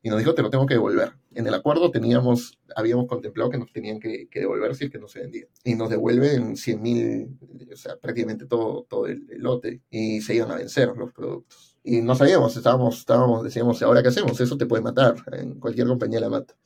Y 0.03 0.11
nos 0.11 0.19
dijo, 0.19 0.35
te 0.35 0.43
lo 0.43 0.51
tengo 0.51 0.67
que 0.67 0.75
devolver. 0.75 1.15
En 1.33 1.47
el 1.47 1.55
acuerdo 1.55 1.91
teníamos, 1.91 2.59
habíamos 2.77 3.07
contemplado 3.07 3.49
que 3.49 3.57
nos 3.57 3.73
tenían 3.73 3.99
que, 3.99 4.29
devolver 4.35 4.75
si 4.75 4.85
es 4.85 4.91
que 4.91 4.99
no 4.99 5.09
se 5.09 5.21
vendía. 5.21 5.47
Y 5.65 5.77
nos 5.77 5.89
devuelven 5.89 6.55
100 6.59 6.83
mil, 6.83 7.39
o 7.73 7.77
sea, 7.77 7.97
prácticamente 7.97 8.45
todo, 8.45 8.85
todo 8.91 9.07
el, 9.07 9.27
el 9.31 9.41
lote. 9.41 9.81
Y 9.89 10.21
se 10.21 10.35
iban 10.35 10.51
a 10.51 10.57
vencer 10.57 10.89
los 10.95 11.15
productos 11.15 11.75
y 11.87 12.01
no 12.01 12.15
sabíamos, 12.17 12.57
estábamos, 12.57 12.99
estábamos, 12.99 13.45
decíamos, 13.45 13.83
¿ahora 13.83 14.03
qué 14.03 14.09
hacemos? 14.09 14.41
Eso 14.41 14.57
te 14.57 14.65
puede 14.65 14.83
matar, 14.83 15.17
en 15.33 15.61
cualquier 15.61 15.87
compañía 15.87 16.19
la 16.19 16.31
mata. 16.31 16.57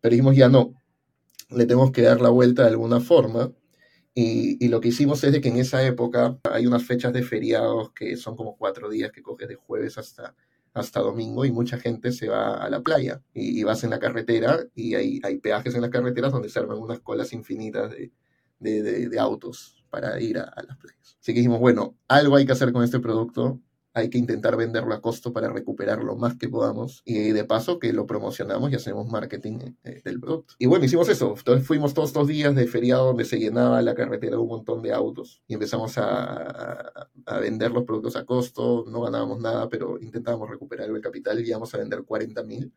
Pero 0.00 0.12
dijimos, 0.12 0.36
ya 0.36 0.48
no, 0.48 0.74
le 1.50 1.66
tenemos 1.66 1.92
que 1.92 2.02
dar 2.02 2.20
la 2.20 2.30
vuelta 2.30 2.62
de 2.62 2.70
alguna 2.70 3.00
forma. 3.00 3.52
Y, 4.14 4.64
y, 4.64 4.68
lo 4.68 4.80
que 4.80 4.88
hicimos 4.88 5.22
es 5.24 5.38
que 5.40 5.48
en 5.48 5.58
esa 5.58 5.84
época 5.86 6.38
hay 6.44 6.66
unas 6.66 6.82
fechas 6.84 7.12
de 7.12 7.22
feriados 7.22 7.92
que 7.92 8.16
son 8.16 8.36
como 8.36 8.56
cuatro 8.56 8.90
días 8.90 9.12
que 9.12 9.22
coges 9.22 9.48
de 9.48 9.54
jueves 9.54 9.96
hasta, 9.96 10.34
hasta 10.78 11.00
domingo 11.00 11.44
y 11.44 11.52
mucha 11.52 11.78
gente 11.78 12.12
se 12.12 12.28
va 12.28 12.54
a 12.56 12.70
la 12.70 12.80
playa 12.80 13.22
y, 13.34 13.62
vas 13.64 13.84
en 13.84 13.90
la 13.90 13.98
carretera 13.98 14.64
y 14.74 14.94
hay, 14.94 15.20
hay, 15.22 15.38
peajes 15.38 15.74
en 15.74 15.82
las 15.82 15.90
carreteras 15.90 16.32
donde 16.32 16.48
se 16.48 16.58
arman 16.58 16.78
unas 16.78 17.00
colas 17.00 17.32
infinitas 17.32 17.90
de, 17.90 18.12
de, 18.58 19.08
de, 19.08 19.18
autos 19.18 19.84
para 19.90 20.20
ir 20.20 20.38
a, 20.38 20.44
a, 20.44 20.62
las 20.62 20.76
playas. 20.78 21.18
Así 21.20 21.32
que 21.32 21.40
dijimos, 21.40 21.60
bueno, 21.60 21.96
algo 22.08 22.36
hay 22.36 22.46
que 22.46 22.52
hacer 22.52 22.72
con 22.72 22.82
este 22.82 23.00
producto 23.00 23.60
hay 23.94 24.10
que 24.10 24.18
intentar 24.18 24.56
venderlo 24.56 24.94
a 24.94 25.00
costo 25.00 25.32
para 25.32 25.50
recuperar 25.50 26.04
lo 26.04 26.16
más 26.16 26.36
que 26.36 26.48
podamos 26.48 27.02
y 27.04 27.32
de 27.32 27.44
paso 27.44 27.78
que 27.78 27.92
lo 27.92 28.06
promocionamos 28.06 28.70
y 28.70 28.76
hacemos 28.76 29.08
marketing 29.08 29.74
eh, 29.82 30.02
del 30.04 30.20
producto. 30.20 30.54
Y 30.58 30.66
bueno, 30.66 30.84
hicimos 30.84 31.08
eso. 31.08 31.34
Entonces 31.36 31.66
fuimos 31.66 31.94
todos 31.94 32.10
estos 32.10 32.28
días 32.28 32.54
de 32.54 32.66
feriado 32.66 33.06
donde 33.06 33.24
se 33.24 33.38
llenaba 33.38 33.80
la 33.82 33.94
carretera 33.94 34.32
de 34.32 34.42
un 34.42 34.48
montón 34.48 34.82
de 34.82 34.92
autos 34.92 35.42
y 35.46 35.54
empezamos 35.54 35.98
a, 35.98 37.08
a, 37.26 37.38
vender 37.40 37.72
los 37.72 37.84
productos 37.84 38.16
a 38.16 38.24
costo. 38.24 38.84
No 38.88 39.02
ganábamos 39.02 39.40
nada, 39.40 39.68
pero 39.68 39.98
intentábamos 40.00 40.48
recuperar 40.50 40.88
el 40.88 41.00
capital 41.00 41.40
y 41.40 41.48
íbamos 41.48 41.74
a 41.74 41.78
vender 41.78 42.04
40 42.04 42.42
mil. 42.44 42.72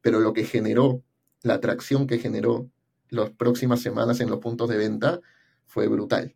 Pero 0.00 0.20
lo 0.20 0.32
que 0.32 0.44
generó, 0.44 1.02
la 1.42 1.54
atracción 1.54 2.06
que 2.06 2.18
generó 2.18 2.68
las 3.10 3.30
próximas 3.30 3.80
semanas 3.80 4.20
en 4.20 4.28
los 4.28 4.40
puntos 4.40 4.68
de 4.68 4.76
venta 4.76 5.20
fue 5.66 5.88
brutal. 5.88 6.34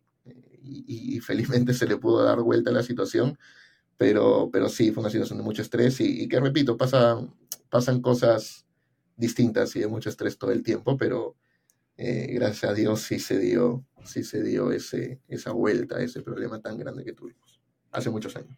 Y, 0.65 1.17
y 1.17 1.19
felizmente 1.19 1.73
se 1.73 1.85
le 1.85 1.97
pudo 1.97 2.23
dar 2.23 2.39
vuelta 2.41 2.71
a 2.71 2.73
la 2.73 2.83
situación 2.83 3.37
pero, 3.97 4.49
pero 4.51 4.69
sí, 4.69 4.91
fue 4.91 5.01
una 5.01 5.09
situación 5.09 5.37
de 5.39 5.43
mucho 5.43 5.61
estrés 5.61 5.99
y, 5.99 6.27
que, 6.27 6.39
repito, 6.39 6.77
pasan, 6.77 7.33
pasan 7.69 8.01
cosas 8.01 8.65
distintas 9.15 9.75
y 9.75 9.79
de 9.79 9.87
mucho 9.87 10.09
estrés 10.09 10.37
todo 10.37 10.51
el 10.51 10.63
tiempo, 10.63 10.97
pero 10.97 11.35
eh, 11.97 12.31
gracias 12.33 12.71
a 12.71 12.73
Dios 12.73 13.01
sí 13.01 13.19
se 13.19 13.37
dio, 13.39 13.85
sí 14.03 14.23
se 14.23 14.41
dio 14.41 14.71
ese, 14.71 15.19
esa 15.27 15.51
vuelta, 15.51 16.01
ese 16.01 16.21
problema 16.21 16.59
tan 16.59 16.77
grande 16.77 17.03
que 17.03 17.13
tuvimos 17.13 17.61
hace 17.91 18.09
muchos 18.09 18.35
años. 18.35 18.57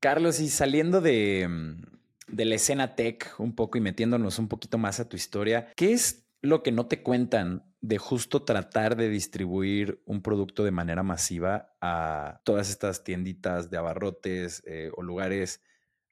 Carlos, 0.00 0.40
y 0.40 0.48
saliendo 0.48 1.00
de, 1.00 1.76
de 2.26 2.44
la 2.44 2.54
escena 2.56 2.96
tech 2.96 3.34
un 3.38 3.54
poco 3.54 3.78
y 3.78 3.80
metiéndonos 3.80 4.38
un 4.38 4.48
poquito 4.48 4.78
más 4.78 4.98
a 4.98 5.08
tu 5.08 5.16
historia, 5.16 5.70
¿qué 5.76 5.92
es 5.92 6.24
lo 6.40 6.62
que 6.62 6.72
no 6.72 6.86
te 6.86 7.02
cuentan 7.02 7.71
de 7.82 7.98
justo 7.98 8.44
tratar 8.44 8.96
de 8.96 9.08
distribuir 9.08 10.00
un 10.06 10.22
producto 10.22 10.64
de 10.64 10.70
manera 10.70 11.02
masiva 11.02 11.74
a 11.80 12.40
todas 12.44 12.70
estas 12.70 13.02
tienditas 13.02 13.70
de 13.70 13.76
abarrotes 13.76 14.62
eh, 14.66 14.90
o 14.96 15.02
lugares, 15.02 15.60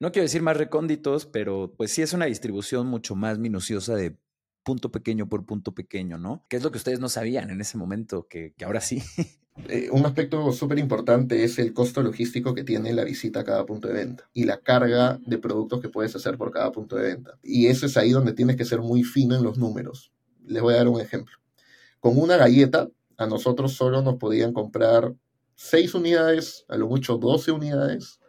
no 0.01 0.11
quiero 0.11 0.25
decir 0.25 0.43
más 0.43 0.57
recónditos, 0.57 1.27
pero 1.27 1.73
pues 1.77 1.93
sí 1.93 2.03
es 2.03 2.13
una 2.13 2.27
distribución 2.27 2.89
mucho 2.89 3.15
más 3.15 3.39
minuciosa 3.39 3.95
de 3.95 4.19
punto 4.65 4.91
pequeño 4.91 5.29
por 5.29 5.47
punto 5.47 5.73
pequeño, 5.73 6.19
¿no? 6.19 6.45
Que 6.49 6.57
es 6.57 6.65
lo 6.65 6.73
que 6.73 6.79
ustedes 6.79 6.99
no 6.99 7.09
sabían 7.09 7.51
en 7.51 7.61
ese 7.61 7.79
momento, 7.79 8.27
que, 8.29 8.55
ahora 8.65 8.81
sí. 8.81 9.03
Eh, 9.69 9.91
un 9.91 10.07
aspecto 10.07 10.53
súper 10.53 10.79
importante 10.79 11.45
es 11.45 11.59
el 11.59 11.75
costo 11.75 12.03
logístico 12.03 12.55
que 12.55 12.65
tiene 12.65 12.95
la 12.95 13.05
visita 13.05 13.41
a 13.41 13.45
cada 13.45 13.67
punto 13.67 13.89
de 13.89 13.95
venta 13.95 14.31
y 14.33 14.45
la 14.45 14.61
carga 14.61 15.19
de 15.27 15.37
productos 15.37 15.83
que 15.83 15.91
puedes 15.91 16.17
hacer 16.17 16.39
por 16.39 16.51
cada 16.51 16.73
punto 16.73 16.97
de 16.97 17.03
venta. 17.03 17.37
Y 17.43 17.67
eso 17.67 17.85
es 17.85 17.97
ahí 17.99 18.11
donde 18.11 18.33
tienes 18.33 18.57
que 18.57 18.65
ser 18.65 18.81
muy 18.81 19.03
fino 19.03 19.37
en 19.37 19.43
los 19.43 19.59
números. 19.59 20.13
Les 20.47 20.63
voy 20.63 20.75
a 20.75 20.79
dar 20.79 20.89
un 20.89 21.01
ejemplo. 21.01 21.37
Con 22.01 22.19
una 22.19 22.37
galleta, 22.37 22.89
a 23.19 23.27
nosotros 23.27 23.75
solo 23.75 24.01
nos 24.01 24.17
podían 24.17 24.55
comprar 24.55 25.15
6 25.55 25.95
unidades, 25.95 26.65
a 26.69 26.77
lo 26.79 26.87
mucho 26.89 27.19
12 27.19 27.53
unidades, 27.53 28.21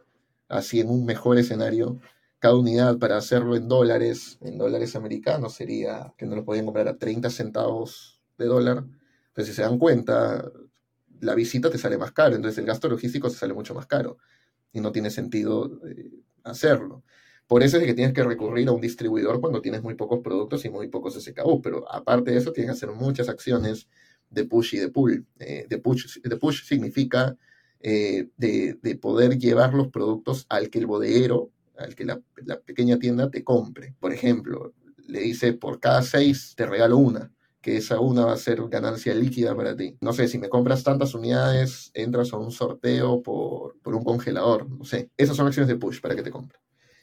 así 0.49 0.81
en 0.81 0.89
un 0.89 1.05
mejor 1.05 1.38
escenario. 1.38 1.99
Cada 2.39 2.55
unidad 2.55 2.99
para 2.99 3.17
hacerlo 3.17 3.55
en 3.55 3.69
dólares, 3.69 4.38
en 4.41 4.57
dólares 4.57 4.95
americanos, 4.97 5.53
sería 5.53 6.13
que 6.17 6.25
nos 6.25 6.36
lo 6.36 6.43
podían 6.43 6.65
comprar 6.65 6.89
a 6.89 6.97
30 6.97 7.29
centavos 7.29 8.21
de 8.38 8.45
dólar. 8.45 8.86
Pero 9.34 9.47
si 9.47 9.53
se 9.53 9.62
dan 9.62 9.77
cuenta, 9.79 10.51
la 11.21 11.36
visita 11.36 11.69
te 11.69 11.77
sale 11.77 11.97
más 11.97 12.12
caro, 12.12 12.36
entonces 12.36 12.57
el 12.57 12.65
gasto 12.65 12.89
logístico 12.89 13.29
te 13.29 13.36
sale 13.36 13.53
mucho 13.53 13.73
más 13.73 13.86
caro 13.86 14.17
y 14.73 14.81
no 14.81 14.91
tiene 14.91 15.10
sentido 15.12 15.79
eh, 15.88 16.12
hacerlo. 16.43 17.03
Por 17.51 17.63
eso 17.63 17.75
es 17.75 17.83
que 17.83 17.93
tienes 17.93 18.13
que 18.13 18.23
recurrir 18.23 18.69
a 18.69 18.71
un 18.71 18.79
distribuidor 18.79 19.41
cuando 19.41 19.61
tienes 19.61 19.83
muy 19.83 19.95
pocos 19.95 20.21
productos 20.21 20.63
y 20.63 20.69
muy 20.69 20.87
pocos 20.87 21.21
SKU, 21.21 21.61
pero 21.61 21.83
aparte 21.91 22.31
de 22.31 22.37
eso 22.37 22.53
tienes 22.53 22.69
que 22.69 22.85
hacer 22.85 22.95
muchas 22.95 23.27
acciones 23.27 23.89
de 24.29 24.45
push 24.45 24.75
y 24.75 24.77
de 24.77 24.87
pull. 24.87 25.27
Eh, 25.37 25.65
de, 25.67 25.77
push, 25.77 26.21
de 26.21 26.37
push 26.37 26.63
significa 26.63 27.35
eh, 27.81 28.29
de, 28.37 28.97
poder 29.01 29.37
llevar 29.37 29.73
los 29.73 29.89
productos 29.89 30.45
al 30.47 30.69
que 30.69 30.79
el 30.79 30.85
bodeguero, 30.85 31.51
al 31.77 31.93
que 31.93 32.05
la, 32.05 32.21
pequeña 32.65 32.97
tienda 32.99 33.29
te 33.29 33.43
compre. 33.43 33.95
Por 33.99 34.13
ejemplo, 34.13 34.73
le 35.05 35.19
dice, 35.19 35.51
por 35.51 35.81
cada 35.81 36.03
seis 36.03 36.53
te 36.55 36.65
regalo 36.65 36.95
una, 36.95 37.33
que 37.59 37.75
esa 37.75 37.99
una 37.99 38.23
va 38.23 38.31
a 38.31 38.37
ser 38.37 38.65
ganancia 38.69 39.13
líquida 39.13 39.53
para 39.57 39.75
ti. 39.75 39.97
No 39.99 40.13
sé, 40.13 40.29
si 40.29 40.37
me 40.37 40.47
compras 40.47 40.85
tantas 40.85 41.13
unidades, 41.15 41.91
entras 41.95 42.31
a 42.31 42.37
un 42.37 42.53
sorteo 42.53 43.21
por, 43.21 43.77
por 43.81 43.93
un 43.93 44.05
congelador, 44.05 44.69
no 44.69 44.85
sé. 44.85 45.09
Esas 45.17 45.35
son 45.35 45.47
acciones 45.47 45.67
de 45.67 45.75
push 45.75 45.99
para 45.99 46.15
que 46.15 46.23
te 46.23 46.31
compre. 46.31 46.57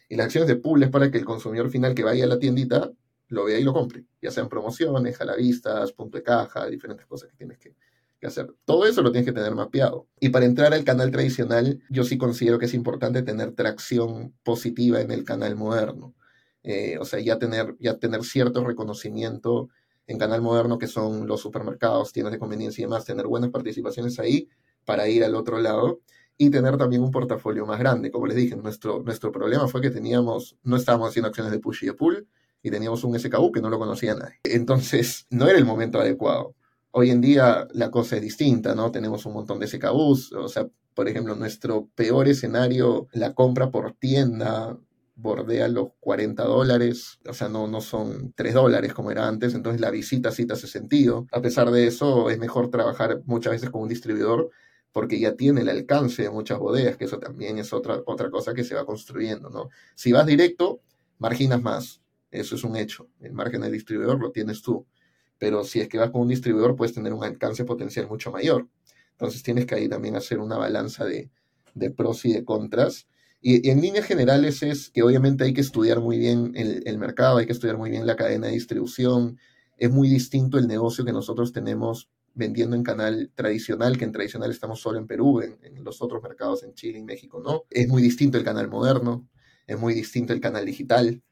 Y 0.09 0.17
las 0.17 0.27
acciones 0.27 0.49
de 0.49 0.57
pull 0.57 0.83
es 0.83 0.91
para 0.91 1.11
que 1.11 1.19
el 1.19 1.25
consumidor 1.25 1.71
final 1.71 1.95
que 1.95 2.05
vaya 2.05 2.25
a 2.25 2.29
la 2.29 2.39
tiendita 2.39 2.91
lo 3.29 3.45
vea 3.45 3.59
y 3.59 3.65
lo 3.65 3.75
compre, 3.75 4.05
ya 4.23 4.31
sean 4.31 4.49
promociones, 4.49 5.17
jalavistas, 5.17 5.93
punto 5.93 6.17
de 6.17 6.25
caja, 6.25 6.67
diferentes 6.67 7.07
cosas 7.07 7.31
que 7.31 7.37
tienes 7.37 7.59
que, 7.59 7.75
hacer. 8.23 8.53
Todo 8.65 8.85
eso 8.85 9.01
lo 9.01 9.13
tienes 9.13 9.27
que 9.27 9.35
tener 9.35 9.55
mapeado. 9.55 10.09
Y 10.19 10.31
para 10.31 10.45
entrar 10.45 10.75
al 10.75 10.83
canal 10.83 11.13
tradicional, 11.13 11.81
yo 11.89 12.03
sí 12.03 12.19
considero 12.19 12.59
que 12.59 12.65
es 12.65 12.75
importante 12.75 13.23
tener 13.23 13.53
tracción 13.53 14.35
positiva 14.43 15.01
en 15.01 15.13
el 15.13 15.25
canal 15.25 15.55
moderno. 15.55 16.15
Eh, 16.65 16.99
o 16.99 17.05
sea, 17.05 17.21
ya 17.21 17.39
tener, 17.39 17.77
ya 17.79 17.99
tener 17.99 18.25
cierto 18.25 18.65
reconocimiento 18.65 19.69
en 20.09 20.19
canal 20.19 20.43
moderno, 20.43 20.79
que 20.79 20.89
son 20.89 21.29
los 21.29 21.41
supermercados, 21.41 22.13
tiendas 22.13 22.33
de 22.33 22.41
conveniencia 22.41 22.83
y 22.83 22.87
demás, 22.87 23.05
tener 23.05 23.27
buenas 23.27 23.51
participaciones 23.51 24.19
ahí 24.19 24.49
para 24.85 25.07
ir 25.07 25.23
al 25.23 25.37
otro 25.37 25.61
lado 25.61 26.01
y 26.39 26.51
tener 26.51 26.77
también 26.77 27.03
un 27.03 27.11
portafolio 27.11 27.67
más 27.67 27.81
grande. 27.81 28.13
Como 28.13 28.27
les 28.27 28.37
dije, 28.37 28.57
nuestro, 28.57 29.03
nuestro 29.03 29.33
problema 29.33 29.67
fue 29.67 29.81
que 29.81 29.91
teníamos, 29.91 30.57
no 30.63 30.77
estábamos 30.77 31.11
haciendo 31.11 31.29
acciones 31.29 31.53
de 31.53 31.59
push 31.59 31.83
y 31.83 31.87
de 31.87 31.95
pull, 31.95 32.29
y 32.63 32.71
teníamos 32.71 33.05
un 33.05 33.19
SKU 33.19 33.53
que 33.53 33.61
no 33.61 33.69
lo 33.69 33.79
conocía 33.79 34.15
nadie. 34.15 34.39
Entonces, 34.45 35.27
no 35.31 35.49
era 35.49 35.59
el 35.59 35.65
momento 35.65 36.01
adecuado. 36.01 36.55
Hoy 36.93 37.11
en 37.11 37.21
día 37.21 37.67
la 37.73 37.91
cosa 37.91 38.17
es 38.17 38.23
distinta, 38.23 38.75
¿no? 38.75 38.91
Tenemos 38.91 39.27
un 39.27 39.35
montón 39.35 39.59
de 39.59 39.67
SKUs, 39.67 40.33
o 40.33 40.49
sea, 40.49 40.67
por 40.95 41.09
ejemplo, 41.09 41.35
nuestro 41.35 41.89
peor 41.95 42.29
escenario, 42.29 43.09
la 43.13 43.35
compra 43.35 43.71
por 43.71 43.93
tienda 43.95 44.79
bordea 45.19 45.67
los 45.67 45.89
40 45.99 46.45
dólares, 46.45 47.19
o 47.29 47.35
sea, 47.35 47.49
no, 47.49 47.67
no 47.67 47.81
son 47.81 48.33
3 48.37 48.55
dólares 48.55 48.95
como 48.95 49.11
era 49.11 49.27
antes, 49.27 49.55
entonces 49.55 49.81
la 49.81 49.91
visita 49.91 50.31
sí 50.31 50.47
te 50.47 50.53
hace 50.53 50.69
sentido. 50.69 51.27
A 51.33 51.43
pesar 51.43 51.71
de 51.73 51.89
eso, 51.89 52.31
es 52.31 52.39
mejor 52.39 52.71
trabajar 52.71 53.23
muchas 53.27 53.55
veces 53.55 53.71
con 53.71 53.83
un 53.83 53.89
distribuidor 53.89 54.51
porque 54.93 55.19
ya 55.21 55.37
tiene 55.37 55.61
el 55.61 55.69
alcance 55.69 56.23
de 56.23 56.31
muchas 56.31 56.59
bodegas, 56.59 56.97
que 56.97 57.05
eso 57.05 57.19
también 57.19 57.59
es 57.59 57.73
otra, 57.73 58.03
otra 58.07 58.31
cosa 58.31 58.55
que 58.55 58.65
se 58.65 58.75
va 58.75 58.87
construyendo, 58.87 59.51
¿no? 59.51 59.69
Si 59.95 60.13
vas 60.13 60.27
directo, 60.27 60.81
marginas 61.19 61.63
más, 61.63 62.01
eso 62.31 62.55
es 62.57 62.65
un 62.65 62.77
hecho. 62.77 63.09
El 63.21 63.33
margen 63.33 63.63
del 63.63 63.73
distribuidor 63.73 64.21
lo 64.21 64.31
tienes 64.31 64.63
tú. 64.63 64.87
Pero 65.39 65.65
si 65.65 65.81
es 65.81 65.89
que 65.89 65.99
vas 65.99 66.11
con 66.11 66.23
un 66.23 66.29
distribuidor, 66.29 66.77
puedes 66.77 66.95
tener 66.95 67.13
un 67.13 67.25
alcance 67.25 67.65
potencial 67.65 68.09
mucho 68.09 68.33
mayor. 68.33 68.69
Entonces 69.13 69.43
tienes 69.43 69.67
que 69.67 69.75
ahí 69.75 69.89
también 69.89 70.17
hacer 70.17 70.39
una 70.39 70.57
balanza 70.57 71.05
de, 71.05 71.31
pros 71.97 72.25
y 72.25 72.33
de 72.33 72.45
contras. 72.45 73.09
Y, 73.41 73.71
en 73.71 73.81
líneas 73.81 74.07
generales 74.07 74.63
es 74.63 74.91
que 74.91 75.03
obviamente 75.03 75.45
hay 75.45 75.55
que 75.55 75.61
estudiar 75.61 76.01
muy 76.01 76.19
bien 76.19 76.53
el, 76.57 76.83
el, 76.87 76.99
mercado, 76.99 77.39
hay 77.39 77.47
que 77.47 77.53
estudiar 77.53 77.79
muy 77.79 77.91
bien 77.91 78.07
la 78.07 78.17
cadena 78.17 78.49
de 78.49 78.55
distribución. 78.55 79.39
Es 79.77 79.91
muy 79.91 80.09
distinto 80.09 80.59
el 80.59 80.67
negocio 80.67 81.05
que 81.05 81.13
nosotros 81.13 81.53
tenemos 81.53 82.11
vendiendo 82.39 82.77
en 82.77 82.83
canal 82.83 83.31
tradicional, 83.35 83.99
que 83.99 84.05
en 84.05 84.13
tradicional 84.13 84.51
estamos 84.51 84.81
solo 84.81 84.99
en 84.99 85.07
Perú, 85.07 85.43
en, 85.43 85.85
los 85.85 86.01
otros 86.01 86.23
mercados 86.23 86.63
en 86.63 86.75
Chile 86.75 86.99
y 86.99 87.05
México, 87.05 87.43
¿no? 87.45 87.65
Es 87.69 87.89
muy 87.89 88.01
distinto 88.01 88.39
el 88.39 88.45
canal 88.45 88.69
moderno, 88.69 89.29
es 89.67 89.79
muy 89.79 89.93
distinto 89.93 90.33
el 90.33 90.41
canal 90.41 90.65
digital 90.65 91.23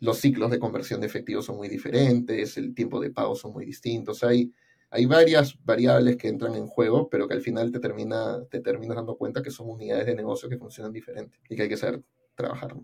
los 0.00 0.18
ciclos 0.18 0.50
de 0.50 0.58
conversión 0.58 1.00
de 1.00 1.06
efectivo 1.06 1.42
son 1.42 1.56
muy 1.56 1.68
diferentes, 1.68 2.56
el 2.56 2.74
tiempo 2.74 3.00
de 3.00 3.10
pago 3.10 3.36
son 3.36 3.52
muy 3.52 3.66
distintos. 3.66 4.24
Hay, 4.24 4.52
hay 4.90 5.04
varias 5.04 5.62
variables 5.62 6.16
que 6.16 6.28
entran 6.28 6.54
en 6.54 6.66
juego, 6.66 7.08
pero 7.10 7.28
que 7.28 7.34
al 7.34 7.42
final 7.42 7.70
te, 7.70 7.80
termina, 7.80 8.42
te 8.46 8.60
terminas 8.60 8.96
dando 8.96 9.16
cuenta 9.16 9.42
que 9.42 9.50
son 9.50 9.68
unidades 9.68 10.06
de 10.06 10.14
negocio 10.14 10.48
que 10.48 10.56
funcionan 10.56 10.92
diferente 10.92 11.38
y 11.48 11.54
que 11.54 11.62
hay 11.62 11.68
que 11.68 11.76
saber 11.76 12.02
trabajar. 12.34 12.74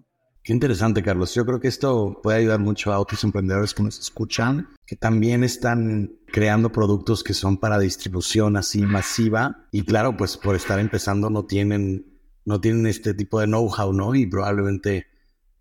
Qué 0.47 0.53
interesante, 0.53 1.03
Carlos. 1.03 1.35
Yo 1.35 1.45
creo 1.45 1.59
que 1.59 1.67
esto 1.67 2.21
puede 2.23 2.39
ayudar 2.39 2.61
mucho 2.61 2.93
a 2.93 3.01
otros 3.01 3.25
emprendedores 3.25 3.75
que 3.75 3.83
nos 3.83 3.99
escuchan, 3.99 4.69
que 4.87 4.95
también 4.95 5.43
están 5.43 6.21
creando 6.27 6.71
productos 6.71 7.25
que 7.25 7.35
son 7.35 7.57
para 7.57 7.81
distribución 7.81 8.57
así 8.57 8.83
masiva. 8.83 9.67
Y 9.73 9.83
claro, 9.83 10.17
pues 10.17 10.37
por 10.37 10.55
estar 10.55 10.79
empezando 10.79 11.31
no 11.31 11.47
tienen, 11.47 12.21
no 12.45 12.61
tienen 12.61 12.87
este 12.87 13.13
tipo 13.13 13.41
de 13.41 13.47
know-how, 13.47 13.93
¿no? 13.93 14.15
Y 14.15 14.27
probablemente 14.27 15.09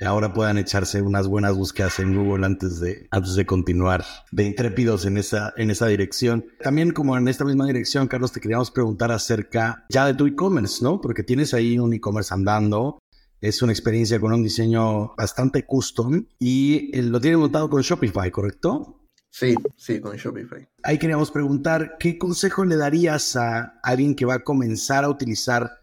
ahora 0.06 0.34
puedan 0.34 0.60
echarse 0.60 1.02
unas 1.02 1.28
buenas 1.28 1.56
búsquedas 1.56 1.98
en 1.98 2.15
Google 2.15 2.45
antes 2.45 2.80
de, 2.80 3.08
antes 3.10 3.34
de 3.34 3.45
continuar 3.48 4.06
de 4.32 4.43
intrépidos 4.43 5.06
en 5.06 5.17
esa, 5.17 5.52
en 5.58 5.71
esa 5.71 5.88
dirección. 5.88 6.45
También 6.62 6.91
como 6.91 7.17
en 7.17 7.28
esta 7.28 7.43
misma 7.43 7.65
dirección, 7.65 8.08
Carlos, 8.08 8.34
te 8.34 8.39
queríamos 8.39 8.69
preguntar 8.69 9.12
acerca 9.12 9.84
ya 9.89 10.06
de 10.06 10.13
tu 10.13 10.28
e-commerce, 10.28 10.84
¿no? 10.84 11.02
Porque 11.02 11.24
tienes 11.24 11.56
ahí 11.56 11.80
un 11.80 11.93
e-commerce 11.93 12.34
andando, 12.34 13.00
es 13.41 13.62
una 13.62 13.71
experiencia 13.71 14.19
con 14.19 14.34
un 14.34 14.43
diseño 14.43 15.13
bastante 15.15 15.65
custom 15.65 16.26
y 16.39 16.89
eh, 16.98 17.02
lo 17.04 17.19
tienes 17.19 17.39
montado 17.39 17.69
con 17.69 17.82
Shopify, 17.82 18.32
¿correcto? 18.32 19.02
Sí, 19.30 19.56
sí, 19.76 20.00
con 20.00 20.15
Shopify. 20.15 20.67
Ahí 20.84 20.98
queríamos 20.98 21.30
preguntar, 21.30 21.98
¿qué 22.00 22.17
consejo 22.17 22.63
le 22.63 22.78
darías 22.78 23.36
a 23.36 23.80
alguien 23.84 24.15
que 24.15 24.26
va 24.26 24.36
a 24.36 24.43
comenzar 24.43 25.04
a 25.04 25.10
utilizar 25.10 25.82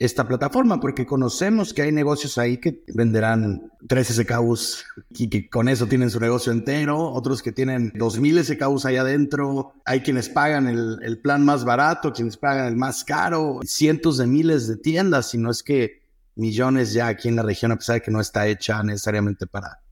esta 0.00 0.26
plataforma, 0.26 0.80
porque 0.80 1.04
conocemos 1.04 1.74
que 1.74 1.82
hay 1.82 1.92
negocios 1.92 2.38
ahí 2.38 2.56
que 2.56 2.82
venderán 2.94 3.70
3 3.86 4.08
SKUs 4.08 4.86
y 5.10 5.28
que 5.28 5.50
con 5.50 5.68
eso 5.68 5.86
tienen 5.88 6.08
su 6.08 6.18
negocio 6.18 6.52
entero, 6.52 6.98
otros 6.98 7.42
que 7.42 7.52
tienen 7.52 7.92
2000 7.94 8.44
SKUs 8.44 8.86
allá 8.86 9.02
adentro, 9.02 9.74
hay 9.84 10.00
quienes 10.00 10.30
pagan 10.30 10.68
el, 10.68 11.20
plan 11.20 11.44
más 11.44 11.66
barato, 11.66 12.14
quienes 12.14 12.38
pagan 12.38 12.66
el 12.66 12.76
más 12.76 13.04
caro, 13.04 13.60
cientos 13.62 14.16
de 14.16 14.26
miles 14.26 14.68
de 14.68 14.78
tiendas, 14.78 15.28
si 15.28 15.38
no 15.38 15.50
es 15.50 15.62
que 15.62 15.99
millones 16.40 16.92
ya 16.92 17.06
aquí 17.08 17.28
en 17.28 17.36
la 17.36 17.42
región, 17.42 17.70
a 17.70 17.76
pesar 17.76 17.96
de 17.96 18.02
que 18.02 18.10
no 18.10 18.20
está 18.20 18.46
hecha 18.46 18.82
necesariamente 18.82 19.46
para, 19.46 19.82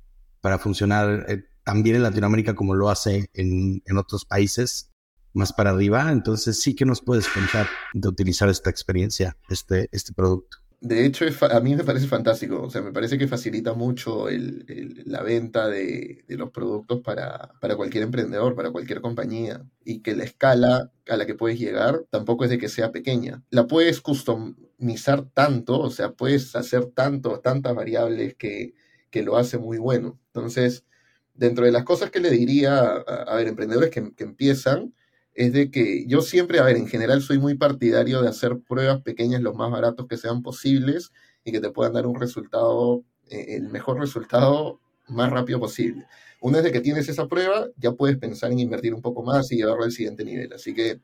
para 0.41 0.59
funcionar 0.59 1.27
eh, 1.29 1.45
tan 1.63 1.83
bien 1.83 1.97
en 1.97 2.03
Latinoamérica 2.03 2.55
como 2.55 2.75
lo 2.75 2.89
hace 2.89 3.31
en, 3.35 3.83
en 3.85 3.99
otros 3.99 4.25
países 4.25 4.91
más 5.35 5.53
para 5.53 5.71
arriba. 5.71 6.11
Entonces 6.11 6.61
sí 6.61 6.75
que 6.75 6.87
nos 6.87 7.03
puedes 7.03 7.29
contar 7.29 7.69
de 7.93 8.09
utilizar 8.09 8.49
esta 8.49 8.71
experiencia, 8.71 9.37
este, 9.51 9.89
este 9.93 10.15
producto. 10.15 10.59
De 10.81 11.05
hecho, 11.05 11.25
a 11.51 11.61
mí 11.61 11.75
me 11.75 11.83
parece 11.83 12.07
fantástico. 12.07 12.63
O 12.63 12.71
sea, 12.71 12.83
me 12.83 12.93
parece 12.93 13.19
que 13.19 13.27
facilita 13.27 13.75
mucho 13.75 14.29
el, 14.29 15.03
la 15.07 15.23
venta 15.23 15.67
de, 15.67 16.25
de 16.29 16.37
los 16.37 16.51
productos 16.51 17.01
para, 17.01 17.53
para, 17.61 17.75
cualquier 17.77 18.05
emprendedor, 18.05 18.55
para 18.55 18.71
cualquier 18.71 19.01
compañía. 19.01 19.67
Y 19.85 20.01
que 20.03 20.15
la 20.15 20.23
escala 20.25 20.93
a 21.09 21.17
la 21.17 21.27
que 21.27 21.35
puedes 21.35 21.59
llegar 21.59 22.05
tampoco 22.11 22.45
es 22.45 22.51
de 22.51 22.59
que 22.59 22.69
sea 22.69 22.93
pequeña. 22.93 23.43
La 23.51 23.67
puedes 23.67 24.01
customizar 24.01 25.25
tanto, 25.35 25.81
o 25.81 25.91
sea, 25.91 26.13
puedes 26.13 26.55
hacer 26.55 26.87
tanto, 26.87 27.41
tantas 27.41 27.75
variables 27.75 28.37
que, 28.37 28.75
que 29.11 29.23
lo 29.25 29.37
hace 29.37 29.59
muy 29.59 29.79
bueno. 29.79 30.21
Entonces, 30.27 30.85
dentro 31.35 31.65
de 31.65 31.73
las 31.73 31.85
cosas 31.85 32.11
que 32.11 32.21
le 32.21 32.31
diría 32.31 32.79
a, 32.79 33.23
a 33.25 33.35
ver, 33.37 33.49
emprendedores 33.49 33.91
que 33.91 34.13
empiezan, 34.23 34.95
es 35.39 35.53
de 35.53 35.71
que 35.71 36.05
yo 36.09 36.21
siempre, 36.21 36.59
a 36.59 36.65
ver, 36.65 36.77
en 36.77 36.89
general 36.89 37.23
soy 37.23 37.39
muy 37.39 37.55
partidario 37.55 38.21
de 38.21 38.29
hacer 38.29 38.59
pruebas 38.59 39.03
pequeñas 39.03 39.41
lo 39.41 39.55
más 39.55 39.71
baratos 39.71 40.09
que 40.09 40.17
sean 40.17 40.43
posibles 40.43 41.13
y 41.45 41.53
que 41.53 41.61
te 41.61 41.71
puedan 41.71 41.93
dar 41.93 42.09
un 42.09 42.19
resultado, 42.19 43.05
eh, 43.31 43.55
el 43.57 43.69
mejor 43.69 44.01
resultado 44.01 44.81
más 45.07 45.31
rápido 45.31 45.61
posible. 45.61 46.07
Una 46.41 46.61
vez 46.61 46.73
que 46.73 46.81
tienes 46.81 47.09
esa 47.09 47.29
prueba, 47.29 47.69
ya 47.77 47.93
puedes 47.93 48.19
pensar 48.19 48.51
en 48.51 48.59
invertir 48.59 48.93
un 48.93 49.01
poco 49.01 49.23
más 49.23 49.53
y 49.53 49.57
llevarlo 49.57 49.85
al 49.85 49.93
siguiente 49.93 50.25
nivel. 50.25 50.53
Así 50.53 50.75
que, 50.75 51.03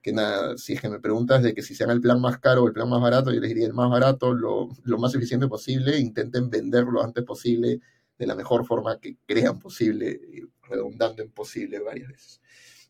que 0.00 0.14
nada, 0.14 0.56
si 0.56 0.72
es 0.72 0.80
que 0.80 0.88
me 0.88 0.98
preguntas 0.98 1.42
de 1.42 1.52
que 1.52 1.60
si 1.60 1.74
sean 1.74 1.90
el 1.90 2.00
plan 2.00 2.22
más 2.22 2.38
caro 2.38 2.62
o 2.62 2.66
el 2.66 2.72
plan 2.72 2.88
más 2.88 3.02
barato, 3.02 3.32
yo 3.32 3.40
les 3.40 3.50
diría 3.50 3.66
el 3.66 3.74
más 3.74 3.90
barato, 3.90 4.32
lo, 4.32 4.70
lo 4.84 4.98
más 4.98 5.14
eficiente 5.14 5.46
posible, 5.46 5.98
intenten 5.98 6.48
venderlo 6.48 6.90
lo 6.92 7.04
antes 7.04 7.22
posible 7.22 7.80
de 8.18 8.26
la 8.26 8.34
mejor 8.34 8.64
forma 8.64 8.98
que 8.98 9.18
crean 9.26 9.58
posible, 9.58 10.18
redundando 10.62 11.22
en 11.22 11.30
posible 11.32 11.80
varias 11.80 12.08
veces. 12.08 12.40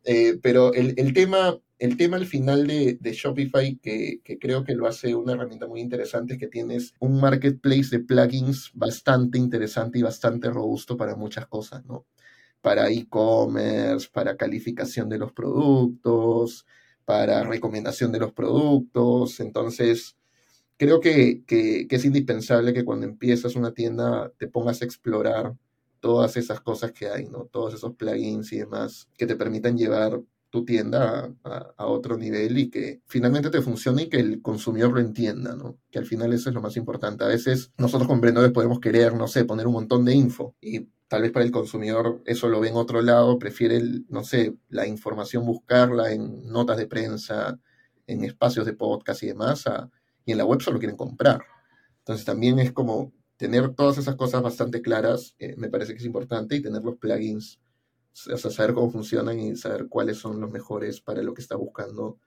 Eh, 0.05 0.39
pero 0.43 0.73
el, 0.75 1.15
tema 1.15 1.59
El 1.79 1.97
tema 1.97 2.17
al 2.17 2.27
final 2.27 2.67
de, 2.67 2.99
Shopify, 3.03 3.77
que, 3.77 4.21
que, 4.23 4.39
creo 4.39 4.65
que 4.65 4.75
lo 4.75 4.87
hace 4.87 5.15
una 5.15 5.33
herramienta 5.33 5.67
muy 5.67 5.81
interesante, 5.81 6.35
es 6.35 6.41
que 6.41 6.49
tienes 6.49 6.95
un 7.01 7.21
marketplace 7.21 7.89
de 7.91 8.01
plugins 8.01 8.71
bastante 8.75 9.39
interesante 9.39 9.99
y 9.99 10.03
bastante 10.03 10.51
robusto 10.51 10.97
para 10.97 11.17
muchas 11.17 11.47
cosas, 11.47 11.85
¿no? 11.87 12.07
Para 12.61 12.91
e-commerce, 12.91 14.09
para 14.13 14.37
calificación 14.37 15.09
de 15.09 15.19
los 15.19 15.33
productos, 15.33 16.67
para 17.05 17.45
recomendación 17.45 18.13
de 18.13 18.21
los 18.21 18.33
productos. 18.33 19.41
Entonces, 19.41 20.17
creo 20.77 21.01
que, 21.01 21.45
que, 21.47 21.87
es 21.89 22.05
indispensable 22.05 22.73
que 22.75 22.85
cuando 22.85 23.07
empiezas 23.07 23.57
una 23.57 23.73
tienda 23.73 24.33
te 24.39 24.49
pongas 24.49 24.83
a 24.83 24.85
explorar 24.85 25.55
todas 26.05 26.37
esas 26.37 26.61
cosas 26.61 26.93
que 26.93 27.09
hay, 27.09 27.25
¿no? 27.31 27.47
Todos 27.47 27.73
esos 27.73 27.95
plugins 27.97 28.53
y 28.53 28.59
demás 28.59 29.09
que 29.17 29.25
te 29.27 29.37
permitan 29.37 29.79
llevar 29.79 30.21
tu 30.51 30.63
tienda 30.63 31.35
a, 31.43 31.87
otro 31.87 32.19
nivel 32.19 32.59
y 32.59 32.69
que 32.69 33.01
finalmente 33.07 33.49
te 33.49 33.63
funcione 33.63 34.03
y 34.03 34.09
que 34.11 34.19
el 34.19 34.43
consumidor 34.43 34.93
lo 34.93 35.01
entienda, 35.01 35.57
¿no? 35.57 35.79
Que 35.91 35.99
al 35.99 36.05
final 36.05 36.35
eso 36.35 36.51
es 36.51 36.55
lo 36.55 36.61
más 36.61 36.77
importante. 36.77 37.25
A 37.25 37.29
veces 37.29 37.73
nosotros 37.79 38.07
con 38.07 38.21
vendedores 38.21 38.53
podemos 38.53 38.81
querer, 38.81 39.15
no 39.15 39.29
sé, 39.29 39.47
poner 39.47 39.67
un 39.67 39.73
montón 39.73 40.05
de 40.05 40.15
info 40.15 40.55
y 40.61 40.91
tal 41.09 41.23
vez 41.23 41.33
para 41.33 41.47
el 41.47 41.51
consumidor 41.51 42.23
eso 42.27 42.51
lo 42.51 42.61
ve 42.61 42.69
en 42.69 42.77
otro 42.77 43.01
lado, 43.01 43.39
prefiere, 43.39 43.81
no 44.11 44.25
sé, 44.25 44.55
la 44.69 44.87
información 44.87 45.47
buscarla 45.47 46.13
en 46.13 46.47
notas 46.53 46.77
de 46.77 46.87
prensa, 46.87 47.59
en 48.07 48.25
espacios 48.25 48.67
de 48.67 48.75
podcast 48.75 49.23
y 49.23 49.29
demás, 49.29 49.65
y 50.27 50.33
en 50.33 50.37
la 50.39 50.45
web 50.45 50.61
solo 50.61 50.79
quieren 50.79 50.99
comprar. 50.99 51.43
Entonces 52.01 52.27
también 52.27 52.59
es 52.59 52.73
como 52.73 53.15
tener 53.37 53.75
todas 53.75 53.99
esas 53.99 54.17
cosas 54.17 54.43
bastante 54.43 54.83
claras, 54.83 55.35
eh, 55.39 55.55
me 55.57 55.69
parece 55.69 55.93
que 55.93 55.99
es 55.99 56.05
importante, 56.05 56.57
y 56.57 56.63
tener 56.63 56.83
los 56.83 56.97
plugins 56.97 57.59
o 58.33 58.37
sea, 58.37 58.51
saber 58.51 58.75
cómo 58.75 58.91
funcionan 58.91 59.39
y 59.41 59.57
saber 59.57 59.89
cuáles 59.89 60.19
son 60.19 60.41
los 60.41 60.51
mejores 60.51 61.01
para 61.01 61.23
lo 61.23 61.35
que 61.35 61.43
está 61.43 61.57
buscando 61.57 62.19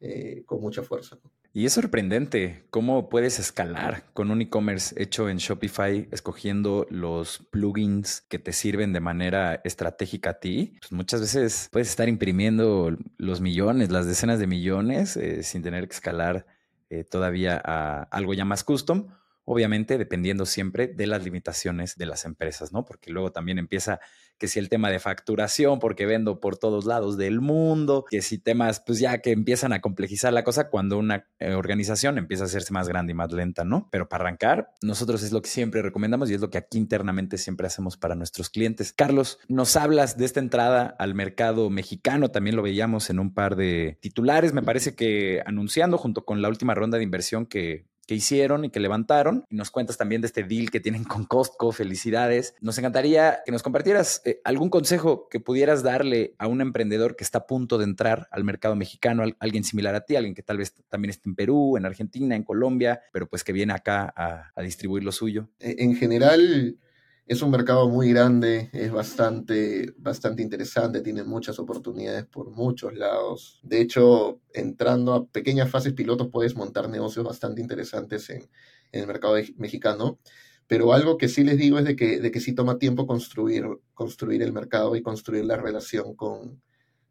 eh, 0.00 0.42
con 0.46 0.60
mucha 0.60 0.82
fuerza. 0.82 1.18
Y 1.52 1.66
es 1.66 1.72
sorprendente 1.72 2.64
cómo 2.70 3.08
puedes 3.08 3.38
escalar 3.38 4.04
con 4.12 4.30
un 4.30 4.42
e-commerce 4.42 5.00
hecho 5.00 5.28
en 5.28 5.36
Shopify, 5.36 6.08
escogiendo 6.10 6.86
los 6.90 7.46
plugins 7.50 8.22
que 8.22 8.40
te 8.40 8.52
sirven 8.52 8.92
de 8.92 9.00
manera 9.00 9.60
estratégica 9.62 10.30
a 10.30 10.40
ti. 10.40 10.76
Pues 10.80 10.90
muchas 10.90 11.20
veces 11.20 11.68
puedes 11.70 11.88
estar 11.88 12.08
imprimiendo 12.08 12.96
los 13.18 13.40
millones, 13.40 13.92
las 13.92 14.06
decenas 14.06 14.40
de 14.40 14.46
millones, 14.48 15.16
eh, 15.16 15.42
sin 15.42 15.62
tener 15.62 15.86
que 15.86 15.94
escalar 15.94 16.46
eh, 16.90 17.04
todavía 17.04 17.60
a 17.64 18.02
algo 18.04 18.34
ya 18.34 18.44
más 18.44 18.64
custom 18.64 19.08
obviamente 19.44 19.98
dependiendo 19.98 20.46
siempre 20.46 20.88
de 20.88 21.06
las 21.06 21.24
limitaciones 21.24 21.96
de 21.96 22.06
las 22.06 22.24
empresas, 22.24 22.72
¿no? 22.72 22.84
Porque 22.84 23.10
luego 23.10 23.32
también 23.32 23.58
empieza 23.58 24.00
que 24.38 24.48
si 24.48 24.58
el 24.58 24.68
tema 24.68 24.90
de 24.90 24.98
facturación, 24.98 25.78
porque 25.78 26.06
vendo 26.06 26.40
por 26.40 26.56
todos 26.56 26.86
lados 26.86 27.16
del 27.16 27.40
mundo, 27.40 28.04
que 28.08 28.20
si 28.20 28.38
temas, 28.38 28.82
pues 28.84 28.98
ya 28.98 29.18
que 29.18 29.30
empiezan 29.30 29.72
a 29.72 29.80
complejizar 29.80 30.32
la 30.32 30.44
cosa 30.44 30.70
cuando 30.70 30.98
una 30.98 31.28
eh, 31.38 31.54
organización 31.54 32.18
empieza 32.18 32.44
a 32.44 32.46
hacerse 32.46 32.72
más 32.72 32.88
grande 32.88 33.12
y 33.12 33.14
más 33.14 33.32
lenta, 33.32 33.64
¿no? 33.64 33.88
Pero 33.92 34.08
para 34.08 34.24
arrancar, 34.24 34.70
nosotros 34.82 35.22
es 35.22 35.32
lo 35.32 35.40
que 35.40 35.48
siempre 35.48 35.82
recomendamos 35.82 36.30
y 36.30 36.34
es 36.34 36.40
lo 36.40 36.50
que 36.50 36.58
aquí 36.58 36.78
internamente 36.78 37.38
siempre 37.38 37.66
hacemos 37.66 37.96
para 37.96 38.14
nuestros 38.14 38.50
clientes. 38.50 38.92
Carlos, 38.92 39.38
nos 39.48 39.76
hablas 39.76 40.16
de 40.16 40.24
esta 40.24 40.40
entrada 40.40 40.94
al 40.98 41.14
mercado 41.14 41.70
mexicano, 41.70 42.30
también 42.30 42.56
lo 42.56 42.62
veíamos 42.62 43.10
en 43.10 43.20
un 43.20 43.34
par 43.34 43.56
de 43.56 43.98
titulares, 44.00 44.52
me 44.52 44.62
parece 44.62 44.94
que 44.94 45.42
anunciando 45.46 45.98
junto 45.98 46.24
con 46.24 46.42
la 46.42 46.48
última 46.48 46.74
ronda 46.74 46.98
de 46.98 47.04
inversión 47.04 47.46
que 47.46 47.86
que 48.06 48.14
hicieron 48.14 48.64
y 48.64 48.70
que 48.70 48.80
levantaron. 48.80 49.44
Y 49.50 49.56
nos 49.56 49.70
cuentas 49.70 49.96
también 49.96 50.20
de 50.20 50.26
este 50.26 50.44
deal 50.44 50.70
que 50.70 50.80
tienen 50.80 51.04
con 51.04 51.24
Costco. 51.24 51.72
Felicidades. 51.72 52.54
Nos 52.60 52.78
encantaría 52.78 53.40
que 53.44 53.52
nos 53.52 53.62
compartieras 53.62 54.22
eh, 54.24 54.40
algún 54.44 54.70
consejo 54.70 55.28
que 55.28 55.40
pudieras 55.40 55.82
darle 55.82 56.34
a 56.38 56.46
un 56.46 56.60
emprendedor 56.60 57.16
que 57.16 57.24
está 57.24 57.38
a 57.38 57.46
punto 57.46 57.78
de 57.78 57.84
entrar 57.84 58.28
al 58.30 58.44
mercado 58.44 58.76
mexicano, 58.76 59.24
alguien 59.38 59.64
similar 59.64 59.94
a 59.94 60.04
ti, 60.04 60.16
alguien 60.16 60.34
que 60.34 60.42
tal 60.42 60.58
vez 60.58 60.74
también 60.88 61.10
esté 61.10 61.28
en 61.28 61.34
Perú, 61.34 61.76
en 61.76 61.86
Argentina, 61.86 62.36
en 62.36 62.42
Colombia, 62.42 63.02
pero 63.12 63.28
pues 63.28 63.44
que 63.44 63.52
viene 63.52 63.72
acá 63.72 64.12
a, 64.16 64.62
distribuir 64.62 65.04
lo 65.04 65.12
suyo. 65.12 65.48
E, 65.58 65.76
en 65.78 65.96
general, 65.96 66.78
es 67.26 67.40
un 67.40 67.50
mercado 67.50 67.88
muy 67.88 68.10
grande, 68.10 68.68
es 68.72 68.92
bastante, 68.92 69.92
bastante 69.96 70.42
interesante, 70.42 71.00
tiene 71.00 71.24
muchas 71.24 71.58
oportunidades 71.58 72.26
por 72.26 72.50
muchos 72.50 72.94
lados. 72.94 73.60
De 73.62 73.80
hecho, 73.80 74.40
entrando 74.52 75.14
a 75.14 75.26
pequeñas 75.26 75.70
fases 75.70 75.94
pilotos 75.94 76.28
puedes 76.30 76.54
montar 76.54 76.88
negocios 76.88 77.24
bastante 77.24 77.62
interesantes 77.62 78.28
en, 78.30 78.48
el 78.92 79.06
mercado 79.06 79.36
mexicano. 79.56 80.18
Pero 80.66 80.92
algo 80.92 81.18
que 81.18 81.28
sí 81.28 81.44
les 81.44 81.58
digo 81.58 81.78
es 81.78 81.84
de 81.84 81.96
que, 81.96 82.20
de 82.20 82.30
que 82.30 82.40
sí 82.40 82.54
toma 82.54 82.78
tiempo 82.78 83.06
construir, 83.06 83.66
construir 83.92 84.42
el 84.42 84.52
mercado 84.52 84.96
y 84.96 85.02
construir 85.02 85.44
la 85.44 85.56
relación 85.56 86.14
con, 86.14 86.62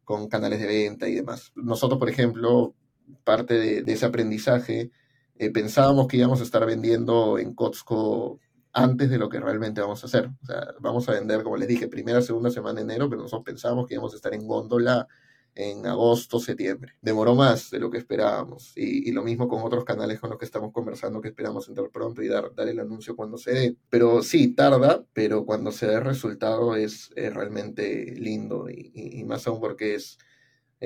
con 0.04 0.28
canales 0.28 0.60
de 0.60 0.66
venta 0.66 1.08
y 1.08 1.14
demás. 1.14 1.52
Nosotros, 1.54 1.98
por 1.98 2.08
ejemplo, 2.08 2.74
parte 3.24 3.54
de, 3.82 3.92
ese 3.92 4.06
aprendizaje, 4.06 4.90
eh, 5.36 5.50
pensábamos 5.50 6.08
que 6.08 6.16
íbamos 6.18 6.40
a 6.40 6.44
estar 6.44 6.64
vendiendo 6.66 7.38
en 7.38 7.54
Costco 7.54 8.40
antes 8.74 9.08
de 9.08 9.18
lo 9.18 9.28
que 9.28 9.40
realmente 9.40 9.80
vamos 9.80 10.02
a 10.02 10.06
hacer. 10.06 10.28
O 10.42 10.46
sea, 10.46 10.74
vamos 10.80 11.08
a 11.08 11.12
vender, 11.12 11.42
como 11.42 11.56
les 11.56 11.68
dije, 11.68 11.88
primera, 11.88 12.20
segunda 12.20 12.50
semana 12.50 12.76
de 12.76 12.82
enero, 12.82 13.08
pero 13.08 13.22
nosotros 13.22 13.44
pensábamos 13.44 13.86
que 13.86 13.94
íbamos 13.94 14.12
a 14.12 14.16
estar 14.16 14.34
en 14.34 14.46
góndola 14.46 15.08
en 15.54 15.86
agosto, 15.86 16.40
septiembre. 16.40 16.94
Demoró 17.00 17.34
más 17.34 17.70
de 17.70 17.78
lo 17.78 17.90
que 17.90 17.98
esperábamos. 17.98 18.72
Y, 18.76 19.12
lo 19.12 19.22
mismo 19.22 19.48
con 19.48 19.62
otros 19.62 19.84
canales 19.84 20.18
con 20.18 20.30
los 20.30 20.38
que 20.38 20.44
estamos 20.44 20.72
conversando, 20.72 21.20
que 21.20 21.28
esperamos 21.28 21.68
entrar 21.68 21.90
pronto 21.90 22.22
y 22.22 22.28
dar, 22.28 22.54
dar 22.54 22.68
el 22.68 22.80
anuncio 22.80 23.14
cuando 23.14 23.38
se 23.38 23.52
dé. 23.52 23.76
Pero 23.88 24.22
sí, 24.22 24.48
tarda, 24.48 25.04
pero 25.12 25.46
cuando 25.46 25.70
se 25.70 25.86
dé 25.86 25.94
el 25.94 26.04
resultado 26.04 26.74
es, 26.74 27.10
realmente 27.14 28.14
lindo 28.16 28.68
y, 28.68 28.90
y, 28.94 29.24
más 29.24 29.46
aún 29.46 29.60
porque 29.60 29.94
es 29.94 30.18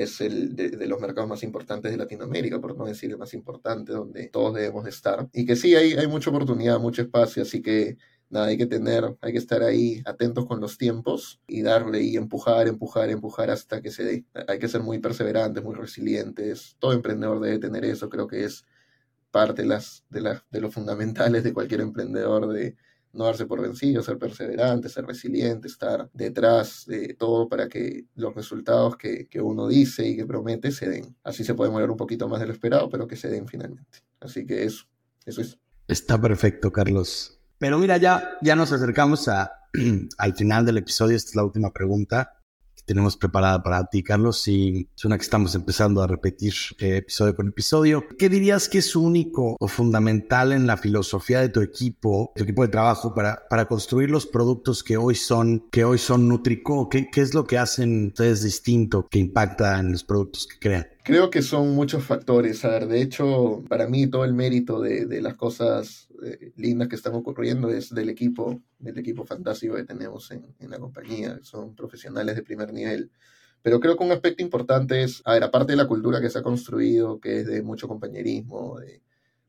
es 0.03 0.21
el 0.21 0.55
de, 0.55 0.87
los 0.87 1.01
mercados 1.01 1.29
más 1.29 1.43
importantes 1.43 1.91
de 1.91 1.99
Latinoamérica, 1.99 2.61
por 2.61 2.77
no 2.77 2.87
decir 2.87 3.11
el 3.11 3.19
más 3.19 3.35
importante, 3.35 3.93
donde 3.93 4.29
todos 4.29 4.55
debemos 4.55 4.85
de 4.85 4.91
estar. 4.91 5.29
Y 5.33 5.45
que 5.45 5.57
sí, 5.57 5.75
hay, 5.75 5.95
hay 5.95 6.07
mucha 6.07 6.31
oportunidad, 6.31 6.79
mucho 6.79 7.03
espacio, 7.03 7.43
así 7.43 7.63
que 7.63 7.99
nada, 8.31 8.47
hay 8.47 8.57
que 8.57 8.67
tener, 8.67 9.17
hay 9.21 9.33
que 9.33 9.39
estar 9.39 9.63
ahí 9.63 10.03
atentos 10.05 10.47
con 10.47 10.61
los 10.61 10.79
tiempos 10.79 11.41
y 11.47 11.63
darle 11.63 12.03
y 12.03 12.17
empujar, 12.17 12.69
empujar, 12.69 13.11
empujar 13.11 13.51
hasta 13.51 13.81
que 13.81 13.91
se 13.91 14.05
dé. 14.05 14.25
Hay 14.47 14.59
que 14.59 14.69
ser 14.69 14.83
muy 14.83 14.99
perseverantes, 14.99 15.63
muy 15.63 15.75
resilientes. 15.75 16.77
Todo 16.79 16.93
emprendedor 16.93 17.41
debe 17.41 17.59
tener 17.59 17.85
eso, 17.85 18.09
creo 18.09 18.27
que 18.27 18.45
es 18.45 18.65
parte 19.31 19.63
de, 19.63 19.69
las, 19.69 20.05
de, 20.11 20.21
las, 20.21 20.43
de 20.51 20.61
los 20.61 20.73
fundamentales 20.73 21.45
de 21.45 21.53
cualquier 21.53 21.81
emprendedor 21.81 22.49
de 22.49 22.77
no 23.13 23.25
darse 23.25 23.47
por 23.47 23.61
vencido, 23.61 24.03
ser 24.03 24.19
perseverante, 24.19 24.89
ser 24.89 25.07
resiliente, 25.07 25.69
estar 25.69 26.11
detrás 26.13 26.85
de 26.87 27.15
todo 27.15 27.49
para 27.49 27.69
que 27.69 28.05
los 28.15 28.35
resultados 28.35 28.97
que, 28.97 29.29
uno 29.41 29.69
dice 29.69 30.07
y 30.07 30.17
que 30.17 30.27
promete 30.27 30.71
se 30.71 30.89
den. 30.89 31.17
Así 31.25 31.45
se 31.45 31.55
puede 31.55 31.71
mover 31.71 31.91
un 31.91 31.97
poquito 31.97 32.29
más 32.29 32.41
de 32.41 32.47
lo 32.47 32.53
esperado, 32.53 32.89
pero 32.89 33.07
que 33.07 33.17
se 33.17 33.29
den 33.29 33.47
finalmente. 33.49 33.99
Así 34.21 34.47
que 34.47 34.65
eso, 34.65 34.85
eso 35.25 35.41
es. 35.41 35.59
Está 35.87 36.21
perfecto, 36.21 36.71
Carlos. 36.71 37.41
Pero 37.59 37.79
mira, 37.79 37.97
ya, 37.97 38.39
ya 38.43 38.55
nos 38.55 38.73
acercamos 38.73 39.29
a, 39.29 39.53
al 40.19 40.35
final 40.35 40.67
del 40.67 40.79
episodio. 40.79 41.17
Esta 41.17 41.31
es 41.31 41.37
la 41.37 41.45
última 41.45 41.73
pregunta 41.73 42.38
tenemos 42.89 43.19
preparada 43.19 43.63
para 43.63 43.85
ti, 43.85 44.03
Carlos, 44.03 44.49
y 44.49 44.89
es 44.97 45.05
una 45.05 45.19
que 45.19 45.23
estamos 45.23 45.55
empezando 45.55 46.03
a 46.03 46.07
repetir 46.07 46.55
eh, 46.79 46.97
episodio 46.97 47.37
con 47.37 47.49
episodio. 47.49 48.03
¿Qué 48.19 48.31
dirías 48.31 48.69
que 48.71 48.79
es 48.79 48.97
único 48.97 49.57
o 49.61 49.69
fundamental 49.69 50.53
en 50.53 50.67
la 50.67 50.79
filosofía 50.79 51.41
de 51.41 51.51
tu 51.51 51.61
equipo, 51.61 52.33
tu 52.35 52.45
equipo 52.45 52.63
de 52.63 52.69
trabajo, 52.69 53.15
para, 53.15 53.47
para 53.51 53.67
construir 53.67 54.09
los 54.11 54.27
productos 54.27 54.83
que 54.83 54.97
hoy 54.97 55.15
son, 55.17 55.67
que 55.71 55.85
hoy 55.85 55.99
son 55.99 56.29
Nutrico? 56.29 56.89
¿Qué, 56.89 57.11
¿Qué 57.11 57.21
es 57.21 57.35
lo 57.35 57.45
que 57.45 57.59
hacen 57.59 58.07
ustedes 58.07 58.43
distinto 58.43 59.07
que 59.11 59.19
impacta 59.19 59.79
en 59.79 59.93
los 59.93 60.03
productos 60.03 60.47
que 60.47 60.59
crean? 60.59 60.87
Creo 61.05 61.31
que 61.31 61.43
son 61.43 61.75
muchos 61.75 62.05
factores. 62.05 62.65
A 62.65 62.69
ver, 62.69 62.89
de 62.89 63.03
hecho, 63.03 63.63
para 63.69 63.87
mí 63.87 64.07
todo 64.07 64.25
el 64.25 64.33
mérito 64.33 64.81
de, 64.81 65.05
de 65.05 65.21
las 65.21 65.37
cosas 65.37 66.08
eh, 66.25 66.53
lindas 66.57 66.89
que 66.89 66.97
están 66.97 67.15
ocurriendo 67.15 67.71
es 67.71 67.95
del 67.95 68.09
equipo, 68.09 68.61
del 68.79 68.99
equipo 68.99 69.25
fantástico 69.25 69.77
que 69.77 69.85
tenemos 69.85 70.31
en, 70.31 70.55
en, 70.59 70.71
la 70.71 70.79
compañía. 70.79 71.39
Son 71.43 71.75
profesionales 71.75 72.37
de 72.37 72.43
primer 72.43 72.73
nivel. 72.73 73.11
Pero 73.63 73.81
creo 73.81 73.97
que 73.97 74.05
un 74.05 74.13
aspecto 74.13 74.43
importante 74.43 75.03
es, 75.03 75.23
a 75.25 75.33
ver, 75.35 75.45
aparte 75.45 75.73
de 75.73 75.77
la 75.77 75.89
cultura 75.89 76.21
que 76.21 76.31
se 76.31 76.39
ha 76.39 76.43
construido, 76.43 77.21
que 77.21 77.41
es 77.41 77.47
de 77.47 77.63
mucho 77.63 77.89
compañerismo, 77.89 78.79
de, 78.79 79.03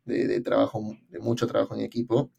de, 0.06 0.28
de 0.28 0.42
trabajo, 0.42 0.96
de 1.10 1.20
mucho 1.20 1.48
trabajo 1.48 1.76
en 1.76 1.82
equipo, 1.82 2.32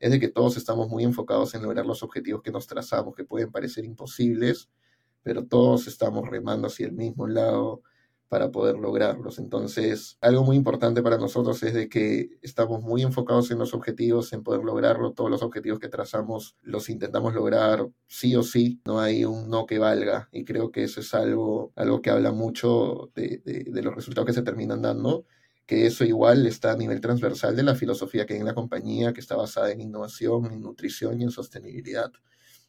es 0.00 0.10
de 0.10 0.20
que 0.20 0.28
todos 0.28 0.56
estamos 0.56 0.88
muy 0.88 1.04
enfocados 1.04 1.54
en 1.54 1.62
lograr 1.62 1.86
los 1.86 2.02
objetivos 2.02 2.42
que 2.42 2.52
nos 2.52 2.66
trazamos, 2.66 3.14
que 3.14 3.24
pueden 3.24 3.50
parecer 3.50 3.84
imposibles, 3.84 4.70
pero 5.22 5.44
todos 5.46 5.86
estamos 5.88 6.28
remando 6.28 6.68
hacia 6.68 6.86
el 6.86 6.92
mismo 6.92 7.26
lado 7.26 7.82
para 8.28 8.50
poder 8.50 8.76
lograrlos. 8.76 9.38
Entonces, 9.38 10.18
algo 10.20 10.44
muy 10.44 10.56
importante 10.56 11.02
para 11.02 11.16
nosotros 11.16 11.62
es 11.62 11.74
de 11.74 11.88
que 11.88 12.38
estamos 12.42 12.82
muy 12.82 13.02
enfocados 13.02 13.50
en 13.50 13.58
los 13.58 13.74
objetivos, 13.74 14.32
en 14.32 14.42
poder 14.42 14.62
lograrlo. 14.64 15.12
Todos 15.12 15.30
los 15.30 15.42
objetivos 15.42 15.78
que 15.78 15.88
trazamos 15.88 16.56
los 16.62 16.90
intentamos 16.90 17.34
lograr 17.34 17.88
sí 18.06 18.36
o 18.36 18.42
sí. 18.42 18.80
No 18.84 19.00
hay 19.00 19.24
un 19.24 19.48
no 19.48 19.66
que 19.66 19.78
valga. 19.78 20.28
Y 20.32 20.44
creo 20.44 20.70
que 20.70 20.84
eso 20.84 21.00
es 21.00 21.14
algo, 21.14 21.72
algo 21.76 22.02
que 22.02 22.10
habla 22.10 22.32
mucho 22.32 23.10
de, 23.14 23.42
los 23.82 23.94
resultados 23.94 24.26
que 24.26 24.34
se 24.34 24.42
terminan 24.42 24.82
dando 24.82 25.24
que 25.66 25.86
eso 25.86 26.02
igual 26.02 26.46
está 26.46 26.72
a 26.72 26.76
nivel 26.76 26.98
transversal 27.02 27.54
de 27.54 27.62
la 27.62 27.74
filosofía 27.74 28.24
que 28.24 28.32
hay 28.32 28.40
en 28.40 28.46
la 28.46 28.54
compañía, 28.54 29.12
que 29.12 29.20
está 29.20 29.36
basada 29.36 29.70
en 29.70 29.82
innovación, 29.82 30.46
en 30.50 30.62
nutrición 30.62 31.20
y 31.20 31.24
en 31.24 31.30
sostenibilidad 31.30 32.10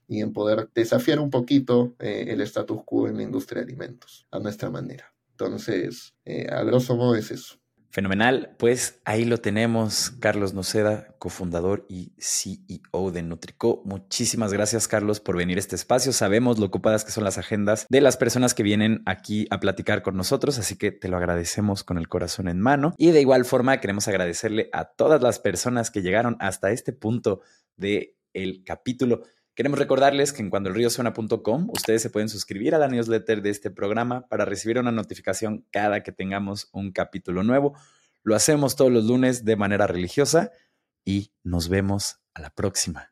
y 0.05 0.21
en 0.21 0.33
poder 0.33 0.69
desafiar 0.73 1.19
un 1.19 1.29
poquito 1.29 1.95
eh, 1.99 2.25
el 2.27 2.41
status 2.41 2.81
quo 2.83 3.07
en 3.07 3.15
la 3.15 3.23
industria 3.23 3.61
de 3.61 3.67
alimentos 3.67 4.27
a 4.31 4.39
nuestra 4.39 4.69
manera. 4.69 5.13
Entonces, 5.39 6.13
eh, 6.25 6.47
a 6.51 6.63
grosso 6.63 6.97
modo 6.97 7.15
es 7.15 7.31
eso. 7.31 7.55
Fenomenal, 7.91 8.55
pues 8.59 8.99
ahí 9.03 9.25
lo 9.25 9.39
tenemos, 9.39 10.11
Carlos 10.19 10.53
Noceda, 10.53 11.15
cofundador 11.17 11.87
y 11.89 12.11
CEO 12.19 13.11
de 13.11 13.23
Nutrico. 13.23 13.81
Muchísimas 13.83 14.53
gracias, 14.53 14.87
Carlos, 14.87 15.19
por 15.19 15.37
venir 15.37 15.57
a 15.57 15.59
este 15.61 15.75
espacio. 15.75 16.13
Sabemos 16.13 16.59
lo 16.59 16.67
ocupadas 16.67 17.03
que 17.03 17.11
son 17.11 17.23
las 17.23 17.39
agendas 17.39 17.87
de 17.89 18.01
las 18.01 18.15
personas 18.15 18.53
que 18.53 18.61
vienen 18.61 19.01
aquí 19.05 19.47
a 19.49 19.59
platicar 19.59 20.03
con 20.03 20.17
nosotros, 20.17 20.59
así 20.59 20.77
que 20.77 20.91
te 20.91 21.07
lo 21.07 21.17
agradecemos 21.17 21.83
con 21.83 21.97
el 21.97 22.09
corazón 22.09 22.47
en 22.47 22.59
mano. 22.59 22.93
Y 22.97 23.09
de 23.09 23.21
igual 23.21 23.43
forma, 23.43 23.79
queremos 23.79 24.07
agradecerle 24.07 24.69
a 24.71 24.85
todas 24.85 25.21
las 25.23 25.39
personas 25.39 25.89
que 25.89 26.01
llegaron 26.03 26.37
hasta 26.41 26.71
este 26.71 26.93
punto 26.93 27.41
del 27.75 28.13
el 28.33 28.63
capítulo. 28.63 29.23
Queremos 29.59 29.77
recordarles 29.77 30.31
que 30.31 30.41
en 30.41 30.49
cuandoelriosuena.com 30.49 31.69
ustedes 31.71 32.01
se 32.01 32.09
pueden 32.09 32.29
suscribir 32.29 32.75
a 32.75 32.77
la 32.77 32.87
newsletter 32.87 33.41
de 33.41 33.49
este 33.49 33.69
programa 33.69 34.25
para 34.29 34.45
recibir 34.45 34.79
una 34.79 34.93
notificación 34.93 35.65
cada 35.69 36.01
que 36.01 36.13
tengamos 36.13 36.69
un 36.71 36.93
capítulo 36.93 37.43
nuevo. 37.43 37.73
Lo 38.23 38.37
hacemos 38.37 38.77
todos 38.77 38.89
los 38.89 39.03
lunes 39.03 39.43
de 39.43 39.57
manera 39.57 39.85
religiosa 39.85 40.53
y 41.03 41.33
nos 41.43 41.67
vemos 41.67 42.21
a 42.33 42.39
la 42.39 42.51
próxima. 42.51 43.11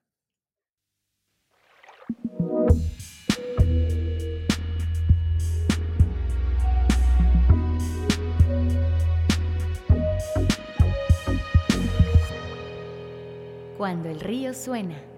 Cuando 13.77 14.07
el 14.07 14.21
río 14.21 14.53
suena. 14.53 15.16